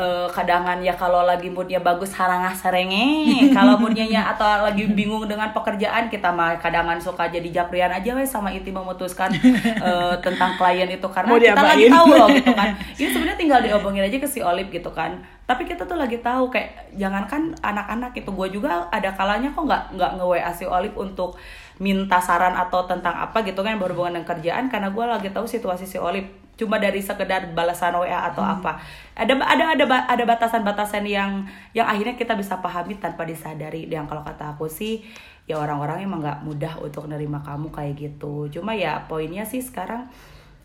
eh, 0.00 0.28
kadangan 0.32 0.80
ya 0.80 0.96
kalau 0.96 1.28
lagi 1.28 1.52
moodnya 1.52 1.76
bagus 1.76 2.08
harangah 2.16 2.56
serenge 2.56 3.36
kalau 3.56 3.76
moodnya 3.76 4.08
nya 4.08 4.22
atau 4.32 4.48
lagi 4.48 4.88
bingung 4.88 5.28
dengan 5.28 5.52
pekerjaan 5.52 6.08
kita 6.08 6.32
mah 6.32 6.56
kadangan 6.56 6.96
suka 6.96 7.28
jadi 7.28 7.52
japrian 7.52 7.92
aja 7.92 8.16
wes 8.16 8.32
sama 8.32 8.48
Iti 8.48 8.72
memutuskan 8.72 9.28
eh, 9.92 10.14
tentang 10.24 10.56
klien 10.56 10.88
itu. 10.88 11.04
Karena 11.12 11.36
Mau 11.36 11.36
kita 11.36 11.60
lagi 11.60 11.84
tahu 11.92 12.06
loh 12.16 12.28
gitu 12.32 12.52
kan. 12.56 12.72
Ini 12.96 13.08
sebenarnya 13.12 13.36
tinggal 13.36 13.60
diobongin 13.60 14.08
aja 14.08 14.16
ke 14.16 14.24
si 14.24 14.40
Olive 14.40 14.72
gitu 14.72 14.88
kan 14.88 15.36
tapi 15.48 15.64
kita 15.64 15.88
tuh 15.88 15.96
lagi 15.96 16.20
tahu 16.20 16.52
kayak 16.52 16.92
jangankan 16.92 17.56
anak-anak 17.64 18.12
itu 18.12 18.28
gue 18.28 18.60
juga 18.60 18.84
ada 18.92 19.08
kalanya 19.16 19.48
kok 19.48 19.64
nggak 19.64 19.96
nggak 19.96 20.10
nge 20.20 20.26
WA 20.28 20.52
si 20.52 20.68
Olive 20.68 20.92
untuk 20.92 21.40
minta 21.80 22.20
saran 22.20 22.52
atau 22.52 22.84
tentang 22.84 23.16
apa 23.16 23.40
gitu 23.40 23.64
kan 23.64 23.72
yang 23.72 23.80
berhubungan 23.80 24.20
dengan 24.20 24.28
kerjaan 24.28 24.68
karena 24.68 24.92
gue 24.92 25.04
lagi 25.08 25.32
tahu 25.32 25.48
situasi 25.48 25.88
si 25.88 25.96
Olive. 25.96 26.28
Cuma 26.58 26.76
dari 26.76 26.98
sekedar 27.00 27.54
balasan 27.54 27.96
WA 27.96 28.28
atau 28.28 28.42
Hmm. 28.44 28.60
apa. 28.60 28.82
Ada 29.16 29.40
ada 29.40 29.64
ada 29.72 29.84
ada 30.10 30.24
batasan-batasan 30.28 31.06
yang 31.08 31.46
yang 31.72 31.86
akhirnya 31.88 32.18
kita 32.18 32.36
bisa 32.36 32.58
pahami 32.60 33.00
tanpa 33.00 33.24
disadari. 33.24 33.88
Yang 33.88 34.10
kalau 34.10 34.26
kata 34.26 34.52
aku 34.52 34.68
sih 34.68 35.00
ya 35.48 35.56
orang-orang 35.56 36.04
emang 36.04 36.20
nggak 36.20 36.44
mudah 36.44 36.76
untuk 36.82 37.08
nerima 37.08 37.40
kamu 37.40 37.72
kayak 37.72 37.94
gitu. 37.96 38.52
Cuma 38.52 38.76
ya 38.76 39.06
poinnya 39.08 39.48
sih 39.48 39.64
sekarang 39.64 40.10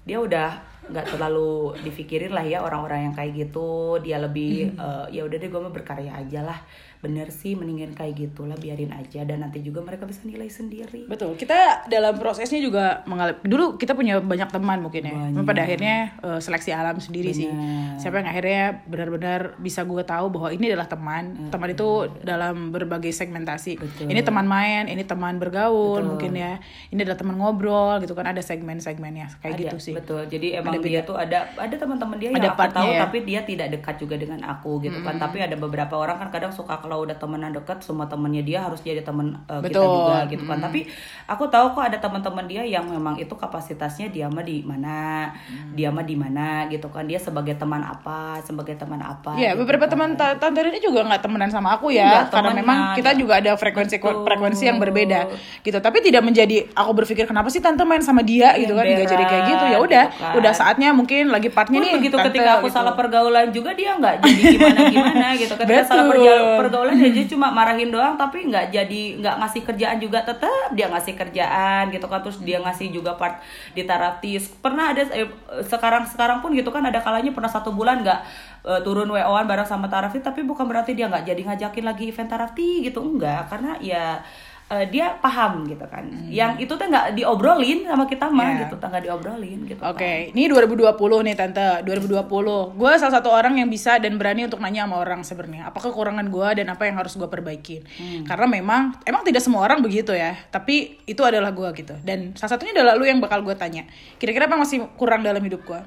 dia 0.04 0.20
udah 0.20 0.73
nggak 0.86 1.06
terlalu 1.10 1.52
dipikirin 1.80 2.30
lah 2.30 2.44
ya 2.44 2.60
orang-orang 2.60 3.08
yang 3.08 3.14
kayak 3.14 3.32
gitu 3.38 3.70
dia 4.00 4.18
lebih 4.18 4.74
Hmm. 4.74 4.80
eh, 5.06 5.06
ya 5.12 5.22
udah 5.22 5.38
deh 5.38 5.48
gue 5.48 5.60
mau 5.60 5.70
berkarya 5.70 6.12
aja 6.14 6.42
lah 6.42 6.60
bener 7.00 7.28
sih 7.30 7.52
mendingan 7.52 7.92
kayak 7.92 8.16
gitulah 8.18 8.56
biarin 8.56 8.88
aja 8.90 9.22
dan 9.22 9.42
nanti 9.42 9.60
juga 9.60 9.80
mereka 9.82 10.04
bisa 10.04 10.24
nilai 10.24 10.48
sendiri 10.48 11.04
Betul. 11.04 11.36
Kita 11.36 11.84
dalam 11.86 12.16
prosesnya 12.16 12.58
juga 12.58 13.04
mengalami 13.04 13.44
dulu 13.44 13.76
kita 13.76 13.92
punya 13.92 14.18
banyak 14.18 14.48
teman 14.48 14.80
mungkin 14.80 15.04
ya. 15.04 15.12
Banyak. 15.12 15.44
Pada 15.44 15.62
akhirnya 15.62 15.96
eh, 16.18 16.40
seleksi 16.40 16.72
alam 16.72 16.96
sendiri 16.98 17.32
sih. 17.32 17.46
Benar. 17.46 18.00
Siapa 18.00 18.16
yang 18.18 18.30
akhirnya 18.30 18.62
benar-benar 18.88 19.40
bisa 19.58 19.84
gue 19.84 20.00
tahu 20.02 20.32
bahwa 20.32 20.50
ini 20.50 20.72
adalah 20.72 20.88
teman. 20.88 21.52
Teman 21.52 21.70
itu 21.70 21.90
dalam 22.22 22.72
berbagai 22.72 23.12
segmentasi. 23.12 23.76
Betul. 23.76 24.08
Ini 24.08 24.22
teman 24.22 24.46
main, 24.46 24.88
ini 24.88 25.04
teman 25.04 25.36
bergaul 25.38 26.00
Betul. 26.00 26.08
mungkin 26.08 26.32
ya. 26.34 26.64
Ini 26.88 27.04
adalah 27.04 27.20
teman 27.20 27.36
ngobrol 27.36 28.00
gitu 28.00 28.14
kan 28.14 28.26
ada 28.26 28.40
segmen-segmennya 28.40 29.28
kayak 29.40 29.54
Ada, 29.54 29.62
gitu 29.62 29.78
sih. 29.82 29.94
betul 29.94 30.24
jadi 30.26 30.60
emang 30.60 30.73
Ada 30.76 30.84
dia 30.84 31.02
tuh 31.02 31.16
ada 31.16 31.38
ada 31.54 31.76
teman-teman 31.76 32.16
dia 32.16 32.30
Ada 32.30 32.40
yang 32.44 32.54
aku 32.54 32.72
tahu 32.72 32.90
ya. 32.90 33.00
tapi 33.02 33.18
dia 33.22 33.40
tidak 33.42 33.68
dekat 33.70 33.96
juga 33.98 34.16
dengan 34.16 34.40
aku 34.44 34.72
gitu 34.80 35.00
kan 35.00 35.16
tapi 35.16 35.38
ada 35.40 35.56
beberapa 35.56 35.94
orang 35.94 36.18
kan 36.18 36.30
kadang 36.30 36.50
suka 36.50 36.76
kalau 36.76 37.02
udah 37.02 37.14
temenan 37.14 37.52
dekat 37.52 37.80
semua 37.80 38.06
temennya 38.06 38.42
dia 38.42 38.60
harus 38.62 38.80
jadi 38.80 39.00
temen 39.00 39.38
uh, 39.46 39.60
kita 39.60 39.76
Betul. 39.76 39.88
juga 39.90 40.18
gitu 40.28 40.44
kan 40.44 40.58
tapi 40.60 40.80
aku 41.26 41.44
tahu 41.46 41.66
kok 41.72 41.84
ada 41.86 41.98
teman-teman 41.98 42.46
dia 42.46 42.64
yang 42.64 42.86
memang 42.86 43.16
itu 43.16 43.32
kapasitasnya 43.32 44.08
dia 44.08 44.28
mah 44.28 44.42
di 44.42 44.62
mana 44.62 45.30
dia 45.72 45.90
mah 45.90 46.02
di 46.02 46.16
mana 46.16 46.46
gitu 46.68 46.88
kan 46.88 47.04
dia 47.04 47.18
sebagai 47.18 47.54
teman 47.54 47.82
apa 47.82 48.14
sebagai 48.40 48.74
teman 48.74 49.00
apa 49.00 49.36
Iya, 49.36 49.52
gitu 49.52 49.62
beberapa 49.62 49.86
kan. 49.86 49.92
teman 49.92 50.10
ta- 50.14 50.36
tante 50.36 50.60
ini 50.62 50.80
juga 50.80 51.04
nggak 51.04 51.22
temenan 51.22 51.50
sama 51.50 51.74
aku 51.74 51.90
ya, 51.90 52.04
Nggak 52.04 52.24
karena 52.30 52.40
temenan, 52.48 52.58
memang 52.60 52.78
kita 52.94 53.12
ya. 53.12 53.18
juga 53.18 53.34
ada 53.36 53.52
frekuensi 53.54 53.96
Betul. 53.98 54.24
frekuensi 54.24 54.64
yang 54.64 54.78
berbeda 54.78 55.20
gitu. 55.60 55.78
Tapi 55.78 55.98
tidak 56.00 56.22
menjadi 56.22 56.70
aku 56.72 56.92
berpikir 56.94 57.26
kenapa 57.26 57.48
sih 57.48 57.60
tante 57.60 57.82
main 57.82 58.00
sama 58.00 58.22
dia 58.22 58.54
gitu 58.56 58.72
kan, 58.72 58.84
nggak 58.84 59.06
jadi 59.06 59.24
kayak 59.24 59.44
gitu. 59.48 59.66
Ya 59.66 59.78
udah, 59.80 60.04
Gitu 60.06 60.22
kan. 60.22 60.34
udah 60.36 60.54
saatnya 60.64 60.96
mungkin 60.96 61.28
lagi 61.28 61.52
partnya 61.52 61.84
Pun 61.84 61.84
nih. 61.84 61.94
begitu 62.00 62.16
tante, 62.16 62.32
ketika 62.32 62.64
aku 62.64 62.72
gitu. 62.72 62.76
salah 62.80 62.94
pergaulan 62.96 63.52
juga 63.52 63.76
dia 63.76 63.92
nggak 64.00 64.24
jadi 64.24 64.42
gimana 64.56 64.80
gimana 64.88 65.28
gitu 65.44 65.54
ketika 65.60 65.84
salah 65.84 66.06
Betul. 66.08 66.56
pergaulan 66.64 66.96
dia 66.96 67.12
jadi 67.12 67.28
cuma 67.36 67.48
marahin 67.52 67.92
doang 67.92 68.16
tapi 68.16 68.48
nggak 68.48 68.72
jadi 68.72 69.02
nggak 69.20 69.36
ngasih 69.44 69.62
kerjaan 69.68 69.98
juga 70.00 70.24
tetap 70.24 70.72
dia 70.72 70.88
ngasih 70.88 71.14
kerjaan 71.20 71.84
gitu 71.92 72.06
kan 72.08 72.20
terus 72.24 72.40
dia 72.40 72.64
ngasih 72.64 72.88
juga 72.96 73.20
part 73.20 73.44
di 73.76 73.84
teratis 73.84 74.48
pernah 74.64 74.96
ada 74.96 75.04
eh, 75.12 75.28
sekarang 75.68 76.08
sekarang 76.08 76.40
pun 76.40 76.56
gitu 76.56 76.72
kan 76.72 76.88
ada 76.88 77.04
kalanya 77.04 77.36
pernah 77.36 77.52
satu 77.52 77.76
bulan 77.76 78.00
nggak 78.00 78.20
eh, 78.64 78.80
turun 78.88 79.12
wo-an 79.12 79.44
bareng 79.44 79.68
sama 79.68 79.92
Tarafi 79.92 80.24
tapi 80.24 80.48
bukan 80.48 80.64
berarti 80.64 80.96
dia 80.96 81.12
nggak 81.12 81.28
jadi 81.28 81.42
ngajakin 81.44 81.84
lagi 81.84 82.04
event 82.08 82.32
Tarafi 82.32 82.88
gitu 82.88 83.04
enggak 83.04 83.52
karena 83.52 83.76
ya 83.84 84.24
eh, 84.68 84.86
dia 84.88 85.16
paham 85.18 85.66
gitu 85.66 85.84
kan 85.86 86.08
yang 86.28 86.56
itu 86.56 86.70
tuh 86.70 86.84
nggak 86.84 87.14
diobrolin 87.14 87.84
sama 87.84 88.06
kita 88.06 88.28
mah 88.28 88.44
Hmm. 88.44 88.56
Ya. 88.56 88.62
gitu 88.68 88.76
nggak 88.80 89.04
diobrolin 89.04 89.60
gitu 89.66 89.82
Oke, 89.82 90.30
kan. 90.30 90.36
ini 90.36 90.44
2020 90.46 90.94
nih 91.24 91.34
tante, 91.34 91.66
2020. 91.84 92.76
Gue 92.76 92.92
salah 92.96 93.14
satu 93.18 93.30
orang 93.30 93.58
yang 93.58 93.68
bisa 93.68 93.98
dan 93.98 94.16
berani 94.16 94.46
untuk 94.46 94.60
nanya 94.60 94.86
sama 94.86 95.00
orang 95.00 95.22
sebenarnya, 95.22 95.68
apa 95.68 95.80
kekurangan 95.80 96.28
gue 96.30 96.48
dan 96.62 96.68
apa 96.70 96.84
yang 96.86 96.96
harus 96.96 97.16
gue 97.16 97.26
perbaikin. 97.26 97.82
Hmm. 97.98 98.24
Karena 98.24 98.46
memang, 98.46 98.82
emang 99.04 99.24
tidak 99.24 99.42
semua 99.42 99.64
orang 99.64 99.82
begitu 99.82 100.12
ya, 100.12 100.38
tapi 100.50 101.02
itu 101.04 101.22
adalah 101.22 101.50
gue 101.50 101.66
gitu. 101.74 101.96
Dan 102.02 102.36
salah 102.36 102.56
satunya 102.56 102.76
adalah 102.76 102.94
lu 102.94 103.04
yang 103.04 103.18
bakal 103.18 103.42
gue 103.42 103.56
tanya. 103.56 103.84
Kira-kira 104.16 104.46
apa 104.46 104.54
yang 104.56 104.64
masih 104.64 104.78
kurang 104.96 105.24
dalam 105.24 105.42
hidup 105.42 105.64
gue? 105.64 105.82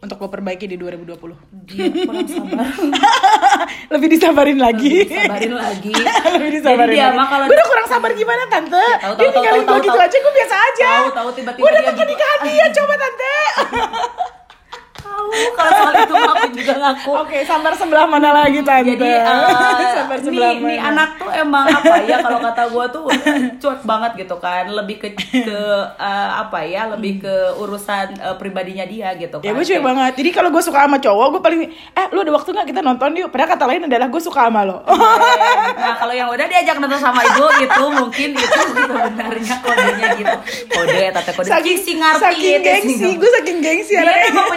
Untuk 0.00 0.16
gue 0.16 0.30
perbaiki 0.32 0.64
di 0.64 0.80
2020 0.80 1.68
dia 1.68 1.92
kurang 2.08 2.24
sabar. 2.24 2.66
Lebih 3.92 4.08
disabarin 4.16 4.56
lagi. 4.56 5.04
sabarin 5.04 5.52
lagi. 5.52 5.92
Lebih 6.40 6.50
disabarin 6.56 6.96
Jadi 6.96 7.04
dia 7.04 7.12
lagi. 7.12 7.28
kalau 7.28 7.44
gue 7.44 7.56
udah 7.60 7.68
kurang 7.68 7.86
sabar 7.86 8.10
gimana 8.16 8.42
tante? 8.48 8.80
tahu, 8.96 9.12
dia 9.20 9.28
tahu, 9.28 9.34
tinggalin 9.36 9.60
gue 9.60 9.78
gitu 9.84 9.98
tahu. 10.00 10.06
aja 10.08 10.16
gue 10.16 10.32
biasa 10.40 10.56
aja. 10.56 10.90
Tahu, 10.90 11.10
tahu, 11.12 11.28
tiba-tiba 11.36 11.64
gue 11.68 11.72
makan 11.84 11.94
gitu. 12.00 12.14
dia 12.48 12.66
coba 12.72 12.94
tante 12.96 13.34
tahu 15.20 15.52
kalau 15.54 15.70
soal 15.76 15.94
itu 15.94 16.14
aku 16.16 16.46
juga 16.56 16.74
ngaku. 16.80 17.10
Oke 17.24 17.38
sabar 17.44 17.72
sebelah 17.76 18.06
mana 18.08 18.30
lagi 18.32 18.60
tante? 18.64 18.96
Jadi 18.96 19.08
sabar 19.96 20.18
nih, 20.18 20.24
sebelah 20.24 20.52
nih 20.56 20.78
mana? 20.80 20.88
anak 20.92 21.10
tuh 21.20 21.30
emang 21.30 21.66
apa 21.68 21.94
ya 22.04 22.16
kalau 22.24 22.40
kata 22.40 22.62
gue 22.70 22.84
tuh 22.92 23.04
cuek 23.60 23.80
banget 23.84 24.10
gitu 24.26 24.36
kan. 24.40 24.64
Lebih 24.70 24.96
ke 25.00 25.08
ke 25.16 25.60
eh, 25.96 26.30
apa 26.40 26.58
ya 26.64 26.82
lebih 26.96 27.20
ke 27.22 27.34
urusan 27.60 28.06
eh, 28.16 28.36
pribadinya 28.40 28.84
dia 28.88 29.12
gitu 29.16 29.36
kan 29.40 29.44
Ya 29.44 29.52
gue 29.52 29.64
cuek 29.64 29.82
banget. 29.82 30.12
Jadi 30.16 30.30
kalau 30.32 30.48
gue 30.52 30.62
suka 30.62 30.78
sama 30.86 30.98
cowok, 30.98 31.26
gue 31.36 31.42
paling 31.42 31.60
eh 31.70 32.06
lu 32.12 32.18
ada 32.24 32.32
waktu 32.34 32.48
nggak 32.54 32.68
kita 32.72 32.80
nonton 32.80 33.10
yuk. 33.16 33.28
Padahal 33.30 33.50
kata 33.56 33.64
lain 33.68 33.82
adalah 33.86 34.08
gue 34.08 34.22
suka 34.22 34.48
sama 34.48 34.62
lo. 34.64 34.78
nah 35.80 35.94
kalau 35.96 36.14
yang 36.14 36.28
udah 36.28 36.46
diajak 36.48 36.76
nonton 36.80 37.00
sama 37.00 37.20
ibu 37.24 37.46
itu 37.60 37.84
mungkin 37.92 38.28
itu 38.36 38.60
sebenarnya 38.72 39.54
kodenya 39.62 40.08
gitu. 40.16 40.36
Kode 40.70 40.96
ya 40.96 41.10
tante 41.12 41.32
kode 41.34 41.48
si 41.80 41.92
ngerti 41.96 42.20
saking 42.20 42.54
itu, 42.60 42.66
gengsi, 42.66 43.08
gue 43.16 43.30
saking 43.40 43.58
gengsi 43.62 43.92
dia 43.96 44.14
emang 44.30 44.48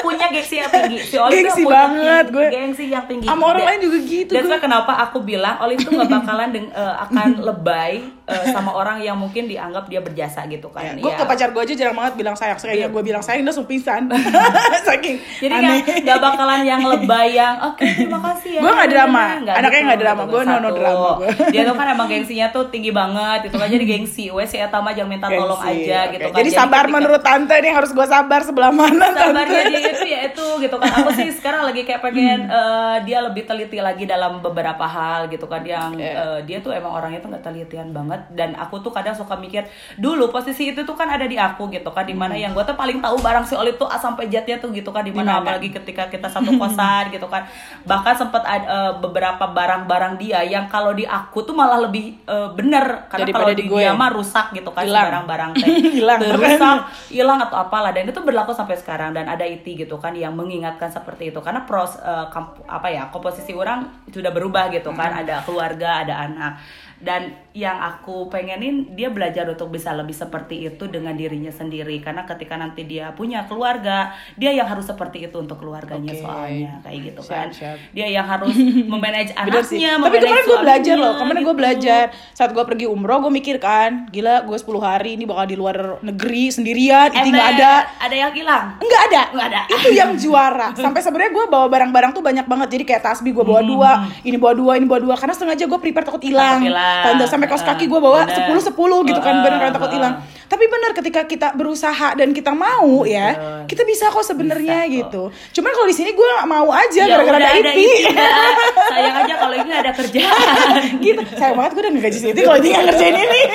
punya 0.00 0.26
gengsi 0.28 0.56
yang 0.56 0.68
tinggi. 0.68 0.98
Si 1.00 1.16
Oli 1.16 1.30
tuh 1.32 1.38
Gengsi 1.42 1.62
punya 1.62 1.74
banget, 1.76 2.24
tinggi- 2.24 2.34
gue. 2.34 2.46
gengsi 2.50 2.84
yang 2.86 3.04
tinggi. 3.04 3.26
Sama 3.26 3.44
orang 3.46 3.64
lain 3.64 3.80
juga 3.80 3.98
gitu, 4.00 4.32
dan 4.32 4.44
kenapa 4.58 4.92
aku 5.00 5.18
bilang 5.20 5.56
Oli 5.58 5.74
tuh 5.76 5.90
nggak 5.90 6.10
bakalan 6.12 6.48
deng- 6.50 6.70
eh, 6.70 6.94
akan 7.00 7.28
lebay 7.40 7.92
eh, 8.26 8.44
sama 8.48 8.70
orang 8.72 8.98
yang 8.98 9.14
mungkin 9.14 9.46
dianggap 9.46 9.86
dia 9.86 9.98
berjasa 9.98 10.44
gitu 10.44 10.66
kan 10.68 10.94
Gue 10.96 11.08
Ya. 11.08 11.16
ke 11.16 11.24
pacar 11.24 11.48
gue 11.48 11.60
aja 11.60 11.74
jarang 11.76 11.94
banget 11.94 12.14
bilang 12.16 12.34
sayang. 12.34 12.56
Sekalinya 12.56 12.88
gue 12.88 13.02
bilang 13.02 13.20
sayang, 13.20 13.40
dia 13.40 13.48
langsung 13.48 13.64
pingsan. 13.64 14.10
saking 14.86 15.16
jadi 15.38 15.52
aneh. 15.54 15.80
kan 15.80 15.96
nggak 16.00 16.18
bakalan 16.20 16.60
yang 16.62 16.82
lebay 16.84 17.28
yang 17.32 17.54
oke 17.64 17.82
terima 17.82 18.18
kasih 18.24 18.50
ya 18.52 18.60
Gue 18.60 18.72
nggak 18.72 18.90
drama. 18.90 19.22
Nggak 19.40 19.56
Anaknya 19.56 19.70
gitu, 19.72 19.86
nggak 19.86 20.00
drama. 20.00 20.20
gitu. 20.20 20.30
Gue 20.32 20.42
no- 20.42 20.58
no 20.58 20.70
drama, 20.72 21.08
gue. 21.16 21.28
dia 21.50 21.62
tuh 21.62 21.74
kan 21.74 21.86
emang 21.88 22.06
gengsinya 22.08 22.46
tuh 22.48 22.64
tinggi 22.66 22.90
banget 22.90 23.40
itu 23.44 23.56
kan 23.56 23.68
jadi 23.68 23.84
gengsi 23.84 24.24
wes 24.28 24.48
si 24.48 24.56
Eta 24.56 24.78
mah 24.78 24.90
jangan 24.90 25.08
minta 25.08 25.26
tolong 25.28 25.58
Gengsi, 25.58 25.86
aja 25.86 25.98
oke. 26.00 26.12
gitu 26.12 26.26
kan 26.26 26.36
Jadi 26.36 26.50
sabar 26.50 26.66
ketika- 26.80 26.94
menurut 26.96 27.22
tante 27.22 27.54
nih 27.56 27.72
harus 27.72 27.90
gue 27.90 28.06
sabar 28.06 28.40
sebelah 28.40 28.72
mana 28.72 29.06
sabarnya 29.12 29.44
tante. 29.60 29.70
dia 29.72 29.90
itu 29.92 30.04
ya 30.06 30.20
itu 30.24 30.46
gitu 30.58 30.76
kan 30.76 30.90
aku 30.96 31.10
sih 31.14 31.28
sekarang 31.32 31.62
lagi 31.62 31.82
kayak 31.82 32.00
pengen 32.00 32.38
eh, 32.46 32.96
dia 33.02 33.18
lebih 33.20 33.42
teliti 33.44 33.78
lagi 33.78 34.04
dalam 34.04 34.38
beberapa 34.40 34.84
hal 34.84 35.28
gitu 35.28 35.44
kan 35.44 35.62
yang 35.62 35.94
eh, 35.96 36.42
dia 36.42 36.58
tuh 36.58 36.70
emang 36.70 36.92
orangnya 36.92 37.18
tuh 37.18 37.28
nggak 37.28 37.44
telitian 37.44 37.90
banget 37.90 38.15
dan 38.30 38.54
aku 38.54 38.78
tuh 38.78 38.90
kadang 38.90 39.12
suka 39.12 39.34
mikir 39.34 39.64
dulu 39.96 40.28
posisi 40.28 40.70
itu 40.70 40.82
tuh 40.82 40.92
kan 40.92 41.06
ada 41.06 41.24
di 41.24 41.34
aku 41.34 41.68
gitu 41.68 41.88
kan. 41.88 42.02
Di 42.02 42.12
mana 42.12 42.32
yang 42.32 42.52
gue 42.52 42.62
tuh 42.62 42.72
paling 42.72 42.98
tahu 42.98 43.18
barang 43.18 43.42
si 43.42 43.52
Oli 43.52 43.74
tuh 43.74 43.86
A 43.86 43.96
sampai 43.96 44.26
jetnya 44.26 44.56
tuh 44.56 44.70
gitu 44.70 44.88
kan. 44.88 45.00
Di 45.00 45.10
mana 45.10 45.22
Di 45.22 45.32
mana? 45.32 45.42
apalagi 45.42 45.68
ketika 45.70 46.06
kita 46.06 46.26
satu 46.26 46.56
kosan 46.56 47.10
gitu 47.10 47.26
kan. 47.26 47.44
Bahkan 47.82 48.14
sempat 48.16 48.42
ada 48.42 48.66
eh, 48.66 48.92
beberapa 48.98 49.44
barang-barang 49.46 50.14
dia 50.16 50.40
yang 50.42 50.66
kalau 50.66 50.90
di 50.90 51.02
aku 51.02 51.42
tuh 51.42 51.52
malah 51.52 51.80
lebih 51.80 52.16
eh, 52.22 52.48
bener. 52.52 53.06
Karena 53.06 53.26
kalau 53.28 53.50
di 53.50 53.56
di 53.56 53.64
gue. 53.66 53.80
dia 53.80 53.92
mah 53.92 54.10
rusak 54.10 54.52
gitu 54.52 54.70
kan 54.70 54.84
barang-barang 54.86 55.50
teh. 55.60 55.68
Hilang. 55.96 56.18
rusak 56.22 56.78
hilang 57.08 57.38
atau 57.40 57.56
apalah. 57.58 57.90
Dan 57.90 58.06
itu 58.06 58.20
berlaku 58.20 58.52
sampai 58.52 58.74
sekarang. 58.74 59.12
Dan 59.12 59.26
ada 59.26 59.42
IT 59.42 59.64
gitu 59.66 59.96
kan 59.96 60.12
yang 60.12 60.32
mengingatkan 60.32 60.88
seperti 60.88 61.30
itu. 61.30 61.38
Karena 61.40 61.62
pros 61.62 61.98
eh, 61.98 62.26
kamp- 62.30 62.64
apa 62.66 62.88
ya 62.88 63.08
komposisi 63.08 63.52
orang 63.52 63.84
sudah 64.08 64.30
berubah 64.30 64.68
gitu 64.70 64.90
kan. 64.92 65.12
Ada 65.16 65.42
keluarga 65.42 66.02
ada 66.02 66.14
anak 66.22 66.52
dan 67.00 67.36
yang 67.52 67.76
aku 67.76 68.28
pengenin 68.32 68.96
dia 68.96 69.08
belajar 69.12 69.48
untuk 69.48 69.72
bisa 69.72 69.92
lebih 69.96 70.12
seperti 70.12 70.68
itu 70.68 70.84
dengan 70.88 71.16
dirinya 71.16 71.52
sendiri 71.52 72.00
karena 72.00 72.24
ketika 72.28 72.56
nanti 72.56 72.84
dia 72.84 73.12
punya 73.16 73.44
keluarga 73.48 74.12
dia 74.36 74.52
yang 74.52 74.68
harus 74.68 74.84
seperti 74.84 75.28
itu 75.28 75.36
untuk 75.40 75.60
keluarganya 75.60 76.12
Oke. 76.12 76.22
soalnya 76.24 76.72
kayak 76.84 76.98
gitu 77.12 77.20
Siap, 77.24 77.32
kan 77.32 77.48
siap. 77.52 77.76
dia 77.92 78.06
yang 78.08 78.26
harus 78.28 78.52
memanage 78.92 79.32
anaknya 79.36 79.96
Tapi 79.96 80.16
kemarin 80.20 80.44
gue 80.44 80.58
belajar 80.60 80.94
loh. 80.96 81.14
Kemarin 81.16 81.40
gue 81.40 81.48
gitu. 81.48 81.60
belajar 81.60 82.04
saat 82.36 82.50
gue 82.52 82.64
pergi 82.64 82.86
umroh 82.88 83.18
gue 83.24 83.32
mikir 83.32 83.56
kan, 83.56 84.08
gila 84.12 84.44
gue 84.44 84.56
10 84.56 84.76
hari 84.80 85.10
ini 85.16 85.24
bakal 85.24 85.46
di 85.48 85.56
luar 85.56 86.00
negeri 86.04 86.52
sendirian, 86.52 87.08
itu 87.12 87.28
nggak 87.32 87.50
ada. 87.58 87.72
ada 87.98 88.16
yang 88.16 88.32
hilang 88.32 88.76
Enggak 88.76 89.00
ada. 89.10 89.22
Nggak 89.34 89.46
ada. 89.52 89.60
Itu 89.68 89.88
yang 89.92 90.10
juara. 90.22 90.68
Sampai 90.76 91.00
sebenarnya 91.02 91.32
gue 91.32 91.44
bawa 91.48 91.66
barang-barang 91.68 92.10
tuh 92.14 92.22
banyak 92.22 92.46
banget. 92.46 92.68
Jadi 92.78 92.84
kayak 92.86 93.02
tasbih 93.04 93.32
gue 93.34 93.44
bawa 93.44 93.62
dua, 93.62 93.90
ini 94.22 94.36
bawa 94.36 94.54
dua, 94.54 94.72
ini 94.78 94.86
bawa 94.86 95.00
dua. 95.02 95.14
Karena 95.18 95.34
sengaja 95.34 95.64
gue 95.66 95.78
prepare 95.80 96.06
takut 96.06 96.22
hilang. 96.22 96.62
Tanda 97.04 97.24
sampai 97.28 97.48
kaos 97.50 97.64
kaki 97.66 97.84
gue 97.90 98.00
bawa 98.00 98.24
sepuluh 98.30 98.62
sepuluh 98.62 98.98
gitu 99.04 99.20
kan, 99.20 99.44
bener 99.44 99.58
kan 99.58 99.72
takut 99.74 99.90
heeh. 99.92 99.98
hilang. 100.00 100.14
Tapi 100.46 100.64
bener 100.64 100.90
ketika 100.92 101.20
kita 101.22 101.48
berusaha 101.52 102.14
dan 102.14 102.30
kita 102.30 102.50
mau 102.50 103.02
ya, 103.04 103.34
kita 103.64 103.82
bisa 103.82 104.08
kok 104.08 104.22
sebenarnya 104.22 104.86
gitu. 104.88 105.28
Cuman 105.52 105.70
kalau 105.70 105.84
di 105.84 105.96
sini 105.96 106.10
gue 106.10 106.26
mau 106.44 106.70
aja 106.70 107.02
Ya 107.02 107.10
gara-gara 107.12 107.34
udah 107.36 107.50
ada 107.52 107.72
IP. 107.72 107.80
itu, 107.82 108.08
Mbak. 108.08 108.62
sayang 108.86 109.14
aja 109.18 109.34
kalau 109.36 109.56
ini 109.56 109.72
ada 109.72 109.90
kerjaan 109.92 110.82
gitu. 111.04 111.20
Sayang 111.32 111.56
banget 111.56 111.70
gue 111.72 111.82
udah 111.82 111.92
ngegaji 111.92 112.18
Siti 112.20 112.40
kalau 112.40 112.60
dia 112.60 112.78
ngerjain 112.80 113.16
ini. 113.16 113.42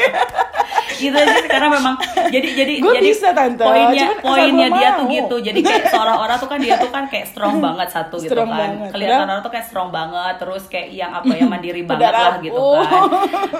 gitu 0.93 1.17
aja 1.17 1.33
sih, 1.33 1.49
karena 1.49 1.65
memang 1.71 1.95
jadi 2.29 2.47
jadi 2.53 2.73
Gua 2.77 2.93
jadi 2.93 3.09
bisa, 3.09 3.33
Tante. 3.33 3.65
poinnya 3.65 4.05
Cuman 4.11 4.21
poinnya 4.21 4.67
dia 4.69 4.85
mau. 4.87 4.97
tuh 4.99 5.05
gitu 5.09 5.35
jadi 5.41 5.59
kayak 5.59 5.83
seorang-orang 5.89 6.37
tuh 6.37 6.45
kan 6.47 6.59
dia 6.59 6.75
tuh 6.77 6.91
kan 6.91 7.03
kayak 7.07 7.25
strong 7.25 7.57
banget 7.65 7.87
satu 7.89 8.15
gitu 8.19 8.29
Strong 8.29 8.45
kan 8.47 8.59
banget. 8.69 8.89
kelihatan 8.93 9.25
orang 9.25 9.41
tuh 9.41 9.49
kayak 9.49 9.65
strong 9.65 9.89
banget 9.89 10.33
terus 10.37 10.63
kayak 10.67 10.87
yang 10.91 11.09
apa 11.11 11.31
ya 11.31 11.45
mandiri 11.47 11.81
banget 11.81 12.13
lah 12.13 12.35
gitu 12.39 12.53
Oh. 12.53 12.77
kan 12.77 13.01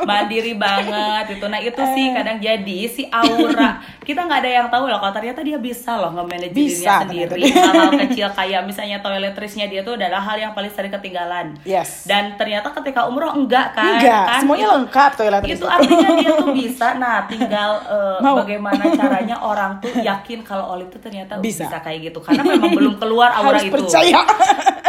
mandiri 0.04 0.54
banget 0.54 1.24
gitu 1.32 1.46
nah 1.48 1.60
itu 1.60 1.82
sih 1.90 2.06
kadang 2.12 2.38
jadi 2.38 2.80
si 2.86 3.04
aura 3.24 3.70
kita 4.02 4.20
nggak 4.20 4.40
ada 4.40 4.52
yang 4.56 4.68
tahu 4.68 4.86
loh 4.86 4.98
kalau 4.98 5.14
ternyata 5.14 5.40
dia 5.40 5.58
bisa 5.58 5.94
loh 5.94 6.12
nge-manage 6.12 6.52
dirinya 6.52 6.96
sendiri 7.02 7.42
hal-hal 7.48 7.92
kecil 8.04 8.28
kayak 8.30 8.62
misalnya 8.64 8.98
toiletrisnya 9.00 9.66
dia 9.66 9.82
tuh 9.82 9.94
adalah 9.94 10.20
hal 10.20 10.38
yang 10.38 10.52
paling 10.52 10.70
sering 10.70 10.90
ketinggalan 10.90 11.54
Yes. 11.64 12.04
dan 12.04 12.34
ternyata 12.34 12.74
ketika 12.74 13.06
umroh 13.06 13.32
enggak 13.32 13.72
kan 13.72 13.96
Enggak, 13.96 14.24
kan 14.26 14.40
semuanya 14.42 14.66
Itu- 14.66 14.76
lengkap 14.76 15.12
toilet 15.16 15.42
itu 15.44 15.66
artinya 15.66 16.10
dia 16.16 16.32
tuh 16.34 16.50
bisa 16.60 16.88
nah 16.94 17.18
tinggal 17.24 17.72
eh, 17.84 18.18
Mau. 18.20 18.36
bagaimana 18.38 18.84
caranya 19.00 19.38
orang 19.38 19.72
tuh 19.78 19.94
yakin 19.94 20.42
kalau 20.42 20.72
Oli 20.72 20.88
tuh 20.88 21.00
ternyata 21.00 21.38
Bisa. 21.38 21.66
bisa. 21.66 21.78
kayak 21.80 22.00
gitu 22.06 22.20
karena 22.20 22.42
memang 22.44 22.72
belum 22.72 22.96
keluar 22.98 23.32
aura 23.34 23.56
Harus 23.56 23.64
itu 23.64 23.76
percaya. 23.78 24.22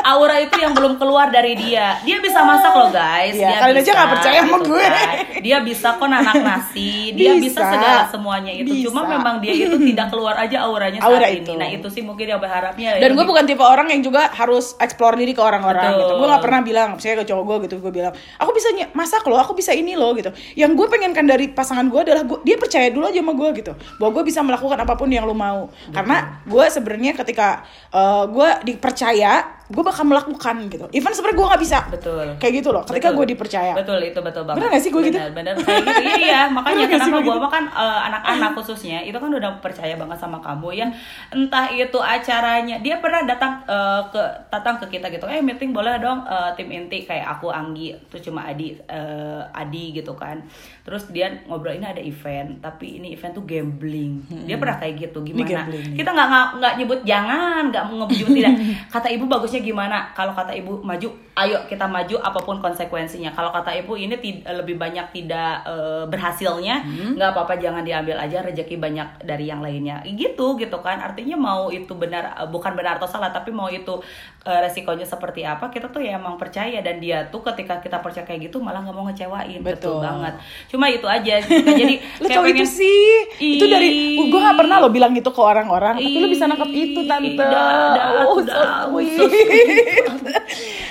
aura 0.04 0.36
itu 0.36 0.56
yang 0.56 0.72
belum 0.72 0.96
keluar 0.96 1.28
dari 1.28 1.54
dia 1.54 1.94
dia 2.00 2.18
bisa 2.18 2.42
masak 2.42 2.72
loh 2.72 2.90
guys 2.90 3.32
Iya, 3.32 3.46
dia 3.46 3.58
kalian 3.60 3.76
aja 3.76 3.82
bisa, 3.82 3.92
nggak 3.94 4.10
percaya 4.10 4.38
sama 4.40 4.48
gitu 4.48 4.62
gue. 4.66 4.82
kan. 4.82 5.14
dia 5.38 5.58
bisa 5.60 5.88
kok 5.92 6.08
nanak 6.08 6.36
nasi 6.38 6.90
dia 7.12 7.32
bisa, 7.36 7.60
Bisa. 7.60 7.70
segala 7.70 8.02
semuanya 8.22 8.52
itu 8.54 8.86
cuma 8.86 9.02
Bisa. 9.02 9.12
memang 9.18 9.34
dia 9.42 9.50
itu 9.52 9.74
tidak 9.90 10.06
keluar 10.08 10.38
aja 10.38 10.62
auranya 10.62 11.02
saat 11.02 11.10
Aura 11.10 11.26
ini 11.26 11.42
itu. 11.42 11.52
nah 11.58 11.66
itu 11.66 11.88
sih 11.90 12.00
mungkin 12.00 12.22
yang 12.24 12.38
berharapnya 12.38 12.96
Dan 12.96 13.10
gue 13.10 13.18
lebih- 13.18 13.26
bukan 13.26 13.44
tipe 13.44 13.64
orang 13.66 13.90
yang 13.90 13.98
juga 14.00 14.30
harus 14.30 14.78
explore 14.78 15.18
diri 15.18 15.32
ke 15.32 15.42
orang-orang 15.42 15.90
Betul. 15.90 16.00
gitu. 16.00 16.14
Gue 16.14 16.28
gak 16.28 16.40
pernah 16.40 16.60
bilang, 16.60 16.88
misalnya 16.94 17.16
ke 17.18 17.26
cowok 17.26 17.44
gue 17.44 17.56
gitu, 17.66 17.74
gue 17.80 17.92
bilang, 17.92 18.12
aku 18.38 18.50
bisa 18.52 18.68
masak 18.92 19.24
loh, 19.24 19.34
aku 19.36 19.52
bisa 19.52 19.72
ini 19.72 19.92
loh 19.92 20.14
gitu. 20.14 20.30
Yang 20.54 20.78
gue 20.78 20.86
pengenkan 20.88 21.24
dari 21.24 21.50
pasangan 21.50 21.88
gue 21.88 21.98
adalah 21.98 22.22
gua- 22.22 22.42
dia 22.42 22.54
percaya 22.54 22.86
dulu 22.88 23.04
aja 23.04 23.18
sama 23.18 23.34
gue 23.34 23.48
gitu, 23.58 23.72
bahwa 23.96 24.10
gue 24.12 24.24
bisa 24.24 24.40
melakukan 24.40 24.78
apa 24.78 24.94
pun 24.94 25.08
yang 25.08 25.24
lo 25.24 25.34
mau. 25.34 25.66
Karena 25.90 26.38
gue 26.44 26.64
sebenarnya 26.68 27.12
ketika 27.16 27.64
uh, 27.90 28.24
gue 28.26 28.48
dipercaya, 28.64 29.61
gue 29.72 29.84
bakal 29.84 30.04
melakukan 30.04 30.56
gitu. 30.68 30.84
Even 30.92 31.10
sebenarnya 31.10 31.36
gue 31.40 31.46
nggak 31.48 31.62
bisa. 31.64 31.78
betul 31.88 32.26
Kayak 32.36 32.52
gitu 32.60 32.68
loh. 32.70 32.82
Ketika 32.84 33.08
gue 33.10 33.26
dipercaya. 33.26 33.72
betul 33.72 33.98
itu 33.98 34.20
betul 34.20 34.42
banget 34.44 34.58
Bener 34.60 34.68
gak 34.70 34.82
sih 34.84 34.90
gue 34.92 35.02
gitu? 35.08 35.18
bener, 35.32 35.54
kayak 35.56 35.82
gitu 35.82 36.02
iya, 36.04 36.16
iya. 36.20 36.40
makanya 36.56 36.84
Bener 36.84 37.00
kenapa 37.00 37.18
gue 37.18 37.36
gitu? 37.40 37.48
kan 37.48 37.64
anak-anak 38.08 38.50
khususnya 38.60 38.98
itu 39.00 39.16
kan 39.16 39.30
udah 39.32 39.50
percaya 39.64 39.94
banget 39.96 40.18
sama 40.20 40.38
kamu 40.42 40.68
ya 40.76 40.86
entah 41.32 41.66
itu 41.72 41.96
acaranya 41.96 42.76
dia 42.84 43.00
pernah 43.00 43.24
datang 43.24 43.64
eh, 43.64 44.02
ke 44.12 44.22
datang 44.52 44.76
ke 44.82 44.98
kita 44.98 45.08
gitu 45.08 45.24
eh 45.24 45.40
meeting 45.40 45.72
boleh 45.72 45.96
dong 46.02 46.26
eh, 46.26 46.50
tim 46.58 46.68
inti 46.68 47.08
kayak 47.08 47.38
aku 47.38 47.48
Anggi 47.48 47.94
terus 48.10 48.22
cuma 48.28 48.44
Adi 48.44 48.76
eh, 48.76 49.42
Adi 49.56 49.96
gitu 49.96 50.12
kan 50.12 50.42
terus 50.82 51.06
dia 51.14 51.30
ngobrol 51.46 51.78
ini 51.78 51.86
ada 51.86 52.02
event 52.02 52.58
tapi 52.58 52.98
ini 52.98 53.14
event 53.14 53.32
tuh 53.38 53.46
gambling 53.46 54.18
dia 54.44 54.58
pernah 54.58 54.76
kayak 54.82 54.94
gitu 55.08 55.22
gimana 55.22 55.62
gambling, 55.64 55.94
kita 55.94 56.10
nggak 56.10 56.28
nggak 56.58 56.72
nyebut 56.82 57.00
jangan 57.06 57.62
nggak 57.70 57.84
mau 57.86 58.04
nyebut 58.10 58.34
tidak 58.34 58.54
kata 58.92 59.08
ibu 59.14 59.24
bagusnya 59.30 59.61
gimana? 59.62 60.10
Kalau 60.10 60.30
kata 60.30 60.52
ibu 60.52 60.78
maju. 60.78 61.08
Ayo 61.32 61.64
kita 61.64 61.88
maju 61.88 62.20
apa 62.20 62.36
pun 62.38 62.60
konsekuensinya. 62.60 63.32
Kalau 63.32 63.48
kata 63.48 63.72
ibu 63.74 63.96
ini 63.96 64.12
lebih 64.44 64.76
banyak 64.76 65.08
tidak 65.12 65.64
eh, 65.64 66.04
berhasilnya 66.04 66.84
nggak 67.14 67.30
apa-apa 67.30 67.56
jangan 67.56 67.80
diambil 67.80 68.14
aja 68.14 68.42
rezeki 68.42 68.76
banyak 68.76 69.22
dari 69.22 69.46
yang 69.46 69.58
lainnya. 69.58 70.04
Gitu 70.04 70.30
gitu 70.56 70.76
kan. 70.78 71.00
Artinya 71.00 71.34
mau 71.34 71.68
itu 71.68 71.94
benar 71.94 72.36
eh, 72.36 72.44
bukan 72.46 72.74
benar 72.74 72.98
atau 72.98 73.08
salah 73.08 73.30
tapi 73.30 73.48
mau 73.48 73.66
itu 73.66 73.96
eh, 74.42 74.60
resikonya 74.60 75.02
seperti 75.02 75.40
apa 75.42 75.66
kita 75.66 75.88
tuh 75.88 76.02
ya 76.02 76.18
emang 76.18 76.36
percaya. 76.36 76.82
Dan 76.82 77.00
dia 77.00 77.24
tuh 77.26 77.40
ketika 77.42 77.78
kita 77.78 77.98
percaya 77.98 78.22
kayak 78.22 78.46
gitu 78.46 78.60
malah 78.60 78.82
nggak 78.82 78.92
mau 78.92 79.06
ngecewain. 79.06 79.62
Betul, 79.62 79.96
Betul. 79.96 80.04
banget. 80.04 80.34
Cuma 80.68 80.86
itu 80.86 81.06
aja. 81.06 81.34
Jadi 81.40 81.94
Lo 82.18 82.26
kayak 82.28 82.34
cowok 82.34 82.48
itu 82.50 82.56
pengen- 82.60 82.76
sih. 82.76 83.08
Itu 83.56 83.64
dari 83.66 83.88
Ih. 83.88 84.28
Gue 84.28 84.38
gak 84.38 84.56
pernah 84.56 84.76
lo 84.78 84.88
bilang 84.88 85.12
itu 85.12 85.28
ke 85.28 85.40
orang-orang 85.40 85.96
Tapi 85.96 86.16
lo 86.16 86.28
bisa 86.28 86.44
nangkep 86.44 86.70
itu 86.70 87.00
tante. 87.04 87.24
Ih, 87.26 87.36
dah, 87.36 87.92
dah, 87.92 88.08
Oh, 88.22 88.36
so 88.38 88.52
sweet. 88.92 89.16
so 89.16 89.24
sweet. 89.26 89.51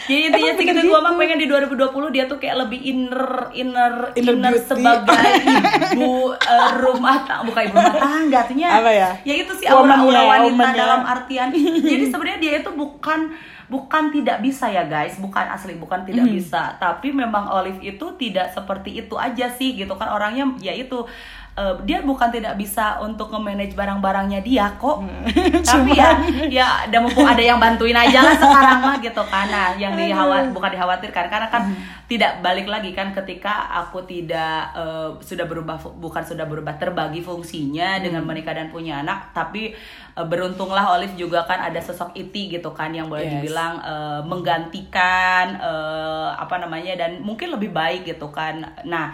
Jadi 0.01 0.21
intinya 0.27 0.51
Emang 0.51 0.59
sih 0.59 0.65
bener 0.65 0.75
gitu 0.75 0.89
gue 0.89 0.99
mah 0.99 1.11
gitu. 1.13 1.19
pengen 1.21 1.37
di 1.37 1.47
2020 1.47 2.15
dia 2.15 2.23
tuh 2.25 2.37
kayak 2.37 2.55
lebih 2.59 2.79
inner 2.81 3.23
inner 3.53 3.93
Inner 4.11 4.35
inner, 4.35 4.53
sebagai 4.59 5.29
ibu 5.93 6.11
eh, 6.33 6.71
rumah 6.77 7.15
tangga 7.23 7.45
bukan 7.45 7.61
ibu 7.63 7.75
rumah 7.75 7.95
tangga 7.95 8.37
artinya 8.41 8.67
Apa 8.75 8.91
ya? 8.91 9.09
ya 9.21 9.33
itu 9.37 9.51
sih 9.55 9.67
aura-aura 9.67 10.11
ya, 10.13 10.23
wanita 10.27 10.45
woman 10.51 10.67
ya. 10.67 10.75
dalam 10.75 11.01
artian 11.05 11.47
jadi 11.91 12.03
sebenarnya 12.07 12.39
dia 12.39 12.53
itu 12.59 12.71
bukan 12.71 13.19
bukan 13.71 14.11
tidak 14.11 14.43
bisa 14.43 14.67
ya 14.67 14.83
guys 14.83 15.15
bukan 15.15 15.47
asli 15.47 15.79
bukan 15.79 16.03
tidak 16.03 16.27
Hmm. 16.27 16.35
bisa 16.35 16.75
tapi 16.75 17.15
memang 17.15 17.47
Olive 17.47 17.79
itu 17.79 18.03
tidak 18.19 18.51
seperti 18.51 18.99
itu 18.99 19.15
aja 19.15 19.47
sih 19.49 19.79
gitu 19.79 19.95
kan 19.95 20.11
orangnya 20.11 20.43
ya 20.59 20.75
itu 20.75 21.07
eh, 21.61 21.73
dia 21.83 22.01
bukan 22.01 22.29
tidak 22.29 22.53
bisa 22.55 22.97
untuk 22.99 23.29
nge-manage 23.29 23.73
barang-barangnya 23.73 24.41
dia 24.41 24.65
kok 24.75 24.97
Hmm. 24.99 25.21
tapi 25.63 25.93
ya 25.93 26.09
ya 26.49 26.65
ada 26.83 26.97
mumpung 26.97 27.23
ada 27.23 27.39
yang 27.39 27.57
bantuin 27.57 27.93
aja 27.95 28.19
lah 28.19 28.35
sekarang 28.35 28.79
mah 28.79 28.95
gitu 28.99 29.21
kan 29.25 29.45
nah 29.47 29.69
yang 29.75 29.93
dihawat 29.93 30.49
bukan 30.49 30.71
dikhawatirkan 30.71 31.25
karena 31.27 31.47
kan 31.47 31.61
Hmm. 31.63 31.77
tidak 32.07 32.41
balik 32.41 32.65
lagi 32.65 32.91
kan 32.91 33.13
ketika 33.13 33.53
aku 33.77 34.01
tidak 34.03 34.73
eh, 34.73 35.09
sudah 35.21 35.45
berubah 35.45 35.77
bukan 35.95 36.23
sudah 36.23 36.43
berubah 36.43 36.75
terbagi 36.75 37.21
fungsinya 37.21 37.61
Hmm. 37.93 38.03
dengan 38.03 38.23
menikah 38.23 38.51
dan 38.51 38.67
punya 38.67 38.99
anak 38.99 39.29
tapi 39.31 39.71
eh, 40.11 40.25
beruntunglah 40.25 40.83
Olive 40.91 41.13
juga 41.15 41.43
kan 41.43 41.61
ada 41.61 41.77
sosok 41.77 42.11
Iti 42.13 42.49
gitu 42.49 42.71
kan 42.71 42.89
yang 42.89 43.05
boleh 43.05 43.23
Yes. 43.23 43.33
dibilang 43.37 43.73
eh, 43.77 44.21
menggantikan 44.23 45.45
eh, 45.55 46.29
apa 46.33 46.55
namanya 46.57 46.95
dan 46.97 47.21
mungkin 47.21 47.51
lebih 47.51 47.71
baik 47.71 48.07
gitu 48.07 48.29
kan 48.29 48.59
nah 48.83 49.13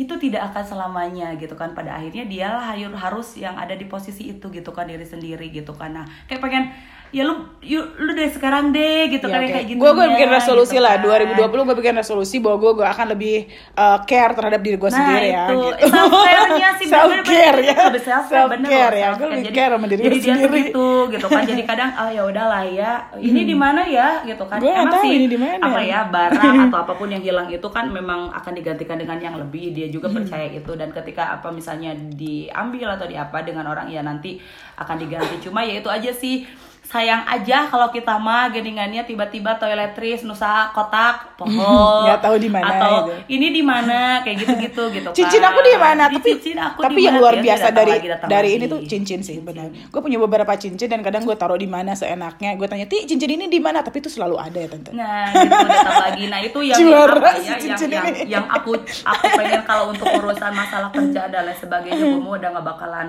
itu 0.00 0.16
tidak 0.16 0.48
akan 0.48 0.64
selamanya 0.64 1.36
gitu 1.36 1.52
kan. 1.52 1.76
Pada 1.76 2.00
akhirnya 2.00 2.24
dialah 2.24 2.72
harus 2.96 3.36
yang 3.36 3.60
ada 3.60 3.76
di 3.76 3.84
posisi 3.84 4.32
itu 4.32 4.48
gitu 4.48 4.72
kan 4.72 4.88
diri 4.88 5.04
sendiri 5.04 5.52
gitu 5.52 5.76
kan. 5.76 5.92
Nah 5.92 6.08
kayak 6.24 6.40
pengen 6.40 6.72
ya 7.10 7.22
lu 7.22 7.34
you, 7.60 7.82
lu 7.98 8.10
dari 8.10 8.28
sekarang 8.28 8.70
deh 8.70 9.10
gitu 9.10 9.26
kan 9.26 9.42
yang 9.42 9.50
kayak 9.50 9.66
gitu 9.66 9.76
Gue 9.76 9.90
gue 9.92 10.06
bikin 10.08 10.28
resolusi 10.28 10.74
gitu 10.74 10.82
lah 10.82 10.94
kan. 10.94 11.26
2020 11.34 11.66
gue 11.66 11.76
bikin 11.76 11.94
resolusi 11.94 12.36
bahwa 12.38 12.56
gue 12.56 12.72
gue 12.72 12.86
akan 12.86 13.06
lebih 13.10 13.36
uh, 13.74 13.98
care 14.04 14.30
terhadap 14.30 14.60
diri 14.60 14.76
gue 14.76 14.86
Nah, 14.86 14.94
sendiri 14.96 15.28
ya. 15.28 15.44
itu. 15.44 15.58
Gitu. 15.60 15.90
Self 15.90 16.12
care-nya 16.22 16.68
sih 16.78 16.86
self 16.92 17.10
care 17.20 17.58
ya. 17.60 17.76
lebih 17.86 18.00
self 18.00 18.26
care 18.26 18.46
bener 18.48 18.70
loh, 18.70 18.94
ya. 18.94 19.08
Gue 19.12 19.26
lebih 19.28 19.50
care 19.50 19.72
sama 19.72 19.86
diri 19.86 20.00
jadi 20.00 20.14
tuh 20.14 20.22
sendiri. 20.24 20.60
gitu 20.62 20.88
gitu 21.10 21.26
kan 21.26 21.42
jadi 21.44 21.62
kadang 21.64 21.90
oh 21.96 22.10
ya 22.10 22.22
udahlah 22.24 22.62
ya 22.64 22.90
ini 23.18 23.40
di 23.42 23.56
mana 23.56 23.82
ya 23.82 24.08
gitu 24.22 24.44
kan 24.44 24.58
Gue 24.58 24.70
emang 24.70 24.88
tahu 24.88 25.02
sih 25.02 25.10
ini 25.12 25.26
di 25.26 25.36
mana. 25.36 25.58
apa 25.60 25.80
ya 25.80 26.00
barang 26.06 26.54
atau 26.68 26.78
apa 26.80 26.92
pun 26.94 27.08
yang 27.08 27.20
hilang 27.20 27.48
itu 27.48 27.68
kan 27.68 27.88
memang 27.88 28.30
akan 28.30 28.52
digantikan 28.52 28.96
dengan 28.96 29.18
yang 29.18 29.34
lebih 29.34 29.70
dia 29.70 29.86
juga 29.86 30.06
percaya 30.08 30.46
itu 30.46 30.72
dan 30.72 30.90
ketika 30.90 31.32
apa 31.32 31.50
misalnya 31.50 31.90
diambil 31.92 32.94
atau 32.94 33.04
diapa 33.04 33.42
dengan 33.42 33.66
orang 33.66 33.86
ya 33.86 34.00
nanti 34.00 34.38
akan 34.76 34.96
diganti 34.96 35.42
cuma 35.42 35.60
ya 35.60 35.76
itu 35.76 35.88
aja 35.88 36.10
sih 36.10 36.46
sayang 36.90 37.22
aja 37.22 37.70
kalau 37.70 37.86
kita 37.88 38.18
mah 38.18 38.50
geningannya 38.50 39.06
tiba-tiba 39.06 39.54
toiletries 39.54 40.26
nusa 40.26 40.74
kotak 40.74 41.22
pohon 41.38 42.02
Nggak 42.02 42.18
tahu 42.18 42.34
di 42.36 42.50
mana 42.50 42.66
atau 42.66 42.92
gitu. 43.06 43.12
ini 43.30 43.46
di 43.54 43.62
mana 43.62 43.98
kayak 44.26 44.36
gitu-gitu 44.42 44.82
gitu 44.90 45.08
Cincin 45.22 45.38
kan. 45.38 45.54
aku 45.54 45.58
di 45.62 45.74
mana? 45.78 46.10
Tapi 46.10 46.18
cincin 46.18 46.58
aku 46.58 46.78
tapi 46.82 47.00
yang 47.00 47.14
luar 47.16 47.38
biasa 47.38 47.66
dari 47.70 47.92
lagi, 47.94 48.08
dari 48.26 48.50
lagi. 48.50 48.58
ini 48.58 48.64
tuh 48.66 48.80
cincin 48.82 49.20
sih 49.22 49.38
benar. 49.38 49.70
Gue 49.70 50.00
punya 50.02 50.18
beberapa 50.18 50.50
cincin 50.58 50.90
dan 50.90 50.98
kadang 51.00 51.22
gue 51.22 51.38
taruh 51.38 51.54
di 51.54 51.70
mana 51.70 51.94
seenaknya. 51.94 52.58
Gue 52.58 52.66
tanya, 52.66 52.90
"Ti, 52.90 53.06
cincin 53.06 53.38
ini 53.38 53.46
di 53.46 53.62
mana?" 53.62 53.86
Tapi 53.86 54.02
itu 54.02 54.10
selalu 54.10 54.34
ada 54.34 54.58
ya, 54.58 54.66
Tante. 54.66 54.90
Nah, 54.90 55.30
gitu 55.30 55.54
datang 55.62 55.98
lagi. 56.10 56.24
Nah, 56.26 56.40
itu 56.42 56.58
yang 56.66 56.78
Juara 56.80 57.14
apa 57.14 57.30
si 57.38 57.46
ya, 57.46 57.46
yang, 57.46 57.60
cincin 57.62 57.88
yang, 57.88 58.04
ini. 58.10 58.20
yang 58.26 58.44
aku 58.50 58.74
aku 58.82 59.24
pengen 59.38 59.62
kalau 59.62 59.94
untuk 59.94 60.10
urusan 60.10 60.50
masalah 60.50 60.90
kerja 60.90 61.30
dan 61.30 61.46
lain 61.46 61.54
sebagainya, 61.54 62.02
gue 62.02 62.18
mau 62.18 62.34
udah 62.34 62.50
gak 62.50 62.66
bakalan 62.66 63.08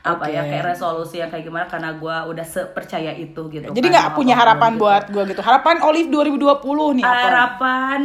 apa 0.00 0.32
ya 0.32 0.40
Oke. 0.40 0.48
kayak 0.48 0.64
resolusi 0.72 1.20
yang 1.20 1.28
kayak 1.28 1.44
gimana 1.44 1.68
karena 1.68 1.92
gue 1.92 2.16
udah 2.32 2.46
sepercaya 2.48 3.12
itu 3.12 3.52
gitu. 3.52 3.68
Jadi 3.68 3.84
kan, 3.84 3.92
nggak 3.92 4.06
sama 4.08 4.16
punya 4.16 4.34
harapan 4.34 4.70
gitu. 4.72 4.80
buat 4.80 5.04
gue 5.12 5.22
gitu. 5.28 5.40
Harapan 5.44 5.76
Olive 5.84 6.08
2020 6.08 6.96
nih 6.96 7.04
apa? 7.04 7.20
harapan 7.28 8.00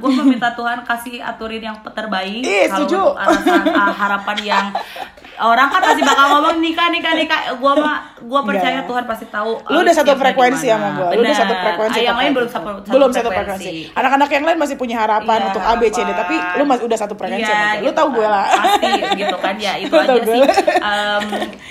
gue 0.00 0.10
meminta 0.24 0.48
Tuhan 0.56 0.78
kasih 0.88 1.20
aturin 1.20 1.60
yang 1.60 1.76
terbaik 1.84 2.40
kalau 2.48 2.88
setuju. 2.88 3.00
alasan 3.12 3.62
ah, 3.76 3.92
harapan 3.92 4.36
yang 4.40 4.66
orang 5.36 5.66
kan 5.66 5.80
pasti 5.82 6.02
bakal 6.02 6.26
ngomong 6.32 6.56
nikah 6.58 6.88
nikah 6.88 7.12
nikah 7.12 7.40
gue 7.52 7.72
mah 7.76 7.96
gue 8.16 8.40
percaya 8.44 8.70
Enggak. 8.76 8.88
Tuhan 8.88 9.04
pasti 9.04 9.26
tahu 9.26 9.52
Lu 9.66 9.78
udah 9.80 9.94
satu 9.94 10.12
frekuensi 10.14 10.66
sama 10.66 10.88
gue. 10.94 11.08
Lu 11.12 11.20
udah 11.20 11.36
satu 11.36 11.54
frekuensi. 11.54 12.00
Yang 12.00 12.16
lain 12.16 12.30
belum 12.32 12.48
satu, 12.48 12.68
satu 12.76 12.90
belum 12.90 13.10
satu 13.10 13.28
frekuensi. 13.28 13.72
Anak-anak 13.92 14.28
yang 14.30 14.44
lain 14.44 14.58
masih 14.58 14.76
punya 14.76 14.96
harapan 14.96 15.38
Iya, 15.38 15.46
untuk 15.48 15.62
A 15.62 15.74
B 15.74 15.82
C 15.86 15.96
D, 15.96 16.00
harapan. 16.00 16.16
tapi 16.16 16.34
lu 16.54 16.64
masih 16.64 16.84
udah 16.84 16.98
satu 16.98 17.14
frekuensi 17.14 17.42
Iya, 17.42 17.50
sama 17.50 17.64
gue. 17.64 17.74
Lu 17.74 17.84
gitu 17.84 17.94
tau 17.94 18.08
gue 18.10 18.22
kan. 18.22 18.32
lah. 18.32 18.46
pasti 18.54 18.90
gitu 19.14 19.36
kan 19.36 19.54
ya 19.56 19.72
itu 19.76 19.94
aja 19.94 20.14
sih 20.16 20.24
gue. 20.24 20.48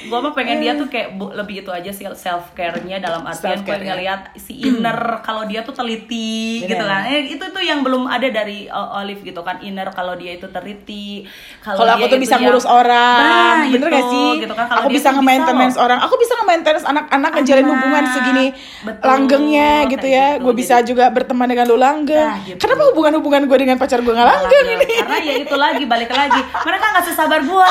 gue 0.03 0.19
mah 0.19 0.33
pengen 0.33 0.57
dia 0.59 0.73
tuh 0.73 0.87
kayak 0.87 1.09
bu- 1.13 1.33
lebih 1.33 1.55
itu 1.59 1.71
aja 1.71 1.89
sih 1.89 2.05
self 2.13 2.51
care-nya 2.53 2.97
dalam 2.97 3.23
artian 3.23 3.59
gue 3.59 3.71
ya. 3.71 3.83
ngeliat 3.85 4.21
si 4.35 4.53
inner 4.59 4.95
kalau 5.21 5.43
dia 5.43 5.61
tuh 5.61 5.71
teliti 5.71 6.61
Bener. 6.61 6.69
gitu 6.69 6.83
kan 6.83 7.01
eh, 7.05 7.21
itu 7.29 7.45
tuh 7.45 7.61
yang 7.61 7.81
belum 7.81 8.05
ada 8.05 8.27
dari 8.27 8.67
Olive 8.69 9.23
gitu 9.23 9.41
kan 9.41 9.59
inner 9.59 9.89
kalau 9.89 10.13
dia 10.13 10.33
itu 10.33 10.47
teliti 10.47 11.23
Kalau 11.59 11.87
aku 11.89 12.05
tuh 12.07 12.19
bisa 12.19 12.35
ngurus 12.37 12.65
orang, 12.65 13.52
Nah, 13.55 13.67
bener 13.69 13.87
itu, 13.87 13.93
gak 13.93 14.05
sih? 14.09 14.29
gitu 14.39 14.53
kan. 14.53 14.65
Aku 14.73 14.87
bisa 14.89 15.07
nge-maintenance 15.09 15.75
orang, 15.75 15.99
aku 15.99 16.15
bisa 16.15 16.33
nge-maintenance 16.35 16.85
anak-anak 16.85 17.31
ngejalin 17.33 17.67
hubungan 17.67 18.03
segini 18.09 18.45
betul, 18.81 19.05
langgengnya 19.05 19.71
gitu 19.87 20.07
ya. 20.07 20.27
gitu. 20.33 20.43
Gue 20.43 20.53
bisa 20.53 20.75
Jadi- 20.75 20.87
juga 20.87 21.05
berteman 21.07 21.47
dengan 21.47 21.65
lu 21.65 21.75
langgeng. 21.75 22.29
Nah, 22.29 22.39
gitu. 22.43 22.57
Kenapa 22.59 22.81
hubungan-hubungan 22.89 23.41
gue 23.43 23.57
dengan 23.59 23.77
pacar 23.77 23.99
gue 23.99 24.11
gak 24.11 24.27
langgeng 24.27 24.67
ini? 24.71 24.87
karena 24.95 25.17
ya 25.19 25.33
itu 25.37 25.55
lagi 25.55 25.83
balik 25.83 26.09
lagi 26.09 26.37
mereka 26.59 26.85
nggak 26.87 27.05
sesabar 27.05 27.39
gua 27.41 27.67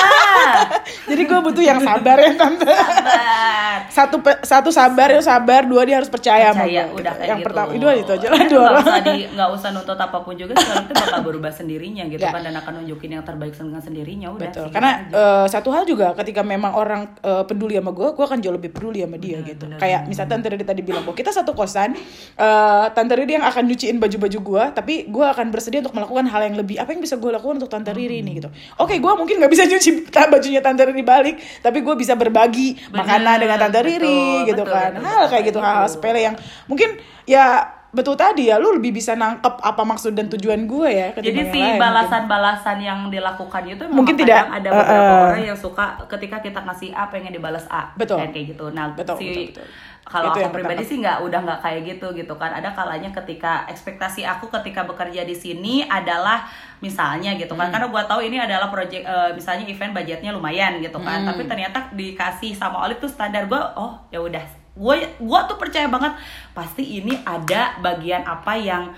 Jadi 1.10 1.22
gue 1.22 1.38
butuh 1.40 1.60
yang 1.60 1.78
sabar 1.78 2.16
ya 2.16 2.32
tante. 2.34 2.66
sabar 2.66 3.88
Satu 3.88 4.16
satu 4.42 4.70
sabar 4.70 5.08
ya 5.08 5.20
sabar, 5.20 5.64
dua 5.64 5.82
dia 5.82 5.96
harus 5.96 6.08
percaya, 6.08 6.50
sama 6.50 6.64
percaya 6.64 6.82
gue. 6.84 6.98
udah 6.98 7.12
kayak 7.14 7.26
yang 7.26 7.38
gitu. 7.38 7.46
pertama 7.46 7.70
itu 7.72 7.86
itu 7.94 8.10
aja 8.12 8.26
lah 8.26 8.38
Kan 8.38 8.48
dua 8.48 8.62
orang. 8.64 8.82
usah 8.82 8.98
di 9.00 9.14
nggak 9.28 9.48
usah 9.50 9.68
nuntut 9.70 9.98
apa 9.98 10.18
pun 10.18 10.34
juga 10.34 10.52
sekarang 10.54 10.84
itu 10.84 10.94
bakal 11.02 11.20
berubah 11.22 11.52
sendirinya 11.52 12.04
gitu 12.06 12.20
Ya. 12.20 12.30
kan 12.30 12.42
dan 12.42 12.54
akan 12.54 12.72
nunjukin 12.78 13.10
yang 13.12 13.24
terbaik 13.24 13.52
dengan 13.52 13.80
sendirinya 13.80 14.28
udah 14.30 14.48
Betul. 14.48 14.66
Karena 14.70 14.90
gitu 15.00 15.16
aja. 15.16 15.48
Satu 15.72 15.80
hal 15.80 15.88
juga 15.88 16.12
ketika 16.20 16.44
memang 16.44 16.76
orang 16.76 17.16
eh, 17.24 17.44
peduli 17.48 17.80
sama 17.80 17.96
gue, 17.96 18.12
gue 18.12 18.24
akan 18.28 18.38
jauh 18.44 18.52
lebih 18.52 18.68
peduli 18.76 19.00
sama 19.00 19.16
dia 19.16 19.40
gitu. 19.40 19.64
Kayak 19.80 20.04
misalnya 20.04 20.36
Tante 20.36 20.46
Riri 20.52 20.66
tadi 20.68 20.84
bilang 20.84 21.08
bahwa 21.08 21.16
kita 21.16 21.32
satu 21.32 21.56
kosan, 21.56 21.96
eh 22.36 22.86
Tante 22.92 23.16
Riri 23.16 23.40
yang 23.40 23.46
akan 23.48 23.64
nyuciin 23.72 23.96
baju-baju 23.96 24.38
gue, 24.44 24.64
tapi 24.76 24.94
gue 25.08 25.24
akan 25.24 25.48
bersedia 25.48 25.80
untuk 25.80 25.96
melakukan 25.96 26.28
hal 26.28 26.52
yang 26.52 26.56
lebih. 26.60 26.76
Apa 26.76 26.92
yang 26.92 27.00
bisa 27.00 27.16
gue 27.16 27.32
lakukan 27.32 27.64
untuk 27.64 27.72
Tante 27.72 27.96
Riri 27.96 28.20
ini 28.20 28.36
gitu? 28.36 28.52
Oke, 28.76 29.00
gue 29.00 29.12
mungkin 29.16 29.40
nggak 29.40 29.48
bisa 29.48 29.64
nyuci 29.64 30.12
bajunya 30.36 30.60
Tante 30.60 30.84
Riri 30.84 31.00
balik, 31.00 31.40
tapi 31.64 31.80
gue 31.80 31.94
bisa 31.96 32.12
berbagi 32.12 32.76
Bener, 32.76 33.00
makanan 33.00 33.36
dengan 33.40 33.56
Tante 33.56 33.80
betul, 33.80 33.88
Riri 33.88 34.20
gitu 34.52 34.62
betul, 34.68 34.76
kan. 34.76 34.90
betul, 34.92 35.08
hal 35.08 35.16
betul, 35.16 35.30
kayak 35.32 35.44
gitu, 35.48 35.58
hal-hal 35.64 35.88
sepele 35.88 36.20
yang 36.20 36.36
mungkin 36.68 37.00
ya 37.24 37.80
betul 37.92 38.16
tadi 38.16 38.48
ya, 38.48 38.56
lu 38.56 38.72
lebih 38.72 38.88
bisa 38.90 39.12
nangkep 39.12 39.60
apa 39.60 39.82
maksud 39.84 40.16
dan 40.16 40.24
tujuan 40.32 40.64
gue 40.64 40.88
ya. 40.88 41.08
jadi 41.12 41.52
si 41.52 41.60
balasan-balasan 41.76 42.80
yang 42.80 43.12
dilakukan 43.12 43.68
itu 43.68 43.84
memang 43.84 43.96
Mungkin 44.00 44.16
tidak, 44.16 44.48
ada 44.48 44.68
beberapa 44.72 44.96
eh, 44.96 45.12
eh. 45.12 45.24
orang 45.28 45.44
yang 45.46 45.60
suka 45.60 46.00
ketika 46.08 46.40
kita 46.40 46.64
ngasih 46.64 46.88
A 46.90 47.06
pengen 47.06 47.30
dibalas 47.30 47.68
A 47.68 47.92
Betul. 47.92 48.24
Kayak 48.32 48.56
gitu 48.56 48.72
nah 48.72 48.96
Betul, 48.96 49.20
si 49.20 49.28
betul, 49.28 49.44
betul. 49.52 49.66
kalau 50.02 50.32
aku 50.32 50.48
pribadi 50.50 50.82
sih 50.82 50.98
nggak 50.98 51.20
udah 51.20 51.40
nggak 51.44 51.60
kayak 51.60 51.80
gitu 51.84 52.06
gitu 52.12 52.34
kan 52.34 52.50
ada 52.50 52.72
kalanya 52.72 53.12
ketika 53.12 53.68
ekspektasi 53.68 54.24
aku 54.24 54.48
ketika 54.50 54.82
bekerja 54.82 55.22
di 55.22 55.36
sini 55.36 55.84
adalah 55.84 56.48
misalnya 56.80 57.36
gitu 57.36 57.52
Hmm. 57.52 57.60
kan 57.60 57.76
karena 57.76 57.86
gua 57.86 58.02
tahu 58.02 58.24
ini 58.24 58.40
adalah 58.40 58.72
project 58.72 59.04
eh, 59.04 59.30
misalnya 59.30 59.68
event 59.68 59.92
budgetnya 59.92 60.32
lumayan 60.32 60.80
gitu 60.80 60.96
kan 60.96 61.22
Hmm. 61.22 61.28
tapi 61.28 61.44
ternyata 61.44 61.92
dikasih 61.92 62.56
sama 62.56 62.82
Olive 62.82 62.98
tuh 62.98 63.12
standar 63.12 63.44
gua 63.46 63.76
oh 63.76 64.00
ya 64.08 64.16
udah 64.18 64.61
gue 64.72 64.96
gua 65.20 65.44
tuh 65.44 65.60
percaya 65.60 65.84
banget 65.84 66.16
pasti 66.56 67.00
ini 67.00 67.20
ada 67.28 67.76
bagian 67.84 68.24
apa 68.24 68.56
yang 68.56 68.88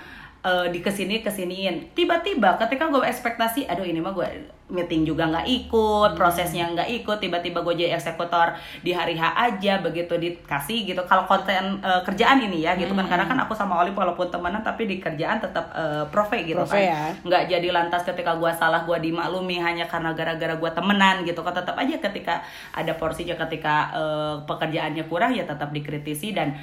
eh, 0.45 0.67
di 0.69 0.79
ke 0.79 0.93
sini 0.93 1.25
kesiniin. 1.25 1.97
Tiba-tiba 1.97 2.61
ketika 2.61 2.85
gue 2.87 3.01
ekspektasi 3.01 3.65
aduh 3.65 3.81
ini 3.83 3.97
mah 3.97 4.13
gue 4.13 4.29
meeting 4.65 5.05
juga 5.05 5.29
nggak 5.29 5.45
ikut 5.45 6.17
prosesnya 6.17 6.65
nggak 6.73 6.89
ikut 6.89 7.21
tiba-tiba 7.21 7.61
gue 7.61 7.85
jadi 7.85 7.93
eksekutor 8.01 8.49
di 8.81 8.89
hari 8.97 9.13
H 9.13 9.37
aja 9.37 9.77
begitu 9.77 10.17
dikasih 10.17 10.89
gitu. 10.89 11.01
Kalau 11.05 11.25
konten 11.25 11.77
eh, 11.81 12.01
kerjaan 12.01 12.41
ini 12.41 12.65
ya 12.65 12.73
gitu 12.73 12.93
kan. 12.93 13.05
Karena 13.05 13.25
kan 13.25 13.37
aku 13.45 13.53
sama 13.53 13.81
Oli 13.81 13.93
walaupun 13.93 14.29
temenan 14.29 14.65
tapi 14.65 14.85
di 14.85 14.97
kerjaan 14.97 15.37
tetap 15.37 15.69
eh, 15.73 16.05
profe 16.09 16.45
gitu 16.45 16.61
Profe 16.61 16.81
kan. 16.81 16.89
ya. 16.89 17.01
nggak 17.25 17.43
jadi 17.49 17.67
lantas 17.69 18.01
ketika 18.05 18.37
gue 18.37 18.49
salah 18.57 18.81
gue 18.85 18.97
dimaklumi 19.01 19.61
hanya 19.61 19.85
karena 19.85 20.13
gara-gara 20.17 20.57
gue 20.57 20.71
temenan 20.73 21.21
gitu 21.25 21.41
kan. 21.45 21.53
Tetap 21.53 21.77
aja 21.77 21.95
ketika 22.01 22.41
ada 22.73 22.93
porsinya 22.97 23.37
ketika 23.45 23.75
eh, 23.93 24.35
pekerjaannya 24.49 25.05
kurang 25.05 25.37
ya 25.37 25.45
tetap 25.45 25.69
dikritisi 25.69 26.33
dan 26.33 26.57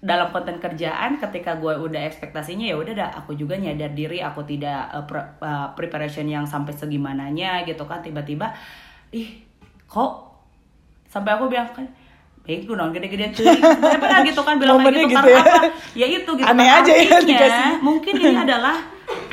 dalam 0.00 0.32
konten 0.32 0.56
kerjaan 0.56 1.20
ketika 1.20 1.54
gue 1.54 1.76
udah 1.76 2.00
ekspektasinya 2.08 2.64
ya 2.64 2.76
udah 2.76 2.94
dah 2.96 3.10
aku 3.20 3.36
juga 3.36 3.52
nyadar 3.54 3.92
diri 3.92 4.18
aku 4.18 4.40
tidak 4.42 4.88
eh, 4.90 5.04
pre- 5.04 5.36
eh, 5.38 5.68
preparation 5.76 6.24
yang 6.24 6.48
sampai 6.48 6.72
segimananya 6.72 7.62
gitu 7.64 7.84
kan 7.84 8.00
tiba-tiba 8.00 8.56
ih 9.12 9.44
kok 9.84 10.12
sampai 11.04 11.36
aku 11.36 11.52
bilang 11.52 11.68
kan 11.68 11.84
baik 12.40 12.64
gue 12.64 12.72
nong 12.72 12.96
gede-gede 12.96 13.36
cuy 13.36 13.52
pernah 14.00 14.24
gitu 14.24 14.40
kan 14.40 14.56
bilang 14.56 14.80
kayak 14.80 15.04
gitu, 15.04 15.12
gitu 15.12 15.28
ya. 15.28 15.42
apa 15.44 15.60
ya 15.92 16.06
itu 16.08 16.30
gitu 16.32 16.48
Aneh 16.48 16.64
kan. 16.66 16.78
aja 16.80 16.92
ya 16.96 17.16
dikasih. 17.20 17.72
mungkin 17.84 18.12
ini 18.16 18.36
adalah 18.40 18.76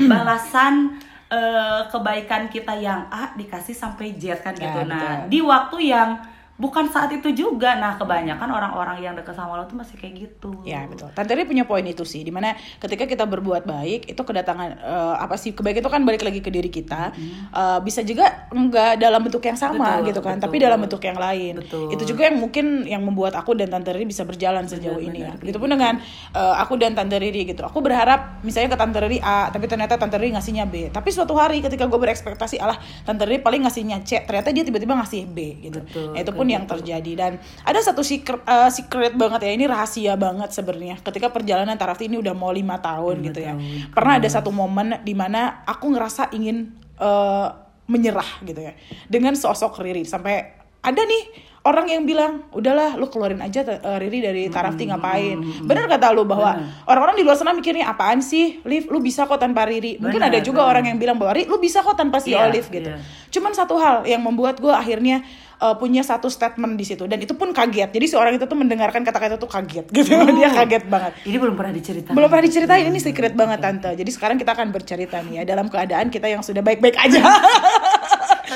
balasan 0.04 1.00
eh, 1.28 1.82
kebaikan 1.88 2.48
kita 2.48 2.74
yang 2.76 3.08
A 3.08 3.32
dikasih 3.34 3.72
sampai 3.72 4.16
Z 4.16 4.44
kan 4.44 4.52
gitu 4.52 4.68
Nah, 4.84 4.86
nah 4.86 5.00
betul. 5.24 5.32
di 5.32 5.40
waktu 5.40 5.78
yang 5.88 6.10
bukan 6.58 6.90
saat 6.90 7.14
itu 7.14 7.30
juga 7.34 7.78
nah 7.78 7.96
kebanyakan 7.96 8.50
orang-orang 8.50 8.98
yang 9.02 9.14
dekat 9.14 9.38
sama 9.38 9.58
lo 9.58 9.70
tuh 9.70 9.78
masih 9.78 9.94
kayak 9.98 10.14
gitu 10.18 10.50
Ya 10.66 10.84
betul. 10.90 11.08
Tante 11.14 11.32
Ri 11.38 11.46
punya 11.46 11.64
poin 11.64 11.86
itu 11.86 12.02
sih, 12.04 12.26
di 12.26 12.34
mana 12.34 12.52
ketika 12.82 13.06
kita 13.06 13.24
berbuat 13.30 13.64
baik 13.64 14.10
itu 14.10 14.22
kedatangan 14.22 14.70
eh, 14.82 15.16
apa 15.22 15.38
sih 15.38 15.54
kebaikan 15.54 15.86
itu 15.86 15.92
kan 15.92 16.02
balik 16.04 16.26
lagi 16.26 16.42
ke 16.42 16.50
diri 16.50 16.68
kita. 16.68 17.14
Eh, 17.54 17.80
bisa 17.86 18.02
juga 18.02 18.50
enggak 18.50 18.98
dalam 18.98 19.22
bentuk 19.24 19.40
yang 19.46 19.56
sama 19.56 20.02
Betul, 20.02 20.08
gitu 20.12 20.20
kan, 20.26 20.36
betul. 20.38 20.44
tapi 20.50 20.56
dalam 20.58 20.80
bentuk 20.82 21.02
yang 21.06 21.18
lain. 21.18 21.54
Betul. 21.62 21.94
Itu 21.94 22.04
juga 22.04 22.28
yang 22.28 22.38
mungkin 22.42 22.66
yang 22.90 23.02
membuat 23.06 23.38
aku 23.38 23.54
dan 23.54 23.70
Tante 23.70 23.94
Riri 23.94 24.10
bisa 24.10 24.26
berjalan 24.26 24.66
sejauh 24.66 24.98
ini 24.98 25.24
ya. 25.24 25.34
Begitupun 25.38 25.70
dengan 25.70 26.02
eh, 26.34 26.56
aku 26.58 26.76
dan 26.76 26.98
Tante 26.98 27.16
Riri 27.22 27.48
gitu. 27.48 27.64
Aku 27.64 27.80
berharap 27.80 28.42
misalnya 28.42 28.74
ke 28.74 28.78
Tante 28.82 29.00
Riri 29.00 29.20
A, 29.22 29.54
tapi 29.54 29.70
ternyata 29.70 29.96
Tante 29.96 30.18
Riri 30.18 30.34
ngasihnya 30.34 30.66
B. 30.68 30.90
Tapi 30.90 31.10
suatu 31.14 31.38
hari 31.38 31.62
ketika 31.62 31.86
gue 31.86 32.00
berekspektasi 32.00 32.58
alah 32.58 32.76
Tante 33.06 33.24
Riri 33.24 33.40
paling 33.40 33.64
ngasihnya 33.64 34.02
C, 34.04 34.26
ternyata 34.26 34.50
dia 34.52 34.66
tiba-tiba 34.66 34.98
ngasih 34.98 35.30
B 35.30 35.38
gitu. 35.64 35.80
Betul, 35.86 36.10
Nah, 36.18 36.20
itu 36.24 36.32
pun 36.34 36.47
yang 36.48 36.66
terjadi. 36.66 37.12
Dan 37.14 37.32
ada 37.64 37.80
satu 37.80 38.02
secret, 38.02 38.42
eh, 38.44 38.70
secret 38.74 39.14
banget 39.14 39.46
ya 39.46 39.52
ini 39.54 39.66
rahasia 39.68 40.14
banget 40.16 40.52
sebenarnya. 40.56 40.98
Ketika 41.04 41.30
perjalanan 41.30 41.78
Tarafti 41.78 42.10
ini 42.10 42.18
udah 42.18 42.34
mau 42.34 42.50
lima 42.50 42.82
tahun 42.82 43.22
gitu 43.22 43.40
ya. 43.44 43.54
pernah 43.94 44.18
ada 44.18 44.30
satu 44.30 44.50
momen 44.50 45.02
di 45.04 45.14
mana 45.14 45.62
aku 45.68 45.94
ngerasa 45.94 46.34
ingin 46.34 46.74
eh, 46.98 47.48
menyerah 47.88 48.44
gitu 48.44 48.60
ya. 48.60 48.74
Dengan 49.08 49.38
sosok 49.38 49.80
Riri 49.80 50.04
sampai 50.04 50.57
ada 50.80 51.02
nih 51.02 51.24
orang 51.62 51.84
yang 51.86 52.04
bilang 52.04 52.48
udahlah 52.50 52.96
lu 52.96 53.08
keluarin 53.08 53.40
aja 53.40 53.60
eh, 53.60 53.98
Riri 53.98 54.20
dari 54.20 54.44
Tarafti 54.48 54.88
ngapain? 54.88 55.36
Bener 55.62 55.84
kata 55.86 56.10
lu 56.10 56.24
bahwa 56.24 56.56
orang-orang 56.86 57.16
di 57.16 57.24
luar 57.24 57.36
sana 57.36 57.52
mikirnya 57.52 57.88
apaan 57.88 58.20
sih 58.20 58.64
Liv? 58.64 58.88
Lu 58.88 59.00
bisa 59.00 59.24
kok 59.24 59.36
tanpa 59.36 59.64
Riri? 59.64 59.98
Mungkin 59.98 60.22
ada 60.22 60.40
juga 60.40 60.64
benar. 60.64 60.72
orang 60.72 60.84
yang 60.88 60.98
bilang 60.98 61.18
bahwa 61.18 61.32
Riri 61.32 61.46
lu 61.46 61.58
bisa 61.58 61.80
kok 61.80 61.94
tanpa 61.94 62.18
si 62.18 62.32
Iya, 62.32 62.46
Olive 62.46 62.68
gitu. 62.68 62.88
iya. 62.88 63.00
cuman 63.28 63.52
satu 63.52 63.76
hal 63.76 64.08
yang 64.08 64.24
membuat 64.24 64.56
gue 64.58 64.72
akhirnya 64.72 65.20
uh, 65.60 65.76
punya 65.76 66.00
satu 66.00 66.32
statement 66.32 66.74
di 66.74 66.88
situ 66.88 67.04
dan 67.04 67.20
itu 67.20 67.36
pun 67.36 67.52
kaget. 67.52 67.92
Jadi 67.92 68.06
si 68.08 68.16
orang 68.16 68.32
itu 68.34 68.48
tuh 68.48 68.56
mendengarkan 68.56 69.04
kata-kata 69.04 69.36
itu 69.36 69.44
kaget 69.46 69.86
gitu. 70.00 70.16
Dia 70.16 70.50
kaget 70.56 70.88
banget. 70.88 71.12
Ini 71.22 71.36
belum 71.36 71.54
pernah 71.54 71.76
diceritakan 71.76 72.16
belum 72.16 72.30
pernah 72.32 72.46
diceritain 72.46 72.86
ini 72.88 72.96
secret 72.98 73.36
banget 73.36 73.60
tante. 73.60 73.92
Jadi 73.92 74.08
sekarang 74.08 74.40
kita 74.40 74.56
akan 74.56 74.72
bercerita 74.72 75.20
nih 75.20 75.44
ya 75.44 75.52
dalam 75.52 75.68
keadaan 75.68 76.08
kita 76.08 76.32
yang 76.32 76.40
sudah 76.40 76.64
baik-baik 76.64 76.96
aja 76.96 77.20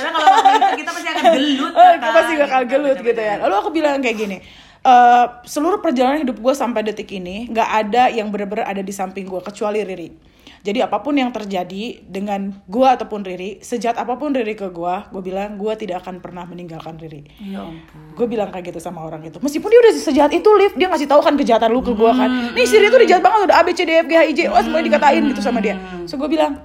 karena 0.02 0.12
kalau 0.18 0.28
ngomong 0.34 0.58
itu 0.58 0.78
kita 0.82 0.92
pasti 0.92 1.08
akan 1.14 1.24
gelut 1.30 1.74
kan? 1.78 1.94
kita 1.94 2.10
pasti 2.10 2.34
bakal 2.42 2.62
gelut 2.66 3.00
gitu 3.06 3.22
ya. 3.22 3.36
Lalu 3.46 3.56
aku 3.62 3.70
bilang 3.70 4.02
kayak 4.02 4.18
gini 4.18 4.38
eh, 4.82 5.26
seluruh 5.46 5.78
perjalanan 5.78 6.26
hidup 6.26 6.42
gue 6.42 6.54
sampai 6.58 6.82
detik 6.82 7.14
ini 7.14 7.46
nggak 7.54 7.70
ada 7.70 8.10
yang 8.10 8.34
bener-bener 8.34 8.66
ada 8.66 8.82
di 8.82 8.90
samping 8.90 9.30
gue 9.30 9.42
kecuali 9.46 9.86
Riri. 9.86 10.34
Jadi 10.62 10.78
apa 10.78 11.02
pun 11.02 11.18
yang 11.18 11.34
terjadi 11.34 12.06
dengan 12.06 12.54
gue 12.70 12.86
ataupun 12.86 13.26
Riri 13.26 13.66
sejat 13.66 13.98
apa 13.98 14.14
pun 14.14 14.30
Riri 14.30 14.54
ke 14.54 14.70
gue 14.70 14.96
gue 15.10 15.22
bilang 15.26 15.58
gue 15.58 15.74
tidak 15.74 16.06
akan 16.06 16.22
pernah 16.22 16.46
meninggalkan 16.46 17.02
Riri. 17.02 17.26
Ya 17.42 17.66
ampun. 17.66 18.14
Gue 18.14 18.30
bilang 18.30 18.54
kayak 18.54 18.70
gitu 18.70 18.78
sama 18.78 19.02
orang 19.02 19.26
itu. 19.26 19.42
Meskipun 19.42 19.74
dia 19.74 19.82
udah 19.82 19.94
sejahat 19.98 20.32
itu 20.38 20.50
lift 20.62 20.78
dia 20.78 20.86
ngasih 20.86 21.10
tahu 21.10 21.22
kan 21.26 21.34
kejahatan 21.34 21.74
lu 21.74 21.82
ke 21.82 21.98
gue 21.98 22.12
kan. 22.14 22.54
Nih 22.54 22.70
Siri 22.70 22.94
tuh 22.94 23.02
dia 23.02 23.18
jahat 23.18 23.26
banget 23.26 23.50
udah 23.50 23.58
A 23.58 23.66
B 23.66 23.74
C 23.74 23.90
D 23.90 23.92
F 24.02 24.06
G 24.06 24.14
H 24.14 24.22
I 24.22 24.34
J 24.38 24.40
oh 24.54 24.62
semuanya 24.62 24.86
dikatain 24.94 25.24
gitu 25.34 25.42
sama 25.42 25.66
dia. 25.66 25.82
So 26.06 26.22
gue 26.22 26.30
bilang 26.30 26.62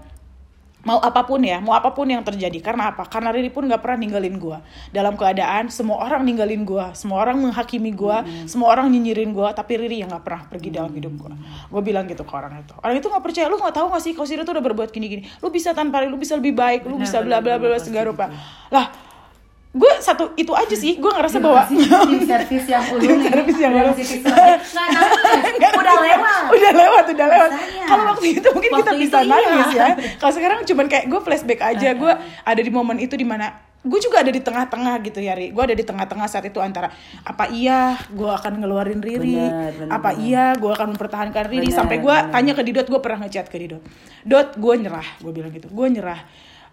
mau 0.86 1.02
apa 1.02 1.26
pun 1.26 1.42
ya 1.42 1.58
mau 1.58 1.74
apa 1.74 1.90
pun 1.90 2.06
yang 2.06 2.22
terjadi. 2.22 2.62
Karena 2.62 2.94
apa? 2.94 3.02
Karena 3.10 3.34
Riri 3.34 3.50
pun 3.50 3.66
nggak 3.66 3.82
pernah 3.82 3.98
ninggalin 3.98 4.38
gue 4.38 4.58
dalam 4.94 5.18
keadaan 5.18 5.66
semua 5.66 6.06
orang 6.06 6.22
ninggalin 6.22 6.62
gue 6.62 6.84
semua 6.94 7.26
orang 7.26 7.42
menghakimi 7.42 7.90
gue 7.90 8.16
semua 8.46 8.70
orang 8.70 8.86
nyinyirin 8.94 9.34
gue 9.34 9.48
tapi 9.50 9.74
Riri 9.82 10.06
yang 10.06 10.14
nggak 10.14 10.22
pernah 10.22 10.42
pergi 10.46 10.68
dalam 10.70 10.94
hidup 10.94 11.12
gue 11.18 11.32
gue 11.74 11.82
bilang 11.82 12.06
gitu 12.06 12.22
ke 12.22 12.32
orang 12.32 12.62
itu. 12.62 12.74
Orang 12.78 12.94
itu 12.94 13.06
nggak 13.10 13.24
percaya. 13.26 13.46
Lu 13.50 13.58
nggak 13.58 13.74
tahu 13.74 13.86
nggak 13.90 14.02
sih 14.06 14.12
kalau 14.14 14.28
Siri 14.30 14.42
tuh 14.46 14.54
udah 14.54 14.64
berbuat 14.64 14.88
gini 14.94 15.06
gini 15.10 15.22
lu 15.42 15.50
bisa 15.50 15.74
tanpa 15.74 15.98
Riri 16.00 16.14
lu 16.14 16.20
bisa 16.22 16.38
lebih 16.38 16.54
baik 16.54 16.86
lu 16.86 16.96
Benar, 16.96 17.02
bisa 17.02 17.18
bla 17.18 17.38
bla 17.42 17.58
bla 17.58 17.74
benar, 17.74 17.82
segala 17.82 18.06
rupa. 18.14 18.30
gitu. 18.30 18.38
lah 18.70 18.86
gue 19.76 19.92
satu 20.00 20.32
itu 20.40 20.52
aja 20.56 20.72
sih 20.72 20.96
gue 20.96 21.12
ngerasa 21.12 21.36
bahwa 21.36 21.68
tim 21.68 22.20
servis 22.24 22.64
yang 22.64 22.84
ulu 22.96 23.00
Tim 23.04 23.18
servis 23.28 23.58
yang 23.60 23.72
ulu. 23.76 23.92
udah 25.76 25.96
lewat. 26.00 26.42
Udah 26.48 26.72
lewat 26.72 27.04
udah 27.12 27.26
lewat. 27.28 27.50
Kalau 27.84 28.02
waktu 28.16 28.26
itu 28.40 28.48
mungkin 28.56 28.70
kita 28.72 28.92
Waktu 28.92 29.02
bisa 29.04 29.18
itu 29.20 29.28
nangis 29.28 29.68
iya. 29.76 29.84
ya. 29.84 29.88
Kalau 30.20 30.32
sekarang 30.32 30.58
cuman 30.64 30.86
kayak 30.88 31.04
gue 31.12 31.20
flashback 31.20 31.60
aja 31.60 31.88
gue 31.92 32.12
ada 32.42 32.60
di 32.64 32.70
momen 32.72 32.96
itu 32.96 33.14
di 33.20 33.26
mana 33.28 33.52
gue 33.86 34.00
juga 34.02 34.18
ada 34.18 34.32
di 34.34 34.42
tengah-tengah 34.42 34.94
gitu 35.04 35.20
ya 35.20 35.36
Ri. 35.36 35.52
Gue 35.52 35.62
ada 35.68 35.76
di 35.76 35.84
tengah-tengah 35.84 36.26
saat 36.26 36.48
itu 36.48 36.58
antara 36.58 36.88
apa 37.22 37.52
iya 37.52 38.00
gue 38.08 38.30
akan 38.32 38.64
ngeluarin 38.64 39.04
Riri. 39.04 39.36
Benar, 39.36 39.72
benar, 39.76 39.92
apa 39.92 40.10
benar. 40.16 40.24
iya 40.24 40.44
gue 40.56 40.70
akan 40.72 40.86
mempertahankan 40.96 41.44
Riri. 41.52 41.68
Benar, 41.68 41.78
sampai 41.84 41.96
gue 42.00 42.16
tanya 42.32 42.52
ke 42.56 42.62
Didot 42.64 42.88
gue 42.88 43.00
pernah 43.04 43.28
ngechat 43.28 43.46
ke 43.52 43.56
Didot. 43.60 43.82
Dot 44.24 44.56
gue 44.56 44.74
nyerah. 44.80 45.08
Gue 45.20 45.32
bilang 45.36 45.52
gitu. 45.52 45.68
Gue 45.68 45.86
nyerah. 45.92 46.20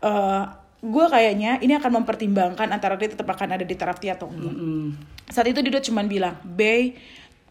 Eh, 0.04 0.63
gue 0.84 1.06
kayaknya 1.08 1.64
ini 1.64 1.80
akan 1.80 2.04
mempertimbangkan 2.04 2.68
antara 2.68 3.00
dia 3.00 3.08
tetap 3.08 3.24
akan 3.24 3.56
ada 3.56 3.64
di 3.64 3.72
Tarafti 3.72 4.12
atau 4.12 4.28
enggak 4.28 4.54
saat 5.32 5.48
itu 5.48 5.64
Didot 5.64 5.80
cuman 5.80 6.12
bilang 6.12 6.36
Bay 6.44 6.92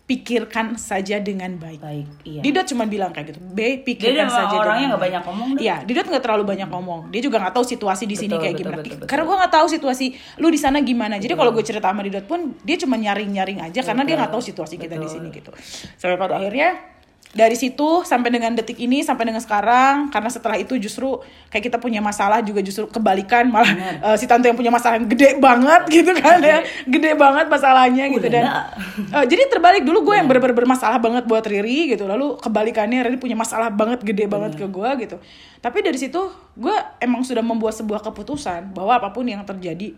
pikirkan 0.02 0.76
saja 0.76 1.16
dengan 1.22 1.56
baik 1.56 1.80
baik 1.80 2.06
iya 2.28 2.44
Didot 2.44 2.68
cuma 2.68 2.84
bilang 2.84 3.08
kayak 3.14 3.32
gitu, 3.32 3.40
B 3.40 3.56
dia 3.56 3.70
pikirkan 3.80 4.28
memang 4.28 4.36
saja. 4.36 4.56
orangnya 4.60 4.68
dengan 4.68 4.90
nggak 4.92 5.00
baik." 5.00 5.08
banyak 5.08 5.22
ngomong. 5.24 5.48
Iya, 5.56 5.76
Didot 5.88 6.06
nggak 6.12 6.24
terlalu 6.26 6.44
banyak 6.44 6.68
ngomong. 6.68 7.00
Dia 7.08 7.20
juga 7.24 7.36
nggak 7.40 7.54
tahu 7.56 7.64
situasi 7.64 8.04
di 8.04 8.16
sini 8.18 8.34
Betul, 8.36 8.42
kayak 8.44 8.52
betul, 8.52 8.66
gimana. 8.66 8.76
betul, 8.82 8.92
betul. 8.98 9.08
Karena 9.08 9.24
gue 9.24 9.36
nggak 9.40 9.52
tahu 9.56 9.66
situasi 9.72 10.06
lu 10.42 10.48
di 10.52 10.60
sana 10.60 10.78
gimana. 10.84 11.14
Jadi 11.16 11.32
kalau 11.32 11.50
gue 11.54 11.64
cerita 11.64 11.88
sama 11.88 12.02
Didot 12.04 12.26
pun 12.28 12.52
dia 12.60 12.76
cuma 12.76 13.00
nyaring-nyaring 13.00 13.64
aja 13.64 13.80
karena 13.80 14.02
dia 14.04 14.14
nggak 14.20 14.32
tahu 14.36 14.42
situasi 14.44 14.74
kita 14.76 15.00
di 15.00 15.08
sini 15.08 15.32
gitu. 15.32 15.54
Sampai 15.96 16.18
pada 16.20 16.36
akhirnya 16.36 16.91
dari 17.32 17.56
situ 17.56 18.04
sampai 18.04 18.28
dengan 18.28 18.52
detik 18.52 18.76
ini 18.76 19.00
sampai 19.00 19.24
dengan 19.24 19.40
sekarang 19.40 20.12
karena 20.12 20.28
setelah 20.28 20.60
itu 20.60 20.76
justru 20.76 21.16
kayak 21.48 21.72
kita 21.72 21.78
punya 21.80 22.04
masalah 22.04 22.44
juga 22.44 22.60
justru 22.60 22.84
kebalikan 22.92 23.48
malah 23.48 23.72
eh, 24.12 24.16
si 24.20 24.28
tante 24.28 24.52
yang 24.52 24.56
punya 24.56 24.68
masalah 24.68 25.00
yang 25.00 25.08
gede 25.08 25.40
banget 25.40 25.82
gitu 25.88 26.12
kan 26.12 26.38
ya. 26.44 26.60
Gede. 26.84 27.16
Banget 27.16 27.48
masalahnya 27.48 28.08
gitu 28.12 28.26
dan. 28.28 28.44
Eh, 28.92 29.24
jadi 29.28 29.48
terbalik 29.48 29.84
dulu 29.84 30.12
gue 30.12 30.20
yang 30.20 30.28
bener-bener 30.28 30.56
bermasalah 30.56 31.00
banget 31.00 31.24
buat 31.24 31.44
Riri 31.44 31.96
gitu 31.96 32.04
lalu 32.04 32.36
kebalikannya 32.36 33.00
Riri 33.08 33.16
punya 33.16 33.36
masalah 33.36 33.72
banget 33.72 34.04
gede 34.04 34.28
banget 34.28 34.52
ke 34.60 34.68
gue 34.68 34.90
gitu. 35.00 35.16
Tapi 35.64 35.78
dari 35.80 35.96
situ 35.96 36.20
gue 36.52 36.76
emang 37.00 37.24
sudah 37.24 37.40
membuat 37.40 37.72
sebuah 37.72 38.04
keputusan 38.04 38.76
bahwa 38.76 39.00
apa 39.00 39.08
pun 39.08 39.24
yang 39.24 39.40
terjadi 39.48 39.96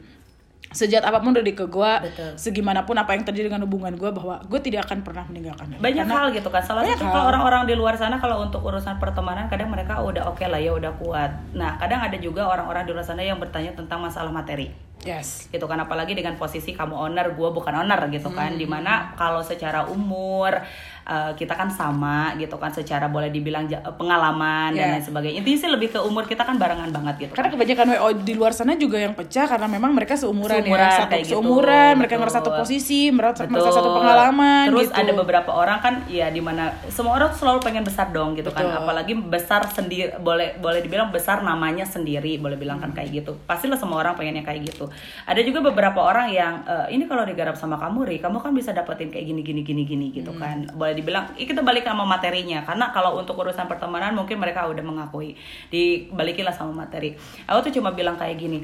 sejat 0.73 1.05
apa 1.05 1.21
pun 1.21 1.37
dari 1.37 1.53
ke 1.53 1.69
gue 1.69 1.93
segimanapun 2.35 2.97
apa 2.97 3.13
yang 3.15 3.23
terjadi 3.23 3.53
dengan 3.53 3.67
hubungan 3.69 3.95
gue 3.95 4.11
bahwa 4.11 4.41
gue 4.43 4.61
tidak 4.65 4.89
akan 4.89 5.05
pernah 5.05 5.25
meninggalkan 5.29 5.77
banyak 5.77 6.07
Karena- 6.07 6.15
hal 6.15 6.27
gitu 6.33 6.49
kan 6.49 6.63
salah 6.65 6.83
satu 6.87 7.05
kalau 7.05 7.31
orang-orang 7.31 7.69
di 7.69 7.75
luar 7.77 7.95
sana 7.95 8.17
kalau 8.19 8.43
untuk 8.43 8.65
urusan 8.65 8.97
pertemanan 8.99 9.47
kadang 9.47 9.71
mereka 9.71 10.01
udah 10.01 10.31
oke 10.31 10.43
lah 10.47 10.59
ya 10.59 10.73
udah 10.75 10.93
kuat. 10.99 11.31
Nah 11.55 11.77
kadang 11.77 12.01
ada 12.03 12.17
juga 12.17 12.49
orang-orang 12.49 12.89
di 12.89 12.93
luar 12.97 13.05
sana 13.07 13.23
yang 13.23 13.39
bertanya 13.39 13.77
tentang 13.77 14.01
masalah 14.01 14.33
materi. 14.33 14.73
Yes. 15.05 15.53
Gitu 15.53 15.63
kan 15.69 15.77
apalagi 15.77 16.17
dengan 16.17 16.41
posisi 16.41 16.73
kamu 16.73 16.97
owner 16.97 17.37
gue 17.37 17.49
bukan 17.53 17.85
owner 17.85 18.01
gitu 18.09 18.33
kan. 18.33 18.57
Hmm. 18.57 18.61
di 18.61 18.67
mana 18.67 19.13
kalau 19.21 19.45
secara 19.45 19.85
umur 19.87 20.65
eh, 21.05 21.33
kita 21.35 21.53
kan 21.53 21.69
sama 21.69 22.17
gitu 22.35 22.57
kan 22.57 22.71
secara 22.71 23.07
boleh 23.07 23.29
dibilang 23.29 23.69
pengalaman 23.95 24.71
dan 24.71 24.77
Yeah. 24.77 24.93
lain 24.93 25.05
sebagainya 25.05 25.37
intinya 25.39 25.59
sih 25.59 25.71
lebih 25.71 25.89
ke 25.91 25.99
umur 25.99 26.25
kita 26.25 26.43
kan 26.43 26.55
barengan 26.55 26.91
banget 26.91 27.15
gitu 27.19 27.33
karena 27.33 27.49
kan. 27.49 27.55
kebanyakan 27.55 27.87
WO 27.91 28.09
di 28.19 28.33
luar 28.33 28.53
sana 28.53 28.75
juga 28.75 28.97
yang 28.97 29.13
pecah 29.13 29.47
karena 29.47 29.67
memang 29.67 29.93
mereka 29.93 30.15
seumuran, 30.15 30.61
Seumuran, 30.61 30.83
ya 30.83 30.97
satu 30.99 31.11
kayak 31.11 31.23
gitu, 31.23 31.33
seumuran 31.35 31.93
mereka 31.95 32.09
betul. 32.11 32.21
ngerasa 32.21 32.39
satu 32.39 32.51
posisi 32.55 33.01
merasa, 33.09 33.41
merasa 33.45 33.71
satu 33.71 33.91
pengalaman 33.93 34.65
Terus 34.67 34.87
gitu. 34.87 34.97
ada 34.97 35.13
beberapa 35.15 35.51
orang 35.53 35.79
kan 35.79 35.95
ya 36.07 36.29
di 36.29 36.41
mana 36.41 36.65
semua 36.89 37.13
orang 37.15 37.31
selalu 37.33 37.59
pengen 37.61 37.83
besar 37.83 38.09
dong 38.11 38.33
gitu 38.33 38.49
kan. 38.49 38.65
Betul. 38.65 38.81
Apalagi 38.81 39.13
besar 39.15 39.61
sendiri 39.67 39.93
boleh 40.19 40.57
boleh 40.57 40.81
dibilang 40.81 41.09
besar 41.09 41.41
namanya 41.41 41.85
sendiri 41.85 42.37
boleh 42.37 42.55
bilang 42.55 42.79
kan 42.79 42.91
kayak 42.91 43.11
gitu. 43.15 43.37
Pastilah 43.43 43.75
semua 43.75 44.01
orang 44.01 44.15
pengennya 44.15 44.43
kayak 44.43 44.65
gitu. 44.67 44.89
Ada 45.25 45.41
juga 45.41 45.61
beberapa 45.63 46.01
orang 46.01 46.31
yang 46.31 46.65
"Eh, 46.65 46.87
ini 46.91 47.05
kalau 47.05 47.23
digarap 47.23 47.55
sama 47.55 47.77
kamu 47.77 48.05
Ri, 48.05 48.17
kamu 48.19 48.39
kan 48.39 48.51
bisa 48.51 48.71
dapetin 48.71 49.09
kayak 49.09 49.27
gini 49.27 49.41
gini 49.41 49.61
gini 49.63 49.83
gini 49.83 50.07
gitu 50.11 50.31
Hmm. 50.31 50.41
kan. 50.41 50.57
Boleh 50.73 50.94
dibilang 50.95 51.35
"Ih, 51.37 51.45
kita 51.45 51.61
balik 51.61 51.85
sama 51.85 52.07
materinya 52.07 52.63
karena 52.63 52.95
kalau 52.95 53.19
untuk 53.19 53.35
urusan 53.37 53.67
pertemanan 53.67 54.15
mungkin 54.15 54.39
mereka 54.39 54.65
udah 54.71 54.81
mengakui. 54.81 55.35
Dibalikinlah 55.69 56.55
sama 56.55 56.87
materi. 56.87 57.19
Aku 57.51 57.67
tuh 57.67 57.75
cuma 57.75 57.91
bilang 57.93 58.15
kayak 58.15 58.39
gini 58.39 58.63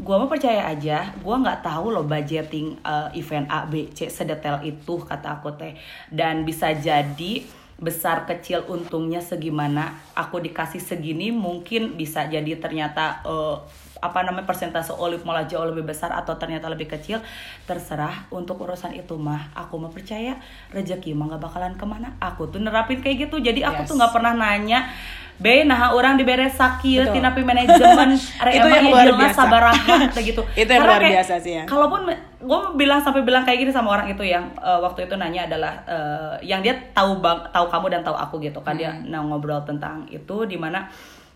gua 0.00 0.16
mau 0.16 0.26
percaya 0.26 0.66
aja 0.72 1.12
gua 1.20 1.36
nggak 1.36 1.68
tahu 1.68 1.92
loh 1.92 2.02
budgeting 2.08 2.80
uh, 2.80 3.12
event 3.12 3.44
A 3.52 3.68
B 3.68 3.92
C 3.92 4.08
sedetail 4.08 4.64
itu 4.64 4.98
kata 5.04 5.36
aku 5.36 5.52
teh 5.52 5.76
dan 6.08 6.48
bisa 6.48 6.72
jadi 6.72 7.44
besar 7.76 8.24
kecil 8.24 8.64
untungnya 8.72 9.20
segimana 9.20 9.98
aku 10.14 10.40
dikasih 10.40 10.80
segini 10.80 11.28
mungkin 11.28 11.98
bisa 11.98 12.24
jadi 12.24 12.56
ternyata 12.56 13.20
uh, 13.26 13.58
apa 14.02 14.18
namanya 14.20 14.44
persentase 14.44 14.90
olive 14.92 15.22
malah 15.22 15.46
jauh 15.46 15.62
lebih 15.62 15.86
besar 15.86 16.10
atau 16.10 16.34
ternyata 16.34 16.66
lebih 16.66 16.90
kecil 16.90 17.22
terserah 17.62 18.26
untuk 18.28 18.58
urusan 18.58 18.92
itu 18.92 19.14
mah 19.14 19.54
aku 19.54 19.78
mah 19.78 19.88
percaya 19.88 20.34
rezeki 20.68 21.14
mah 21.14 21.30
nggak 21.30 21.42
bakalan 21.42 21.72
ke 21.72 21.86
mana 21.86 22.18
aku 22.18 22.50
tuh 22.50 22.58
nerapin 22.58 22.98
kayak 22.98 23.24
gitu 23.24 23.38
jadi 23.38 23.62
aku 23.64 23.80
Yes. 23.80 23.88
tuh 23.88 23.96
nggak 23.96 24.12
pernah 24.12 24.34
nanya 24.34 24.90
Be, 25.32 25.64
nah 25.64 25.90
orang 25.90 26.14
diberes 26.14 26.54
sakit, 26.54 27.10
tina 27.10 27.32
manajemen, 27.32 28.14
Itu 28.52 28.68
yang 28.68 28.84
ya 28.86 28.92
luar 28.94 29.06
biasa. 29.10 29.34
sabaraha 29.42 29.96
gitu. 30.22 30.38
Itu 30.54 30.70
yang 30.70 30.86
Karena 30.86 30.86
luar 30.86 31.02
kayak, 31.02 31.14
biasa 31.18 31.34
sih 31.42 31.52
ya. 31.58 31.64
Kalaupun 31.66 32.00
gue 32.38 32.58
bilang 32.76 33.02
sampai 33.02 33.26
bilang 33.26 33.42
kayak 33.42 33.58
gini 33.58 33.72
sama 33.72 33.90
orang 33.90 34.06
itu 34.06 34.22
yang 34.22 34.44
eh, 34.54 34.78
waktu 34.78 35.02
itu 35.02 35.18
nanya 35.18 35.50
adalah 35.50 35.72
eh, 35.82 36.34
yang 36.46 36.62
dia 36.62 36.76
tahu 36.92 37.18
bang 37.18 37.42
tahu 37.50 37.66
kamu 37.66 37.86
dan 37.90 38.00
tahu 38.04 38.14
aku 38.14 38.34
gitu 38.38 38.60
kan 38.60 38.76
dia 38.76 38.92
Hmm. 38.92 39.08
nah 39.08 39.18
ngobrol 39.24 39.58
tentang 39.64 40.06
itu 40.06 40.46
di 40.46 40.54
mana 40.54 40.86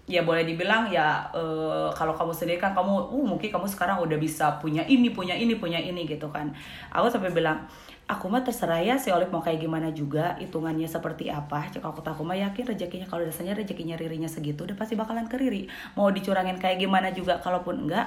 ya 0.06 0.22
boleh 0.22 0.46
dibilang 0.46 0.86
ya 0.86 1.26
eh, 1.34 1.90
kalau 1.98 2.14
kamu 2.14 2.30
sendiri 2.30 2.62
kan 2.62 2.70
kamu 2.72 3.10
uh 3.10 3.24
mungkin 3.26 3.50
kamu 3.50 3.66
sekarang 3.66 3.98
udah 3.98 4.14
bisa 4.14 4.54
punya 4.62 4.86
ini 4.86 5.10
punya 5.10 5.34
ini 5.34 5.58
punya 5.58 5.82
ini 5.82 6.06
gitu 6.06 6.30
kan. 6.30 6.54
Aku 6.94 7.10
sampai 7.10 7.34
bilang 7.34 7.66
aku 8.06 8.30
mah 8.30 8.46
terserah 8.46 8.78
ya 8.78 8.94
si 8.94 9.10
Olive 9.10 9.34
mau 9.34 9.42
kayak 9.42 9.58
gimana 9.58 9.90
juga 9.90 10.38
hitungannya 10.38 10.86
seperti 10.86 11.26
apa. 11.26 11.66
Cek 11.74 11.82
aku 11.82 12.06
aku 12.06 12.22
mah 12.22 12.38
yakin 12.38 12.70
rezekinya 12.70 13.10
kalau 13.10 13.26
dasarnya 13.26 13.58
rezekinya 13.58 13.98
ririnya 13.98 14.30
segitu 14.30 14.62
udah 14.62 14.78
pasti 14.78 14.94
bakalan 14.94 15.26
ke 15.26 15.42
riri. 15.42 15.66
Mau 15.98 16.06
dicurangin 16.14 16.62
kayak 16.62 16.78
gimana 16.78 17.10
juga 17.10 17.42
kalaupun 17.42 17.90
enggak 17.90 18.06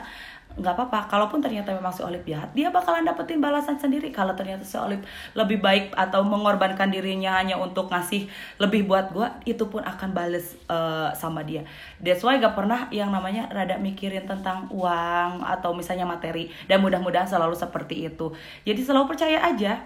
nggak 0.59 0.75
apa-apa. 0.75 1.07
Kalaupun 1.07 1.39
ternyata 1.39 1.71
memang 1.71 1.89
si 1.89 2.03
Olive 2.03 2.27
jahat 2.27 2.51
dia 2.51 2.67
bakalan 2.69 3.07
dapetin 3.07 3.39
balasan 3.39 3.79
sendiri. 3.79 4.11
Kalau 4.11 4.35
ternyata 4.35 4.61
si 4.61 4.75
Olive 4.75 5.01
lebih 5.33 5.63
baik 5.63 5.95
atau 5.95 6.21
mengorbankan 6.21 6.91
dirinya 6.91 7.39
hanya 7.39 7.55
untuk 7.55 7.87
ngasih 7.87 8.27
lebih 8.59 8.85
buat 8.85 9.09
gua 9.15 9.39
itu 9.47 9.63
pun 9.65 9.79
akan 9.81 10.11
bales 10.11 10.59
eh, 10.67 11.09
sama 11.15 11.41
dia. 11.41 11.63
That's 12.03 12.21
why 12.21 12.37
gak 12.37 12.53
pernah 12.53 12.91
yang 12.91 13.09
namanya 13.09 13.47
rada 13.49 13.79
mikirin 13.79 14.27
tentang 14.27 14.67
uang 14.69 15.41
atau 15.41 15.71
misalnya 15.71 16.03
materi. 16.03 16.51
Dan 16.67 16.83
mudah-mudahan 16.83 17.25
selalu 17.25 17.55
seperti 17.55 18.05
itu. 18.05 18.35
Jadi 18.67 18.79
selalu 18.83 19.15
percaya 19.15 19.39
aja 19.41 19.79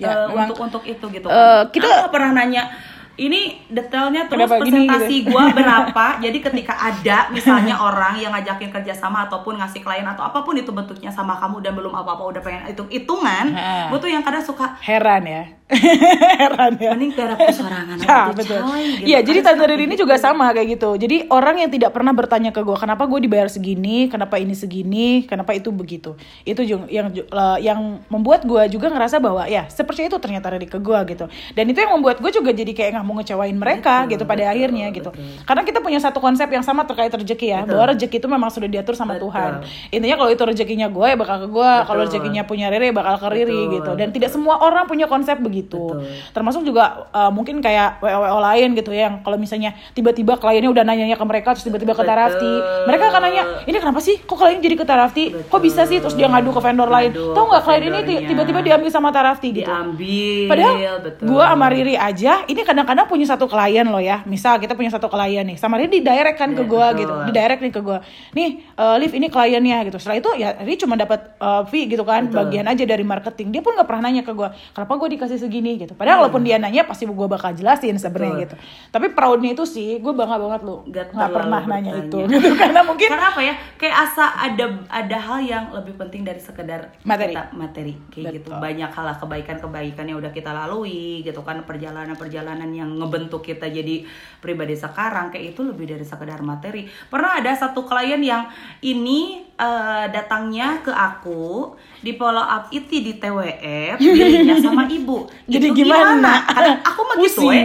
Ya, 0.00 0.24
memang, 0.32 0.48
untuk 0.48 0.64
untuk 0.64 0.82
itu 0.88 1.06
gitu 1.12 1.28
eh, 1.28 1.62
kita- 1.76 1.84
nggak 1.84 2.08
pernah 2.08 2.32
nanya 2.32 2.72
ini 3.20 3.60
detailnya 3.68 4.24
terus 4.26 4.48
Kenapa 4.48 4.64
presentasi 4.64 5.16
gitu? 5.20 5.28
gua 5.28 5.52
berapa 5.58 6.06
jadi 6.24 6.38
ketika 6.40 6.72
ada 6.72 7.28
misalnya 7.28 7.76
orang 7.76 8.16
yang 8.16 8.32
ngajakin 8.32 8.72
kerjasama 8.72 9.28
ataupun 9.28 9.60
ngasih 9.60 9.84
klien 9.84 10.08
atau 10.08 10.24
apa 10.24 10.40
pun 10.40 10.56
itu 10.56 10.72
bentuknya 10.72 11.12
sama 11.12 11.36
kamu 11.36 11.60
dan 11.60 11.76
belum 11.76 11.92
apa-apa 11.92 12.22
udah 12.32 12.40
pengen 12.40 12.64
hitung 12.64 12.88
hitungan 12.88 13.52
gue 13.92 13.98
tuh 14.00 14.08
yang 14.08 14.24
kadang 14.24 14.40
suka 14.40 14.80
heran 14.80 15.22
ya 15.28 15.42
heran 16.40 16.74
ya 16.80 16.90
mending 16.96 17.14
terapi 17.14 17.52
sorangan 17.54 17.96
Ya, 18.10 18.32
betul. 18.34 18.58
gitu. 18.58 19.06
Iya, 19.06 19.18
jadi 19.22 19.38
Kadang 19.38 19.54
tante 19.54 19.62
suka 19.62 19.70
Riri 19.70 19.84
ini 19.86 19.94
gitu. 19.94 20.02
juga 20.02 20.18
sama 20.18 20.50
kayak 20.50 20.68
gitu. 20.74 20.90
Jadi 20.98 21.16
orang 21.30 21.62
yang 21.62 21.70
tidak 21.70 21.94
pernah 21.94 22.10
bertanya 22.10 22.50
ke 22.50 22.58
gue, 22.58 22.74
kenapa 22.74 23.06
gue 23.06 23.20
dibayar 23.22 23.46
segini, 23.46 24.10
kenapa 24.10 24.34
ini 24.42 24.50
segini, 24.56 25.22
kenapa 25.30 25.54
itu 25.54 25.70
begitu. 25.70 26.18
Itu 26.42 26.66
yang 26.66 26.90
eh, 27.14 27.58
yang 27.62 28.02
membuat 28.10 28.42
gue 28.50 28.66
juga 28.66 28.90
ngerasa 28.90 29.22
bahwa 29.22 29.46
ya 29.46 29.70
seperti 29.70 30.10
itu 30.10 30.18
ternyata 30.18 30.50
Riri 30.50 30.66
ke 30.66 30.82
gue 30.82 30.98
gitu. 31.14 31.30
Dan 31.54 31.70
itu 31.70 31.78
yang 31.78 31.94
membuat 31.94 32.18
gue 32.18 32.30
juga 32.34 32.50
jadi 32.50 32.72
kayak 32.74 32.90
nggak 32.98 33.06
mau 33.10 33.18
ngecewain 33.18 33.56
mereka 33.58 34.06
Betul, 34.06 34.12
gitu 34.14 34.24
pada 34.30 34.42
betul, 34.46 34.54
akhirnya 34.54 34.86
gitu. 34.94 35.10
betul. 35.10 35.42
Karena 35.42 35.62
kita 35.66 35.78
punya 35.82 35.98
satu 35.98 36.18
konsep 36.22 36.46
yang 36.46 36.62
sama 36.62 36.86
terkait 36.86 37.10
rezeki 37.10 37.46
ya, 37.50 37.60
Betul. 37.66 37.74
bahwa 37.74 37.84
rezeki 37.98 38.16
itu 38.22 38.28
memang 38.30 38.50
sudah 38.54 38.68
diatur 38.70 38.94
sama 38.94 39.18
Betul. 39.18 39.34
Tuhan. 39.34 39.50
Intinya 39.90 40.16
kalau 40.22 40.30
itu 40.30 40.42
rezekinya 40.46 40.86
gue 40.86 41.06
ya 41.10 41.16
bakal 41.18 41.36
ke 41.42 41.48
gue, 41.50 41.72
kalau 41.90 42.00
rezekinya 42.06 42.42
punya 42.46 42.70
Riri 42.70 42.94
bakal 42.94 43.18
ke 43.18 43.28
Riri 43.34 43.50
Betul, 43.66 43.74
gitu. 43.80 43.90
Dan 43.98 44.08
tidak 44.14 44.30
semua 44.30 44.62
orang 44.62 44.86
punya 44.86 45.10
konsep 45.10 45.34
begitu 45.42 45.98
Betul. 45.98 46.06
termasuk 46.30 46.62
juga 46.62 47.10
uh, 47.10 47.32
mungkin 47.32 47.58
kayak 47.58 47.98
WO-WO 47.98 48.38
lain 48.38 48.68
gitu 48.78 48.92
ya 48.94 49.00
yang 49.00 49.24
kalau 49.24 49.40
misalnya 49.40 49.72
tiba-tiba 49.96 50.36
kliennya 50.36 50.68
udah 50.68 50.84
nanya 50.84 51.16
ke 51.16 51.24
mereka 51.24 51.56
terus 51.56 51.64
tiba-tiba 51.64 51.96
ke. 51.96 52.04
Tarafti 52.10 52.52
mereka 52.90 53.04
akan 53.14 53.22
nanya 53.22 53.42
ini 53.70 53.76
kenapa 53.78 54.02
sih 54.02 54.18
kok 54.18 54.34
klien 54.34 54.58
jadi 54.58 54.74
ke 54.74 54.82
Tarafti 54.82 55.24
kok 55.46 55.62
bisa 55.62 55.86
sih 55.86 56.02
terus 56.02 56.18
dia 56.18 56.26
ngadu 56.26 56.50
ke 56.50 56.58
vendor 56.58 56.90
lain 56.90 57.14
tau 57.14 57.46
nggak 57.46 57.62
klien 57.62 57.82
ini 57.86 58.26
tiba-tiba 58.26 58.60
diambil 58.66 58.90
sama 58.90 59.14
Tarafti 59.14 59.54
gitu 59.54 59.70
diambil 59.70 60.50
Padahal 60.50 60.74
betul. 61.06 61.24
gua 61.30 61.44
sama 61.54 61.66
Riri 61.70 61.94
aja 61.94 62.42
ini 62.50 62.60
kadang-kadang 62.66 62.99
punya 63.04 63.24
satu 63.24 63.44
klien 63.44 63.84
loh 63.84 64.00
ya. 64.00 64.24
Misal 64.24 64.56
kita 64.56 64.72
punya 64.72 64.88
satu 64.88 65.06
klien 65.06 65.44
nih, 65.44 65.54
sama 65.54 65.76
Riri 65.76 65.88
di 65.90 66.02
direct 66.02 66.36
kan 66.36 66.50
ke 66.50 66.60
Ya, 66.60 66.68
gua 66.68 66.86
betul. 66.90 67.00
gitu. 67.04 67.12
Di 67.24 67.32
direct 67.32 67.60
nih 67.60 67.72
ke 67.72 67.80
gua. 67.80 67.98
Nih, 68.32 68.48
eh, 68.66 68.96
Liv 68.98 69.12
ini 69.12 69.26
kliennya 69.28 69.78
gitu. 69.84 69.96
Setelah 69.96 70.18
itu 70.18 70.30
ya 70.34 70.48
Riri 70.56 70.76
cuma 70.76 70.96
dapat 70.96 71.36
eh, 71.36 71.62
fee 71.68 71.86
gitu 71.86 72.02
kan, 72.02 72.26
Betul. 72.26 72.36
bagian 72.42 72.66
aja 72.66 72.84
dari 72.84 73.04
marketing. 73.04 73.48
Dia 73.50 73.62
pun 73.62 73.76
nggak 73.76 73.86
pernah 73.86 74.02
nanya 74.06 74.24
ke 74.24 74.32
gua, 74.32 74.50
"Kenapa 74.72 74.92
gua 74.96 75.08
dikasih 75.08 75.36
segini?" 75.36 75.76
gitu. 75.76 75.92
Padahal 75.92 76.24
walaupun 76.24 76.42
dia 76.42 76.56
nanya 76.56 76.82
pasti 76.82 77.04
gua 77.04 77.28
bakal 77.28 77.52
jelasin 77.52 77.96
sebenarnya 77.96 78.48
gitu. 78.48 78.54
Tapi 78.90 79.12
proudnya 79.12 79.52
itu 79.52 79.62
sih, 79.62 80.00
gua 80.00 80.12
bangga 80.12 80.36
banget 80.40 80.60
Gak 80.90 81.06
nggak 81.12 81.30
pernah 81.32 81.60
nanya 81.66 81.92
itu 82.00 82.18
gitu 82.26 82.48
karena 82.60 82.80
mungkin 82.86 83.08
karena 83.10 83.26
apa 83.32 83.40
ya 83.42 83.54
kayak 83.76 83.96
asa 84.06 84.24
ada 84.32 84.66
ada 84.88 85.18
hal 85.18 85.38
yang 85.42 85.64
lebih 85.72 85.98
penting 85.98 86.22
dari 86.22 86.38
sekedar 86.38 86.94
Materi. 87.02 87.34
kita- 87.34 87.50
materi 87.52 87.94
kayak 88.08 88.40
gitu 88.40 88.48
Betul. 88.52 88.62
banyak 88.62 88.90
hal 88.90 89.06
kebaikan-kebaikan 89.20 90.04
yang 90.06 90.18
udah 90.18 90.32
kita 90.32 90.50
lalui 90.50 91.20
gitu 91.20 91.40
kan 91.42 91.62
perjalanan-perjalanan 91.64 92.70
yang 92.80 92.90
ngebentuk 92.96 93.44
kita 93.44 93.68
jadi 93.68 94.02
pribadi 94.40 94.72
sekarang 94.72 95.28
kayak 95.28 95.52
itu 95.52 95.60
lebih 95.60 95.92
dari 95.92 96.04
sekedar 96.04 96.40
materi. 96.40 96.88
Pernah 97.12 97.44
ada 97.44 97.52
satu 97.52 97.84
klien 97.84 98.18
yang 98.24 98.48
ini 98.80 99.44
eh, 99.54 100.04
datangnya 100.08 100.80
ke 100.80 100.90
aku 100.90 101.76
di 102.00 102.16
follow 102.16 102.42
up 102.42 102.72
itu 102.72 103.04
di 103.04 103.20
TWF 103.20 104.00
dirinya 104.16 104.56
sama 104.56 104.88
ibu. 104.88 105.28
Jadi 105.44 105.66
Itu 105.70 105.84
gimana? 105.84 106.48
kadang 106.48 106.80
aku 106.80 107.00
mah 107.04 107.16
gitu 107.20 107.40
we 107.46 107.60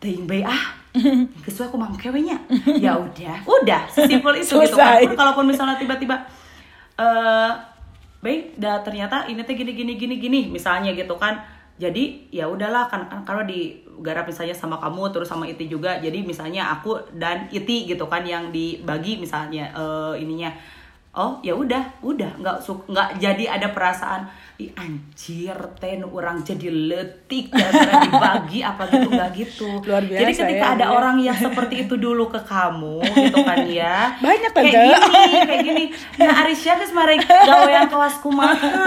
Ting 0.00 0.24
ah. 0.42 0.80
Kesuai 1.44 1.66
aku 1.72 1.76
mau 1.80 1.88
kewenya 1.96 2.36
Ya 2.76 2.96
udah. 2.96 3.36
Udah 3.48 3.88
sesimpel 3.88 4.40
itu 4.44 4.60
gitu. 4.60 4.76
Kan 4.76 5.08
Kalaupun 5.16 5.48
misalnya 5.48 5.76
tiba-tiba 5.80 6.20
eh 7.00 7.52
baik 8.22 8.54
dah 8.54 8.78
ternyata 8.86 9.26
ini 9.26 9.42
teh 9.42 9.58
gini 9.58 9.74
gini 9.74 9.98
gini 9.98 10.14
gini 10.22 10.40
misalnya 10.46 10.94
gitu 10.94 11.18
kan 11.18 11.42
jadi 11.82 12.30
ya 12.30 12.46
udahlah 12.46 12.86
kan 12.86 13.10
kan 13.10 13.26
kalau 13.26 13.42
digarap 13.42 14.30
misalnya 14.30 14.54
sama 14.54 14.78
kamu 14.78 15.10
terus 15.10 15.26
sama 15.26 15.50
Iti 15.50 15.66
juga. 15.66 15.98
Jadi 15.98 16.22
misalnya 16.22 16.70
aku 16.70 16.94
dan 17.18 17.50
Iti 17.50 17.90
gitu 17.90 18.06
kan 18.06 18.22
yang 18.22 18.54
dibagi 18.54 19.18
misalnya 19.18 19.66
eh, 19.74 20.22
ininya. 20.22 20.54
Oh 21.18 21.42
ya 21.42 21.58
udah 21.58 21.82
udah. 22.06 22.38
Nggak 22.38 22.56
nggak 22.86 23.08
jadi 23.18 23.44
ada 23.58 23.74
perasaan 23.74 24.30
Ih, 24.54 24.68
anjir 24.74 25.52
ten 25.76 26.02
orang 26.02 26.40
jadi 26.40 26.68
letik 26.68 27.48
gara-gara 27.48 28.04
dibagi 28.04 28.60
apa 28.60 28.84
gitu 28.86 29.08
nggak 29.08 29.30
gitu 29.38 29.68
Luar 29.80 30.02
biasa 30.02 30.20
jadi 30.20 30.32
ketika 30.34 30.52
ya, 30.62 30.72
ada 30.72 30.84
dia. 30.84 30.92
orang 30.92 31.16
yang 31.18 31.34
seperti 31.34 31.74
itu 31.82 31.94
dulu 31.96 32.28
ke 32.28 32.40
kamu 32.42 33.00
gitu 33.00 33.38
kan 33.40 33.58
ya 33.64 34.12
Banyak, 34.22 34.50
kayak 34.50 34.68
Tante. 34.68 34.76
gini 34.78 35.38
kayak 35.42 35.62
gini 35.62 35.84
nah 36.16 36.42
Arisya 36.42 36.72
geus 36.76 36.92
mare 36.92 37.16
gawean 37.18 37.86
kelas 37.86 38.14
kumaha 38.20 38.84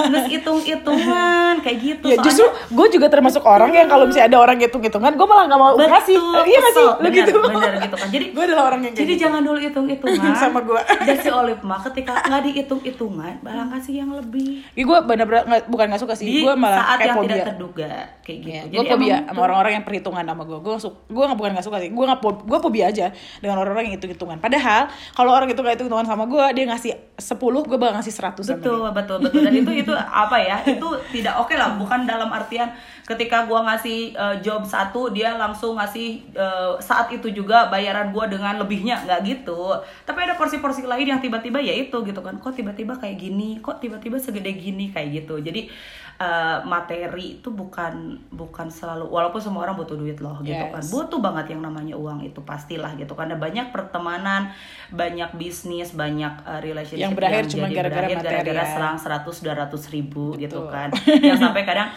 geus 0.00 0.26
hitung-hitungan 0.28 1.60
kayak 1.60 1.78
gitu 1.78 2.06
Ya 2.08 2.16
justru 2.18 2.46
gue 2.68 2.86
juga 2.90 3.06
termasuk 3.08 3.42
orang 3.42 3.70
yang 3.70 3.86
kalau 3.86 4.04
misalnya 4.04 4.28
ada 4.28 4.38
orang 4.40 4.56
hitung-hitungan, 4.58 5.12
gue 5.12 5.26
malah 5.26 5.44
nggak 5.46 5.58
mau 5.58 5.72
Betul, 5.74 5.90
ngasih. 5.90 6.16
Iya 6.16 6.58
nggak 6.58 6.72
sih? 6.72 6.86
kesel. 6.86 6.88
Lu 6.96 7.08
gitu. 7.10 7.32
bener 7.38 7.72
gitu 7.78 7.96
kan. 7.96 8.08
Jadi- 8.08 8.30
gue 8.34 8.44
adalah 8.44 8.64
orang 8.66 8.80
yang 8.80 8.92
kayak 8.92 9.02
jadi 9.02 9.12
gitu. 9.12 9.22
jangan 9.22 9.40
dulu 9.42 9.58
hitung-hitungan 9.60 10.32
Sama 10.34 10.60
gua. 10.60 10.80
dan 10.80 11.16
si 11.18 11.28
Olive 11.28 11.62
mah 11.62 11.80
ketika 11.82 12.12
nggak 12.20 12.42
dihitung-hitungan 12.42 13.32
balang 13.40 13.68
kasih 13.70 13.94
yang 13.98 14.10
lebih 14.10 14.62
gue 14.88 14.98
bener-bener 15.04 15.42
nggak- 15.44 15.66
bukan 15.66 15.86
nggak 15.86 16.00
suka 16.00 16.14
sih, 16.14 16.26
gue 16.40 16.54
malah 16.54 16.80
saat 16.80 16.96
kayak 16.96 17.06
yang 17.06 17.16
fobia. 17.16 17.28
tidak 17.30 17.46
terduga 17.46 17.90
kayak 18.18 18.38
gitu 18.38 18.48
jadi 18.48 18.74
gue 18.74 18.84
fobia 18.86 19.16
sama 19.22 19.40
orang-orang 19.42 19.72
yang 19.72 19.84
perhitungan 19.84 20.24
sama 20.24 20.42
gue. 20.42 20.58
Gue 20.58 20.74
su- 20.78 20.98
gue 21.06 21.24
nggak 21.24 21.38
bukan 21.38 21.50
nggak 21.52 21.66
suka 21.66 21.76
sih. 21.78 21.90
Gue 21.90 22.04
nggak 22.04 22.18
gue 22.24 22.58
fobia 22.58 22.84
aja 22.86 23.06
dengan 23.38 23.56
orang-orang 23.58 23.84
yang 23.86 23.96
hitung 23.96 24.10
hitungan. 24.10 24.38
Padahal 24.38 24.82
kalau 25.12 25.30
orang 25.30 25.46
itu 25.46 25.58
nggak 25.58 25.76
hitung 25.76 25.88
hitungan 25.88 26.08
sama 26.08 26.24
gue, 26.24 26.44
dia 26.52 26.64
ngasih 26.66 26.92
10 27.14 27.38
gue 27.64 27.76
bakal 27.76 27.94
ngasih 27.94 28.14
100 28.14 28.40
sama 28.40 28.56
betul 28.56 28.78
dia. 28.78 28.90
betul 28.92 29.16
betul 29.18 29.40
dan 29.42 29.52
itu 29.52 29.72
itu 29.76 29.92
apa 30.24 30.36
ya 30.38 30.56
itu 30.62 30.88
tidak 31.10 31.34
oke 31.36 31.50
lah 31.52 31.74
bukan 31.74 32.04
dalam 32.04 32.28
artian 32.28 32.70
ketika 33.02 33.42
gua 33.42 33.64
ngasih 33.64 34.12
eh, 34.12 34.36
job 34.38 34.60
satu 34.62 35.08
dia 35.08 35.32
langsung 35.34 35.74
ngasih 35.74 36.08
eh, 36.30 36.72
saat 36.78 37.08
itu 37.08 37.32
juga 37.32 37.66
bayaran 37.66 38.12
gua 38.12 38.28
dengan 38.28 38.54
lebihnya 38.54 39.00
nggak 39.02 39.20
gitu 39.24 39.72
tapi 40.04 40.18
ada 40.20 40.36
porsi-porsi 40.36 40.84
lain 40.84 41.08
yang 41.08 41.18
tiba-tiba 41.18 41.56
ya 41.58 41.72
itu 41.72 41.96
gitu 41.98 42.20
kan 42.20 42.36
kok 42.36 42.52
tiba-tiba 42.52 42.92
kayak 42.94 43.16
gini 43.16 43.58
kok 43.58 43.80
tiba-tiba 43.80 44.20
segede 44.20 44.52
gini 44.52 44.67
kayak 44.90 45.24
gitu 45.24 45.40
jadi 45.40 45.70
eh, 46.18 46.58
materi 46.66 47.38
itu 47.38 47.48
bukan 47.48 48.18
bukan 48.28 48.66
selalu 48.68 49.06
walaupun 49.06 49.38
semua 49.38 49.64
orang 49.64 49.78
butuh 49.78 49.94
duit 49.94 50.18
loh 50.18 50.42
gitu 50.42 50.58
Yes. 50.58 50.74
kan 50.74 50.84
butuh 50.90 51.20
banget 51.22 51.54
yang 51.54 51.62
namanya 51.62 51.94
uang 51.94 52.26
itu 52.26 52.42
pastilah 52.42 52.92
gitu 52.98 53.14
karena 53.14 53.38
banyak 53.38 53.70
pertemanan 53.70 54.50
banyak 54.90 55.30
bisnis 55.38 55.94
banyak 55.94 56.42
uh, 56.42 56.58
relationship 56.58 57.06
Yang 57.06 57.14
berakhir 57.14 57.42
yang 57.46 57.52
cuma 57.54 57.66
gara-gara 57.70 58.06
gara-gara 58.18 58.64
ya. 58.66 58.72
selang 58.74 58.96
100 58.98 59.30
200 59.30 59.94
ribu 59.94 60.34
gitu 60.34 60.58
Betul. 60.66 60.74
kan 60.74 60.88
yang 61.30 61.38
sampai 61.38 61.62
kadang 61.62 61.88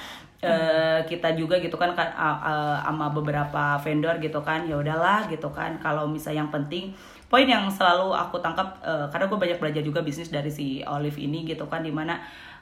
eh, 0.42 1.00
kita 1.06 1.34
juga 1.34 1.58
gitu 1.58 1.78
kan 1.78 1.94
kan 1.94 2.10
uh, 2.14 2.38
uh, 2.42 2.78
sama 2.82 3.10
beberapa 3.10 3.78
vendor 3.82 4.18
gitu 4.18 4.42
kan 4.42 4.66
ya 4.66 4.78
udahlah 4.78 5.26
gitu 5.30 5.50
kan 5.50 5.78
kalau 5.78 6.06
misalnya 6.06 6.46
yang 6.46 6.50
penting 6.50 6.94
poin 7.26 7.48
yang 7.48 7.70
selalu 7.72 8.12
aku 8.12 8.44
tangkap 8.44 8.76
eh, 8.84 9.08
karena 9.08 9.26
gue 9.26 9.40
banyak 9.40 9.58
belajar 9.58 9.80
juga 9.80 10.04
bisnis 10.04 10.28
dari 10.28 10.52
si 10.52 10.84
Olive 10.84 11.16
ini 11.16 11.48
gitu 11.48 11.64
kan 11.66 11.80
di 11.80 11.88
mana 11.88 12.20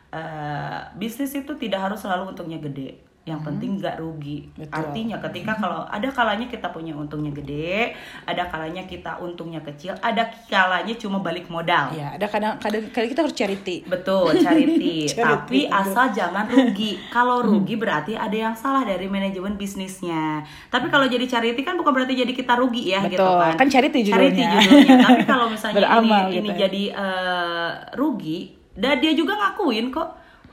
eh, 0.09 0.79
bisnis 0.95 1.31
itu 1.31 1.53
tidak 1.55 1.79
harus 1.85 1.99
selalu 1.99 2.33
untungnya 2.33 2.57
gede 2.57 2.97
yang 3.27 3.45
penting 3.45 3.77
nggak 3.77 4.01
rugi 4.01 4.49
Betul. 4.57 4.73
artinya 4.73 5.21
ketika 5.21 5.53
kalau 5.53 5.85
ada 5.85 6.09
kalanya 6.09 6.49
kita 6.49 6.73
punya 6.73 6.97
untungnya 6.97 7.29
gede 7.29 7.93
ada 8.25 8.49
kalanya 8.49 8.89
kita 8.89 9.21
untungnya 9.21 9.61
kecil 9.61 9.93
ada 10.01 10.25
kalanya 10.49 10.97
cuma 10.97 11.21
balik 11.21 11.45
modal 11.45 11.93
Ya, 11.93 12.17
ada 12.17 12.25
kadang 12.25 12.57
kadang 12.57 12.89
kadang 12.89 13.09
kita 13.11 13.21
harus 13.21 13.35
charity. 13.37 13.85
Betul, 13.85 14.33
charity. 14.33 15.05
Charity, 15.13 15.21
Tapi 15.21 15.59
betul. 15.67 15.77
asal 15.77 16.05
jangan 16.09 16.45
rugi. 16.47 16.97
Kalau 17.09 17.41
rugi 17.41 17.75
berarti 17.77 18.13
ada 18.17 18.33
yang 18.33 18.55
salah 18.57 18.81
dari 18.81 19.05
manajemen 19.05 19.57
bisnisnya. 19.57 20.41
Tapi 20.69 20.89
kalau 20.89 21.05
jadi 21.05 21.25
charity 21.25 21.61
kan 21.61 21.77
bukan 21.77 21.91
berarti 21.93 22.13
jadi 22.17 22.29
kita 22.33 22.57
rugi 22.57 22.93
ya 22.93 23.05
gitu 23.05 23.19
Betul, 23.19 23.41
kan. 23.41 23.53
kan 23.57 23.67
charity 23.69 23.99
Charity 24.05 24.41
judulnya. 24.41 24.57
judulnya. 24.63 24.95
Tapi 25.05 25.21
kalau 25.25 25.45
misalnya 25.49 25.75
Beramal 25.81 26.23
ini 26.25 26.33
gitu 26.33 26.39
ini 26.39 26.49
ya. 26.49 26.57
jadi 26.65 26.83
eh, 26.97 27.69
rugi, 27.93 28.39
dan 28.77 29.01
dia 29.01 29.13
juga 29.17 29.37
ngakuin 29.37 29.89
kok 29.89 30.09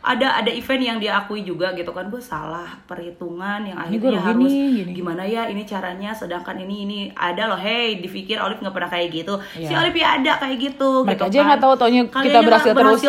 ada 0.07 0.39
ada 0.39 0.49
event 0.49 0.79
yang 0.81 0.99
dia 0.99 1.19
akui 1.19 1.43
juga 1.43 1.75
gitu 1.75 1.91
kan. 1.91 2.07
Gue 2.07 2.23
salah 2.23 2.79
perhitungan 2.87 3.59
yang 3.61 3.75
akhirnya 3.77 4.23
harus 4.23 4.47
nih, 4.47 4.87
gini. 4.87 4.93
gimana 4.95 5.23
ya 5.23 5.45
ini 5.45 5.63
caranya 5.63 6.11
sedangkan 6.13 6.55
ini 6.57 6.77
ini 6.85 6.99
ada 7.13 7.47
loh. 7.47 7.59
Hey 7.59 7.99
dipikir 7.99 8.39
Olive 8.39 8.63
nggak 8.63 8.71
pernah 8.73 8.87
kayak 8.89 9.09
gitu. 9.11 9.35
Si 9.53 9.67
Iya. 9.67 9.83
Olive 9.83 9.99
ya 9.99 10.09
ada 10.17 10.33
kayak 10.39 10.57
gitu 10.63 10.91
Mereka 11.03 11.27
gitu 11.27 11.31
aja 11.35 11.39
nggak 11.45 11.61
tahu, 11.61 11.73
taunya 11.75 12.03
Kalian 12.07 12.23
kita 12.23 12.33
yang 12.33 12.47
berhasil 12.47 12.71
nggak 12.71 12.81
terus. 12.81 13.01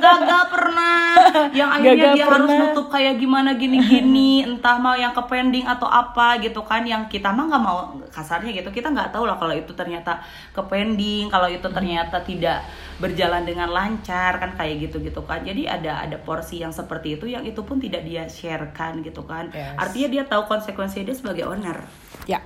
gagal 0.00 0.42
pernah. 0.48 0.98
Yang 1.52 1.70
akhirnya 1.70 1.90
Gagal 2.00 2.14
dia 2.16 2.24
harus 2.24 2.32
pernah. 2.48 2.58
nutup 2.64 2.86
kayak 2.88 3.14
gimana 3.18 3.50
gini-gini. 3.54 4.30
Entah 4.42 4.76
mau 4.76 4.94
yang 4.94 5.12
ke 5.12 5.22
pending 5.22 5.66
atau 5.66 5.84
apa 5.84 6.40
gitu 6.40 6.62
kan. 6.62 6.80
Yang 6.82 7.10
kita 7.10 7.28
mah 7.28 7.44
nggak 7.46 7.60
mau 7.60 7.78
kasarnya 8.08 8.50
gitu. 8.54 8.70
Kita 8.70 8.88
nggak 8.88 9.10
tahu 9.10 9.24
lah 9.24 9.36
kalau 9.36 9.52
itu 9.52 9.70
ternyata 9.70 10.22
ke 10.50 10.62
pending 10.62 11.28
kalau 11.28 11.46
itu 11.46 11.66
ternyata 11.66 12.18
tidak 12.20 12.64
berjalan 12.96 13.42
dengan 13.42 13.68
lancar 13.68 14.36
kan 14.36 14.54
kayak 14.54 14.88
gitu 14.88 15.00
gitu 15.00 15.20
kan. 15.22 15.42
Jadi 15.42 15.66
ada 15.66 16.00
ada 16.00 16.16
porsi 16.30 16.62
yang 16.62 16.70
seperti 16.70 17.18
itu 17.18 17.26
yang 17.26 17.42
itu 17.42 17.58
pun 17.66 17.82
tidak 17.82 18.06
dia 18.06 18.30
sharekan 18.30 19.02
gitu 19.02 19.26
kan 19.26 19.50
Yes. 19.50 19.74
artinya 19.74 20.08
dia 20.14 20.22
tahu 20.30 20.46
konsekuensi 20.46 21.02
dia 21.02 21.16
sebagai 21.18 21.50
owner 21.50 21.82
Ya. 22.28 22.38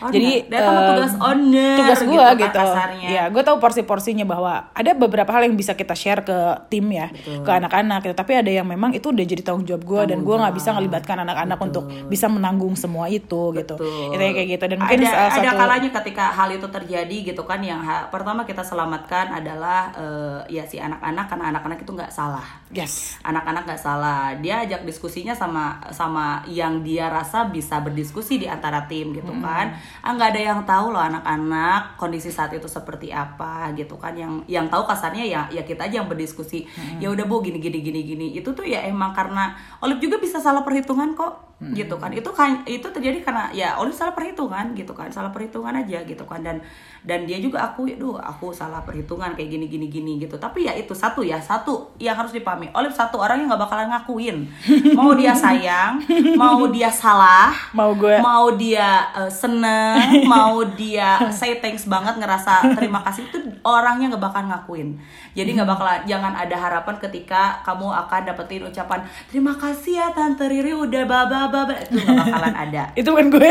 Owner. 0.00 0.12
Jadi 0.14 0.30
dia 0.50 0.60
tahu 0.60 0.74
em, 0.74 0.88
tugas 0.90 1.14
owner 1.20 1.76
tugas 1.78 2.00
gue 2.02 2.24
kan 2.24 2.36
gitu. 2.38 2.60
kasarnya. 2.60 3.08
Ya, 3.08 3.24
gue 3.30 3.42
tahu 3.42 3.56
porsi-porsinya 3.62 4.26
bahwa 4.26 4.52
ada 4.74 4.90
beberapa 4.94 5.30
hal 5.30 5.46
yang 5.46 5.54
bisa 5.54 5.72
kita 5.78 5.94
share 5.94 6.26
ke 6.26 6.38
tim 6.72 6.86
ya, 6.90 7.10
ke 7.14 7.50
anak-anak 7.50 8.10
gitu. 8.10 8.14
Tapi 8.16 8.32
ada 8.40 8.50
yang 8.50 8.66
memang 8.66 8.94
itu 8.96 9.10
udah 9.10 9.24
jadi 9.24 9.42
tanggung 9.42 9.66
jawab 9.66 9.84
gue 9.86 10.02
dan 10.14 10.18
gue 10.22 10.34
nggak 10.34 10.54
bisa 10.54 10.74
ngelibatkan 10.74 11.16
anak-anak 11.22 11.58
untuk 11.62 11.84
bisa 12.10 12.26
menanggung 12.26 12.74
semua 12.74 13.06
itu 13.06 13.54
gitu. 13.54 13.74
Betul. 13.78 14.14
Itu 14.14 14.22
kayak 14.22 14.48
gitu 14.58 14.64
dan 14.66 14.78
mungkin 14.82 14.98
ada, 15.04 15.10
salah 15.10 15.30
ada 15.30 15.48
satu 15.50 15.60
kalanya 15.60 15.90
ketika 16.02 16.24
hal 16.34 16.48
itu 16.50 16.66
terjadi 16.68 17.16
gitu 17.32 17.42
kan 17.46 17.60
yang 17.62 17.80
ha- 17.84 18.06
pertama 18.10 18.42
kita 18.42 18.66
selamatkan 18.66 19.30
adalah 19.30 19.94
eh, 19.94 20.38
ya 20.58 20.64
si 20.66 20.76
anak-anak 20.82 21.26
karena 21.30 21.44
anak-anak 21.54 21.78
itu 21.80 21.90
nggak 21.94 22.12
salah 22.12 22.44
yes. 22.74 23.16
anak-anak 23.22 23.62
nggak 23.64 23.80
salah 23.80 24.34
dia 24.38 24.66
ajak 24.66 24.82
diskusinya 24.84 25.32
sama 25.32 25.80
sama 25.94 26.42
yang 26.50 26.82
dia 26.82 27.08
rasa 27.08 27.46
bisa 27.48 27.78
berdiskusi 27.80 28.42
di 28.42 28.46
antara 28.50 28.84
tim 28.90 29.14
gitu 29.14 29.32
kan 29.40 29.63
ah 30.02 30.10
nggak 30.12 30.34
ada 30.34 30.40
yang 30.40 30.60
tahu 30.66 30.90
loh 30.90 31.00
anak-anak 31.00 31.96
kondisi 31.96 32.28
saat 32.28 32.50
itu 32.52 32.66
seperti 32.66 33.14
apa 33.14 33.70
gitu 33.78 33.94
kan. 33.94 34.12
Yang 34.18 34.44
yang 34.50 34.66
tahu 34.66 34.82
kasarnya 34.84 35.24
ya 35.24 35.42
ya 35.48 35.62
kita 35.62 35.86
aja 35.86 36.02
yang 36.02 36.08
berdiskusi. 36.10 36.66
Ya 36.98 37.08
udah 37.08 37.24
bu 37.24 37.40
gini 37.40 37.62
gini 37.62 37.78
gini 37.78 38.00
gini. 38.02 38.26
Itu 38.34 38.52
tuh 38.52 38.66
ya 38.66 38.82
emang 38.84 39.14
karena 39.14 39.54
Olive 39.78 40.02
juga 40.02 40.18
bisa 40.18 40.42
salah 40.42 40.66
perhitungan 40.66 41.14
kok 41.14 41.53
gitu 41.60 41.94
kan. 41.96 42.10
Itu 42.12 42.30
kan 42.34 42.60
itu 42.66 42.84
terjadi 42.84 43.22
karena 43.22 43.48
ya 43.54 43.78
Olive 43.78 43.94
salah 43.94 44.12
perhitungan 44.12 44.74
gitu 44.74 44.92
kan 44.92 45.08
salah 45.08 45.30
perhitungan 45.30 45.72
aja 45.72 46.02
gitu 46.04 46.24
kan. 46.26 46.42
Dan 46.42 46.58
dan 47.04 47.28
dia 47.28 47.36
juga 47.38 47.60
aku 47.64 47.88
duh 47.94 48.16
aku 48.16 48.50
salah 48.50 48.80
perhitungan 48.82 49.32
kayak 49.36 49.48
gini 49.48 49.66
gini 49.70 49.86
gini 49.88 50.12
gitu. 50.18 50.36
Tapi 50.36 50.66
ya 50.66 50.72
itu 50.74 50.92
satu 50.92 51.22
ya 51.22 51.38
satu 51.38 51.94
yang 51.96 52.18
harus 52.18 52.34
dipahami. 52.34 52.68
Olive 52.74 52.92
satu 52.92 53.20
orang 53.20 53.40
yang 53.44 53.48
nggak 53.54 53.62
bakalan 53.64 53.88
ngakuin. 53.92 54.36
Mau 54.98 55.12
dia 55.14 55.32
sayang 55.34 56.00
mau 56.34 56.66
dia 56.70 56.90
salah 56.90 57.52
Mau 57.74 57.94
gue. 57.94 58.18
mau 58.20 58.50
dia 58.54 59.06
eh, 59.14 59.30
seneng 59.30 59.98
mau 60.32 60.62
dia 60.74 61.18
say 61.30 61.58
thanks 61.62 61.86
banget 61.86 62.16
ngerasa 62.18 62.74
terima 62.74 63.02
kasih 63.04 63.26
itu 63.28 63.38
orangnya 63.62 64.14
nggak 64.14 64.24
bakal 64.24 64.42
ngakuin. 64.48 64.96
Jadi 65.34 65.50
nggak 65.56 65.68
bakalan 65.68 66.00
jangan 66.06 66.34
ada 66.34 66.56
harapan 66.56 66.96
ketika 66.98 67.58
kamu 67.62 67.90
akan 67.90 68.20
dapetin 68.26 68.62
ucapan 68.64 69.00
terima 69.30 69.54
kasih 69.56 69.98
ya 69.98 70.08
tante 70.14 70.46
Riri 70.46 70.74
udah 70.74 71.04
baba 71.06 71.50
baba 71.54 71.74
itu 71.76 71.94
nggak 71.94 72.16
bakalan 72.20 72.54
ada 72.56 72.82
itu 72.98 73.06
kan 73.08 73.26
gue. 73.28 73.50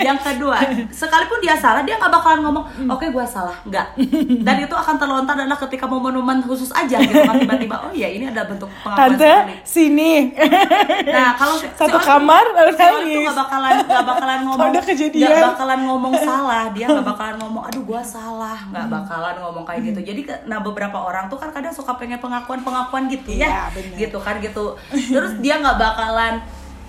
yang 0.00 0.14
kedua 0.16 0.58
sekalipun 0.88 1.38
dia 1.38 1.54
salah 1.54 1.82
dia 1.82 1.96
nggak 1.96 2.12
bakalan 2.12 2.40
ngomong 2.40 2.64
oke 2.86 3.06
gua 3.08 3.26
salah 3.26 3.56
nggak 3.62 3.86
dan 4.46 4.56
itu 4.56 4.70
akan 4.72 4.94
terlontar 4.96 5.34
adalah 5.34 5.58
ketika 5.58 5.84
momen-momen 5.84 6.38
khusus 6.40 6.70
aja 6.70 6.96
gitu 6.96 7.18
kan 7.20 7.36
tiba-tiba 7.36 7.76
oh 7.80 7.90
ya 7.90 8.06
ini 8.06 8.24
ada 8.24 8.44
bentuk 8.44 8.70
pengakuan 8.80 9.10
Tante 9.10 9.26
sekali. 9.26 9.54
sini. 9.64 10.12
Nah, 11.10 11.34
kalau 11.34 11.56
Satu 11.56 11.98
si 11.98 12.06
kamar, 12.06 12.44
si 12.46 12.54
Oli 12.54 12.70
tuh 12.70 12.86
nangis. 12.86 13.26
gak 13.26 13.36
bakalan 13.36 13.72
gak 13.82 14.04
bakalan 14.04 14.40
ngomong 14.42 14.70
gak 14.70 15.42
bakalan 15.48 15.80
ngomong 15.82 16.14
salah, 16.14 16.64
dia 16.70 16.86
gak 16.86 17.02
bakalan 17.04 17.36
ngomong 17.36 17.62
aduh 17.64 17.82
gua 17.82 18.00
salah, 18.00 18.58
gak 18.68 18.86
bakalan 18.86 19.34
ngomong 19.38 19.64
kayak 19.64 19.80
gitu. 19.84 20.00
Jadi 20.04 20.20
ke- 20.22 20.42
nah 20.44 20.60
beberapa 20.60 20.96
orang 20.96 21.26
tuh 21.26 21.36
kan 21.36 21.50
kadang 21.50 21.72
suka 21.72 21.96
pengen 21.96 22.18
pengakuan-pengakuan 22.18 23.08
gitu 23.08 23.32
Iya, 23.32 23.48
ya. 23.48 23.62
bener. 23.72 23.96
Gitu 23.98 24.18
kan 24.18 24.38
gitu. 24.38 24.76
Terus 24.90 25.32
dia 25.38 25.58
nggak 25.58 25.76
bakalan 25.76 26.34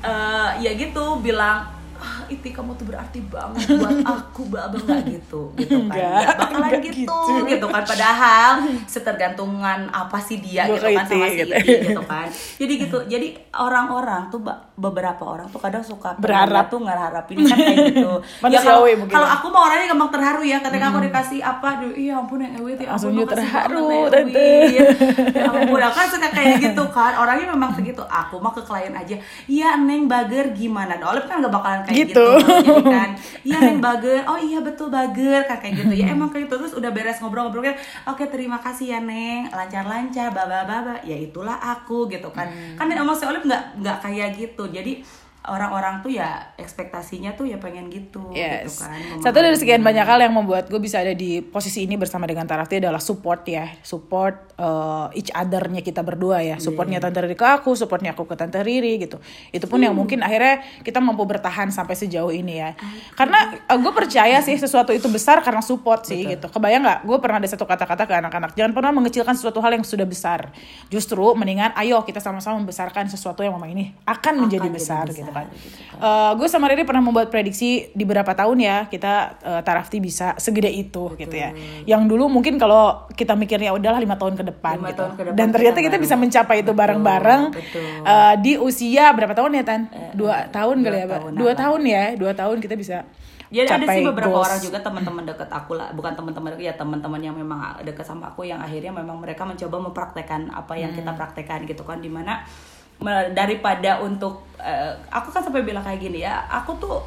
eh, 0.04 0.50
ya 0.62 0.72
gitu 0.78 1.18
bilang 1.22 1.81
ah 2.02 2.26
itu 2.34 2.50
kamu 2.50 2.74
tuh 2.74 2.86
berarti 2.90 3.20
banget 3.30 3.78
buat 3.78 3.98
aku 4.18 4.42
baba 4.50 4.74
nggak 4.74 5.02
gitu? 5.06 5.54
Gitu 5.54 5.78
kan? 5.86 5.94
Nggak 5.94 6.22
bakalan 6.34 6.70
enggak 6.74 6.82
gitu, 6.90 7.06
gitu. 7.06 7.46
gitu 7.46 7.66
kan? 7.70 7.84
Padahal 7.86 8.52
setergantungan 8.90 9.80
apa 9.94 10.18
sih 10.18 10.42
dia 10.42 10.66
Gua 10.66 10.82
gitu 10.82 10.98
kan 10.98 11.06
sama 11.06 11.26
Iti, 11.30 11.32
si 11.32 11.38
gitu. 11.46 11.54
Iti 11.54 11.74
gitu 11.94 12.04
kan? 12.10 12.28
Jadi 12.58 12.74
gitu 12.82 12.98
jadi 13.06 13.28
orang-orang 13.54 14.22
tuh 14.34 14.42
beberapa 14.74 15.24
orang 15.24 15.48
tuh 15.54 15.62
kadang 15.62 15.86
suka 15.86 16.18
Berharap. 16.18 16.74
tuh 16.74 16.82
ngarapin 16.82 17.46
kan 17.46 17.58
kayak 17.58 17.94
gitu. 17.94 18.14
Ya 18.52 18.60
kalau 18.60 18.84
kalau 19.08 19.28
ya. 19.28 19.38
aku 19.40 19.46
mah 19.54 19.62
orangnya 19.70 19.88
gampang 19.96 20.12
terharu 20.12 20.44
ya 20.44 20.58
ketika 20.60 20.92
aku 20.92 21.00
dikasih 21.08 21.40
apa 21.40 21.88
iya 21.96 22.20
ampun 22.20 22.44
yang 22.44 22.58
ya 22.58 22.90
Langsung 22.90 23.16
ampun 23.16 23.30
terharu, 23.32 24.12
Tante. 24.12 24.52
Ya 25.32 25.44
ampun 25.48 25.80
aku 25.80 25.96
kan 25.96 26.08
suka 26.10 26.28
kayak 26.34 26.60
gitu 26.60 26.84
kan? 26.92 27.16
Orangnya 27.16 27.48
memang 27.54 27.72
segitu. 27.78 28.04
Aku 28.10 28.42
mah 28.44 28.52
ke 28.52 28.66
klien 28.66 28.92
aja 28.92 29.16
iya 29.48 29.78
neng 29.78 30.10
bager 30.10 30.52
gimana? 30.52 30.98
Nah, 30.98 31.14
Olive 31.14 31.28
kan 31.30 31.40
gak 31.44 31.54
bakalan 31.54 31.82
kayak 31.92 32.08
Gitu. 32.10 32.26
gitu, 32.40 32.64
jadi 32.64 32.84
kan. 32.98 33.10
Iya 33.42 33.58
neng 33.60 33.78
bager. 33.78 34.24
Oh 34.26 34.40
iya 34.40 34.60
betul 34.60 34.88
bager 34.88 35.44
kan 35.44 35.58
kayak 35.60 35.76
gitu. 35.78 35.94
Ya 35.94 36.10
emang 36.10 36.32
kayak 36.32 36.48
gitu. 36.48 36.56
Terus 36.58 36.74
udah 36.74 36.90
beres 36.90 37.20
ngobrol-ngobrol 37.20 37.62
kan 37.62 37.76
oke 38.08 38.24
terima 38.28 38.58
kasih 38.58 38.96
ya 38.96 39.00
neng. 39.00 39.52
Lancar-lancar 39.52 40.32
baba 40.32 40.64
baba 40.64 40.96
ya 41.04 41.14
itulah 41.14 41.58
aku 41.58 42.08
gitu 42.08 42.32
kan. 42.32 42.48
Kan 42.76 42.88
emang 42.88 43.14
si 43.14 43.26
Olive 43.26 43.44
nggak 43.44 43.64
nggak 43.78 43.98
kayak 44.00 44.30
gitu. 44.34 44.64
Jadi 44.66 45.04
orang-orang 45.42 46.06
tuh 46.06 46.14
ya 46.14 46.54
ekspektasinya 46.58 47.34
tuh 47.34 47.50
ya 47.50 47.58
pengen 47.58 47.90
gitu 47.90 48.30
Yes. 48.30 48.78
gitu 48.78 48.86
kan 48.86 49.00
Satu 49.26 49.38
dari 49.42 49.58
sekian 49.58 49.82
banyak 49.82 50.06
hal 50.06 50.22
yang 50.22 50.34
membuat 50.38 50.70
gue 50.70 50.78
bisa 50.78 51.02
ada 51.02 51.18
di 51.18 51.42
posisi 51.42 51.86
ini 51.90 51.98
bersama 51.98 52.30
dengan 52.30 52.46
Tarafti 52.46 52.78
adalah 52.78 53.02
support 53.02 53.46
ya, 53.50 53.66
support 53.82 54.54
uh, 54.62 55.10
each 55.18 55.34
other-nya 55.34 55.82
kita 55.82 56.06
berdua 56.06 56.46
ya, 56.46 56.62
supportnya 56.62 57.02
Tante 57.02 57.20
Riri 57.26 57.34
ke 57.34 57.46
aku, 57.46 57.74
supportnya 57.74 58.14
aku 58.14 58.30
ke 58.30 58.38
Tante 58.38 58.62
Riri 58.62 59.02
gitu. 59.02 59.18
Itu 59.50 59.66
pun 59.66 59.82
yang 59.82 59.98
mungkin 59.98 60.22
akhirnya 60.22 60.62
kita 60.86 61.02
mampu 61.02 61.26
bertahan 61.26 61.74
sampai 61.74 61.98
sejauh 61.98 62.30
ini 62.32 62.62
ya. 62.62 62.78
Karena 63.18 63.60
uh, 63.66 63.78
gue 63.82 63.92
percaya 63.92 64.40
sih 64.46 64.56
sesuatu 64.56 64.94
itu 64.94 65.10
besar 65.10 65.42
karena 65.42 65.66
support 65.66 66.06
sih 66.06 66.22
gitu. 66.24 66.48
Kebayang 66.54 66.86
nggak? 66.86 67.00
Gue 67.04 67.18
pernah 67.18 67.42
ada 67.42 67.50
satu 67.50 67.66
kata-kata 67.66 68.06
ke 68.06 68.14
anak-anak, 68.14 68.54
jangan 68.54 68.72
pernah 68.78 68.94
mengecilkan 68.94 69.34
sesuatu 69.34 69.58
hal 69.60 69.74
yang 69.74 69.84
sudah 69.84 70.06
besar. 70.06 70.54
Justru 70.94 71.34
mendingan 71.34 71.74
ayo 71.82 72.06
kita 72.06 72.22
sama-sama 72.22 72.62
membesarkan 72.62 73.10
sesuatu 73.10 73.42
yang 73.42 73.58
memang 73.58 73.74
ini 73.74 73.86
akan 74.06 74.48
menjadi 74.48 74.62
jadi 74.62 74.70
besar, 74.70 75.06
besar, 75.10 75.18
gitu 75.18 75.31
kan. 75.32 75.46
gitu 75.50 75.80
Eh, 75.94 76.32
gue 76.34 76.48
sama 76.48 76.66
Riri 76.66 76.82
pernah 76.82 77.00
membuat 77.00 77.28
prediksi 77.28 77.70
di 77.90 78.04
beberapa 78.04 78.32
tahun 78.32 78.58
ya 78.58 78.78
kita 78.86 79.14
eh, 79.40 79.62
Tarafti 79.62 79.98
bisa 79.98 80.34
segede 80.36 80.68
itu 80.68 81.14
gitu 81.16 81.32
ya. 81.32 81.54
Yang 81.86 82.02
dulu 82.08 82.26
mungkin 82.28 82.56
kalau 82.56 82.82
kita 83.12 83.34
mikirnya 83.34 83.70
udahlah 83.70 83.98
lima 83.98 84.16
tahun 84.16 84.34
ke 84.34 84.44
depan 84.48 84.76
Lima 84.78 84.90
gitu. 84.90 85.00
tahun 85.00 85.12
ke 85.12 85.22
depan 85.24 85.36
Dan 85.36 85.48
ternyata 85.50 85.80
kita 85.80 85.94
baru- 85.94 86.04
bisa 86.04 86.16
mencapai 86.16 86.58
itu 86.60 86.72
bareng-bareng 86.72 87.42
betul. 87.50 87.86
eh, 88.04 88.34
di 88.40 88.54
usia 88.56 89.10
berapa 89.10 89.32
tahun 89.32 89.52
ya 89.54 89.64
Tan? 89.64 89.82
Dua 90.12 90.48
tahun 90.48 90.76
dua 90.78 90.86
kali 90.86 90.98
ya, 90.98 91.08
tahun 91.08 91.32
Dua 91.34 91.54
tahun 91.54 91.82
ya, 91.86 92.04
dua 92.16 92.32
tahun 92.34 92.58
kita 92.60 92.76
bisa. 92.76 92.98
Jadi 93.48 93.68
ada 93.68 93.84
sih 93.86 94.00
beberapa 94.02 94.32
goals. 94.32 94.48
orang 94.48 94.62
juga 94.64 94.80
teman-teman 94.80 95.24
deket 95.28 95.50
aku 95.50 95.76
lah, 95.76 95.92
bukan 95.92 96.16
teman-teman 96.16 96.56
ya 96.56 96.72
teman-teman 96.72 97.20
yang 97.20 97.36
memang 97.36 97.60
deket 97.82 98.02
sama 98.02 98.32
aku 98.32 98.42
yang 98.42 98.58
akhirnya 98.58 98.90
memang 98.90 99.20
mereka 99.20 99.44
mencoba 99.44 99.76
mempraktekkan 99.84 100.48
apa 100.50 100.72
yang 100.74 100.90
Hmm. 100.90 101.04
kita 101.04 101.12
praktekkan 101.14 101.60
gitu 101.66 101.84
kan 101.84 102.00
di 102.00 102.08
mana 102.08 102.48
daripada 103.34 103.98
untuk 104.02 104.46
eh, 104.62 104.94
aku 105.10 105.34
kan 105.34 105.42
sampai 105.42 105.66
bilang 105.66 105.82
kayak 105.82 106.02
gini 106.02 106.22
ya, 106.22 106.46
aku 106.48 106.78
tuh 106.78 107.02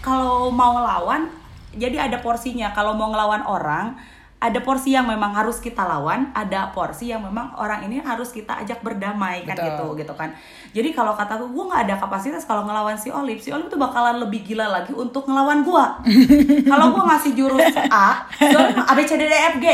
kalau 0.00 0.48
mau 0.48 0.80
lawan 0.80 1.28
jadi 1.74 2.08
ada 2.08 2.22
porsinya. 2.22 2.70
Kalau 2.72 2.94
mau 2.94 3.10
ngelawan 3.10 3.44
orang 3.44 3.98
ada 4.44 4.60
porsi 4.60 4.92
yang 4.92 5.08
memang 5.08 5.32
harus 5.32 5.56
kita 5.56 5.80
lawan, 5.88 6.28
ada 6.36 6.68
porsi 6.76 7.08
yang 7.08 7.24
memang 7.24 7.56
orang 7.56 7.88
ini 7.88 7.96
harus 8.04 8.28
kita 8.28 8.60
ajak 8.60 8.84
berdamai 8.84 9.40
kan 9.48 9.56
Betul. 9.56 9.64
gitu 9.64 9.86
gitu 10.04 10.14
kan. 10.14 10.36
Jadi 10.76 10.92
kalau 10.92 11.16
kataku 11.16 11.48
gue 11.48 11.64
nggak 11.64 11.82
ada 11.88 11.94
kapasitas 11.96 12.44
kalau 12.44 12.68
ngelawan 12.68 12.92
si 12.92 13.08
Olive, 13.08 13.40
si 13.40 13.48
Olive 13.48 13.72
tuh 13.72 13.80
bakalan 13.80 14.20
lebih 14.20 14.44
gila 14.44 14.68
lagi 14.68 14.92
untuk 14.92 15.24
ngelawan 15.24 15.64
gua. 15.64 15.96
kalau 16.72 16.92
gua 16.92 17.14
ngasih 17.14 17.32
jurus 17.32 17.72
A, 17.88 18.28
si 18.36 18.52
Olive 18.52 18.84
A 18.84 18.92
B 18.92 19.00
C 19.08 19.16
D 19.16 19.24
E 19.24 19.38
F 19.48 19.56
G 19.56 19.66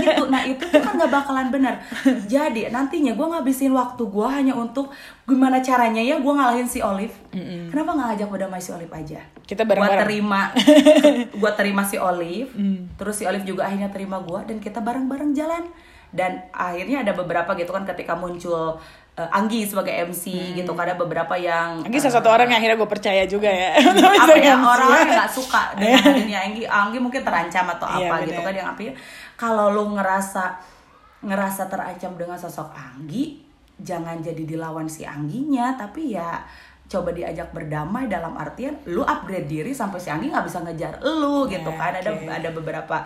gitu. 0.00 0.24
Nah 0.32 0.40
itu 0.48 0.64
tuh 0.64 0.80
kan 0.80 0.96
nggak 0.96 1.12
bakalan 1.12 1.52
benar. 1.52 1.76
Jadi 2.24 2.72
nantinya 2.72 3.12
gua 3.12 3.36
ngabisin 3.36 3.76
waktu 3.76 4.02
gua 4.08 4.32
hanya 4.40 4.56
untuk 4.56 4.88
gimana 5.28 5.60
caranya 5.60 6.00
ya 6.00 6.16
gua 6.16 6.40
ngalahin 6.40 6.64
si 6.64 6.80
Olive. 6.80 7.12
Kenapa 7.68 7.92
nggak 7.92 8.08
ngajak 8.16 8.28
berdamai 8.32 8.62
si 8.64 8.72
Olive 8.72 8.94
aja? 8.96 9.20
Kita 9.48 9.64
Gua 9.64 9.72
bareng-bareng. 9.74 10.04
terima, 10.04 10.40
gua 11.40 11.52
terima 11.52 11.82
si 11.82 11.96
Olive, 11.96 12.52
terus 12.94 13.16
si 13.16 13.24
Olive 13.24 13.42
juga 13.42 13.64
akhirnya 13.64 13.88
terima 13.88 14.20
gua 14.20 14.44
dan 14.44 14.60
kita 14.60 14.78
bareng-bareng 14.78 15.32
jalan. 15.32 15.64
Dan 16.08 16.40
akhirnya 16.50 17.00
ada 17.00 17.12
beberapa 17.12 17.52
gitu 17.54 17.68
kan 17.68 17.84
ketika 17.84 18.12
muncul 18.12 18.76
eh, 19.14 19.28
Anggi 19.28 19.64
sebagai 19.64 19.92
MC 20.08 20.24
gitu 20.54 20.72
kan 20.72 20.84
ada 20.84 20.96
beberapa 20.96 21.32
yang 21.34 21.80
Anggi 21.80 21.96
salah 21.98 22.16
satu 22.16 22.28
orang 22.28 22.48
yang 22.48 22.60
akhirnya 22.60 22.76
gue 22.76 22.88
percaya 22.88 23.22
juga 23.24 23.48
ya. 23.48 23.76
apa 24.24 24.32
ya 24.32 24.56
orang-orang 24.56 24.88
dia. 24.88 25.00
yang 25.02 25.10
nggak 25.18 25.32
suka 25.32 25.62
dengan 25.76 26.00
adanya 26.02 26.38
Anggi 26.42 26.62
Anggi 26.64 26.98
mungkin 26.98 27.20
terancam 27.20 27.64
atau 27.68 27.86
Iya, 27.90 28.04
apa 28.04 28.14
bener. 28.16 28.26
gitu 28.26 28.40
kan 28.40 28.54
yang 28.56 28.68
apa 28.70 28.80
kalau 29.34 29.66
lu 29.68 29.84
ngerasa 29.96 30.44
ngerasa 31.20 31.62
terancam 31.66 32.12
dengan 32.14 32.38
sosok 32.38 32.72
Anggi 32.72 33.44
jangan 33.76 34.18
jadi 34.18 34.42
dilawan 34.42 34.88
si 34.88 35.04
Angginya 35.04 35.76
tapi 35.76 36.16
ya 36.16 36.40
coba 36.88 37.12
diajak 37.12 37.52
berdamai 37.52 38.08
dalam 38.08 38.32
artian 38.34 38.80
lu 38.86 39.04
upgrade 39.04 39.44
diri 39.44 39.70
sampai 39.70 40.00
si 40.00 40.08
Anggi 40.08 40.28
nggak 40.28 40.42
bisa 40.42 40.58
ngejar 40.60 40.92
lu 40.98 41.44
gitu 41.44 41.68
Ya, 41.68 41.76
kan 41.76 41.92
ada 41.94 42.10
oke. 42.10 42.24
ada 42.26 42.48
beberapa 42.50 42.96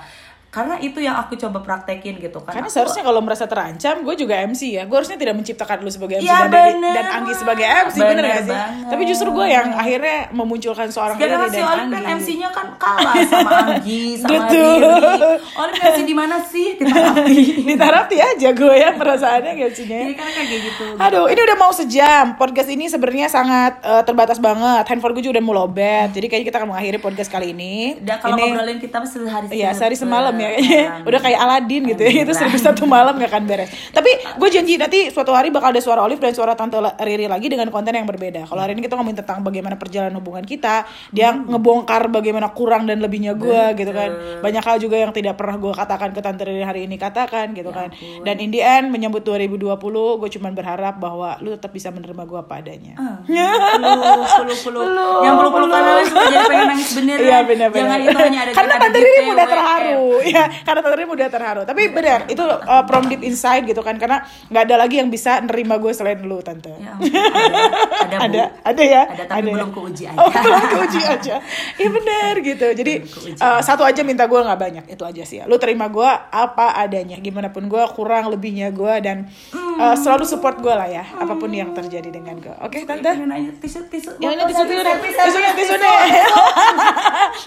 karena 0.53 0.77
itu 0.79 1.01
yang 1.01 1.17
aku 1.17 1.33
coba 1.35 1.59
praktekin 1.59 2.21
gitu 2.21 2.37
kan 2.39 2.53
Karena 2.53 2.69
Aku- 2.69 2.77
seharusnya 2.77 3.01
kalau 3.01 3.19
merasa 3.19 3.49
terancam, 3.49 4.05
gue 4.05 4.15
juga 4.15 4.37
MC 4.37 4.77
ya. 4.77 4.85
Gue 4.85 5.01
harusnya 5.01 5.17
tidak 5.17 5.33
menciptakan 5.35 5.81
lu 5.81 5.89
sebagai 5.89 6.21
MC 6.21 6.29
Ya, 6.29 6.45
dan, 6.45 6.77
bener 6.77 6.93
dan 6.93 7.07
Anggi 7.11 7.33
sebagai 7.33 7.65
MC, 7.65 7.97
bener, 7.97 8.13
Bener 8.13 8.25
gak 8.29 8.43
sih? 8.43 8.53
banget. 8.53 8.91
Tapi 8.93 9.03
justru 9.09 9.29
gue 9.33 9.47
yang 9.49 9.69
akhirnya 9.73 10.19
memunculkan 10.31 10.87
seorang 10.87 11.17
Sekarang 11.17 11.49
si 11.49 11.57
kan 11.57 11.79
Anggi. 11.89 12.05
MC-nya 12.05 12.49
kan 12.53 12.67
kalah 12.77 13.15
sama 13.25 13.51
Anggi, 13.67 14.05
sama 14.15 14.29
Betul. 14.45 14.77
Riri. 14.77 15.81
MC 15.83 15.99
di 16.05 16.15
mana 16.15 16.37
sih? 16.45 16.69
Kita 16.77 16.91
ngerti. 16.93 17.37
Ditarapti 17.73 18.17
aja 18.19 18.49
gue 18.53 18.75
ya 18.77 18.91
perasaannya 18.93 19.53
MC-nya. 19.57 19.99
Jadi 20.05 20.15
kan 20.15 20.29
kayak 20.29 20.49
gitu. 20.63 20.85
Aduh, 21.01 21.25
ini 21.27 21.41
udah 21.43 21.57
mau 21.57 21.73
sejam. 21.73 22.37
Podcast 22.37 22.69
ini 22.69 22.87
sebenarnya 22.87 23.27
sangat 23.27 23.81
eh, 23.81 24.03
terbatas 24.03 24.37
banget. 24.37 24.85
Handphone 24.85 25.17
gue 25.17 25.25
juga 25.25 25.41
udah 25.41 25.45
mau 25.45 25.57
lobet. 25.57 26.13
Jadi 26.13 26.29
kayaknya 26.29 26.47
kita 26.47 26.59
akan 26.59 26.69
mengakhiri 26.69 26.99
podcast 26.99 27.33
kali 27.33 27.51
ini. 27.51 27.97
Dan 27.99 28.21
kalau 28.21 28.37
ini, 28.37 28.53
ngobrolin 28.53 28.79
kita 28.79 29.01
mesti 29.01 29.17
sehari 29.19 29.47
Iya, 29.51 29.73
sehari 29.73 29.97
semalam 29.97 30.35
ya. 30.43 30.51
Sekarang. 30.59 31.07
Udah 31.07 31.21
kayak 31.23 31.39
Aladin 31.39 31.83
gitu 31.95 32.03
ya. 32.03 32.13
Itu 32.27 32.33
seribu 32.35 32.59
satu 32.59 32.83
malam 32.91 33.15
gak 33.23 33.31
akan 33.31 33.45
beres. 33.47 33.71
Tapi 33.95 34.11
gue 34.39 34.49
janji 34.51 34.75
nanti 34.77 35.15
suatu 35.15 35.31
hari 35.31 35.55
bakal 35.55 35.71
ada 35.71 35.79
suara 35.79 36.03
Olive 36.03 36.19
dan 36.19 36.35
suara 36.35 36.59
Tante 36.59 36.77
Riri 36.99 37.31
lagi 37.31 37.47
dengan 37.47 37.71
konten 37.71 37.95
yang 37.95 38.09
berbeda. 38.09 38.45
Kalau 38.51 38.61
hari 38.61 38.75
ini 38.75 38.83
kita 38.83 38.99
ngomongin 38.99 39.23
tentang 39.23 39.41
bagaimana 39.47 39.79
perjalanan 39.79 40.19
hubungan 40.19 40.43
kita, 40.43 40.85
dia 41.15 41.33
ngebongkar 41.33 42.11
bagaimana 42.11 42.51
kurang 42.51 42.91
dan 42.91 42.99
lebihnya 42.99 43.39
gue 43.39 43.79
gitu 43.79 43.93
kan. 43.95 44.43
Banyak 44.43 44.63
hal 44.65 44.77
juga 44.83 44.97
yang 44.99 45.13
tidak 45.15 45.39
pernah 45.39 45.57
gue 45.61 45.73
katakan 45.73 46.11
ke 46.11 46.21
Tante 46.21 46.43
Riri 46.43 46.65
hari 46.65 46.91
ini 46.91 46.99
katakan 46.99 47.55
gitu 47.55 47.71
kan. 47.71 47.95
Dan 48.27 48.43
in 48.43 48.51
the 48.51 48.61
end 48.61 48.91
menyambut 48.91 49.23
2020, 49.23 49.79
gue 50.19 50.29
cuman 50.39 50.53
berharap 50.53 50.99
bahwa 50.99 51.39
lu 51.41 51.55
tetap 51.55 51.71
bisa 51.71 51.93
menerima 51.93 52.23
gue 52.25 52.39
apa 52.41 52.55
adanya. 52.59 52.95
Pelu, 53.27 54.25
pelu, 54.27 54.55
pelu. 54.57 55.09
Yang 55.23 55.35
pelu 55.39 55.51
pelu 55.53 55.67
karena 55.71 55.91
lu 55.95 56.05
suka 56.09 56.25
jadi 56.27 56.47
pengen 56.49 56.67
nangis 56.73 56.91
beneran. 56.97 57.23
Iya 57.23 57.39
benar-benar. 57.47 57.83
Jangan 57.83 57.99
itu 58.03 58.19
hanya 58.19 58.39
ada 58.43 58.51
karena 58.53 58.75
Tante 58.81 58.99
Riri 58.99 59.21
mudah 59.29 59.47
terharu, 59.47 60.05
ya 60.33 60.49
karena 60.65 60.81
Tante 60.81 60.97
Riri 60.97 61.09
mudah 61.09 61.29
terharu. 61.29 61.63
Tapi 61.69 61.83
benar 61.93 62.25
itu 62.27 62.41
uh, 62.41 62.83
from 62.89 63.07
deep 63.13 63.21
inside 63.21 63.69
gitu 63.69 63.85
kan, 63.85 64.01
karena 64.01 64.25
nggak 64.49 64.63
ada 64.67 64.77
lagi 64.81 64.99
yang 64.99 65.13
bisa 65.13 65.45
nerima 65.45 65.77
gue 65.77 65.93
selain 65.93 66.19
lu 66.25 66.41
Tante. 66.41 66.73
Ya 66.81 66.97
ampun, 66.97 67.13
ada, 67.13 67.61
ada, 68.09 68.09
Bu. 68.09 68.17
ada, 68.17 68.43
ada 68.65 68.83
ya, 68.83 69.03
Ada, 69.13 69.25
tapi 69.29 69.49
ya? 69.49 69.55
belum 69.55 69.71
keuji 69.77 70.05
aja. 70.09 70.19
Oh, 70.19 70.31
belum 70.33 70.65
keuji 70.73 71.01
aja. 71.05 71.35
Iya 71.77 71.89
benar 71.93 72.35
gitu. 72.41 72.67
Jadi 72.73 72.93
uh, 73.39 73.61
satu 73.61 73.83
aja 73.85 74.01
minta 74.03 74.25
gue 74.25 74.41
nggak 74.41 74.61
banyak 74.61 74.85
itu 74.89 75.05
aja 75.05 75.23
sih. 75.29 75.37
Ya. 75.43 75.45
Lu 75.45 75.61
terima 75.61 75.93
gue 75.93 76.09
apa 76.33 76.81
adanya, 76.81 77.21
gimana 77.21 77.53
pun 77.53 77.69
gue 77.69 77.83
kurang 77.93 78.33
lebihnya 78.33 78.73
gue 78.73 78.95
dan 79.05 79.29
uh, 79.77 79.97
selalu 79.99 80.25
support 80.25 80.59
gue 80.65 80.73
lah 80.73 80.89
ya, 80.89 81.05
apa 81.05 81.37
pun 81.37 81.53
yang 81.53 81.77
terjadi 81.77 82.09
dengan 82.09 82.41
gue. 82.41 82.55
Oke 82.65 82.89
Tante. 82.89 83.05
Pengen 83.13 83.29
nanya 83.29 83.53
tisu 83.61 83.85
tisu. 83.91 84.17
Yang 84.23 84.33
ini 84.39 84.43
tisu 84.49 84.63
tisu, 84.65 84.83
tisu, 85.03 85.39
tisunya. 85.59 85.91
tisu. 85.93 86.41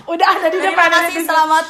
Udah 0.09 0.27
ada 0.27 0.47
di 0.51 0.57
Terima 0.59 0.71
depan. 0.75 0.87
ada 0.91 0.97
kasih 1.07 1.21
tisu. 1.23 1.29
selamat 1.31 1.65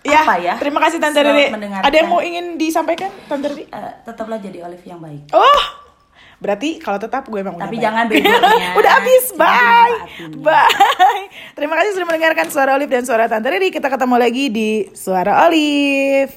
Ya, 0.00 0.24
apa 0.24 0.40
ya? 0.40 0.56
terima 0.56 0.80
kasih 0.80 0.96
Tante 0.96 1.20
Riri. 1.20 1.52
Ada 1.52 1.92
yang 1.94 2.08
mau 2.08 2.24
ingin 2.24 2.56
disampaikan 2.56 3.12
Tante 3.28 3.52
Riri? 3.52 3.68
Eh, 3.68 3.92
tetaplah 4.02 4.40
jadi 4.40 4.64
Olive 4.64 4.80
yang 4.82 4.96
baik. 4.96 5.28
Oh, 5.30 5.62
berarti 6.40 6.80
kalau 6.80 6.96
tetap 6.96 7.28
gue 7.28 7.36
emang 7.36 7.52
Tapi 7.54 7.76
udah 7.76 7.84
jangan 7.84 8.04
baik. 8.08 8.24
berikutnya. 8.24 8.68
udah 8.80 8.92
habis, 8.96 9.24
bye. 9.36 9.94
Bye. 10.40 11.24
Terima 11.52 11.76
kasih 11.76 11.90
sudah 11.92 12.06
mendengarkan 12.08 12.46
suara 12.48 12.70
Olive 12.74 12.88
dan 12.88 13.04
suara 13.04 13.28
Tante 13.28 13.52
Riri. 13.52 13.68
Kita 13.68 13.92
ketemu 13.92 14.16
lagi 14.16 14.44
di 14.48 14.68
Suara 14.96 15.44
Olive. 15.44 16.32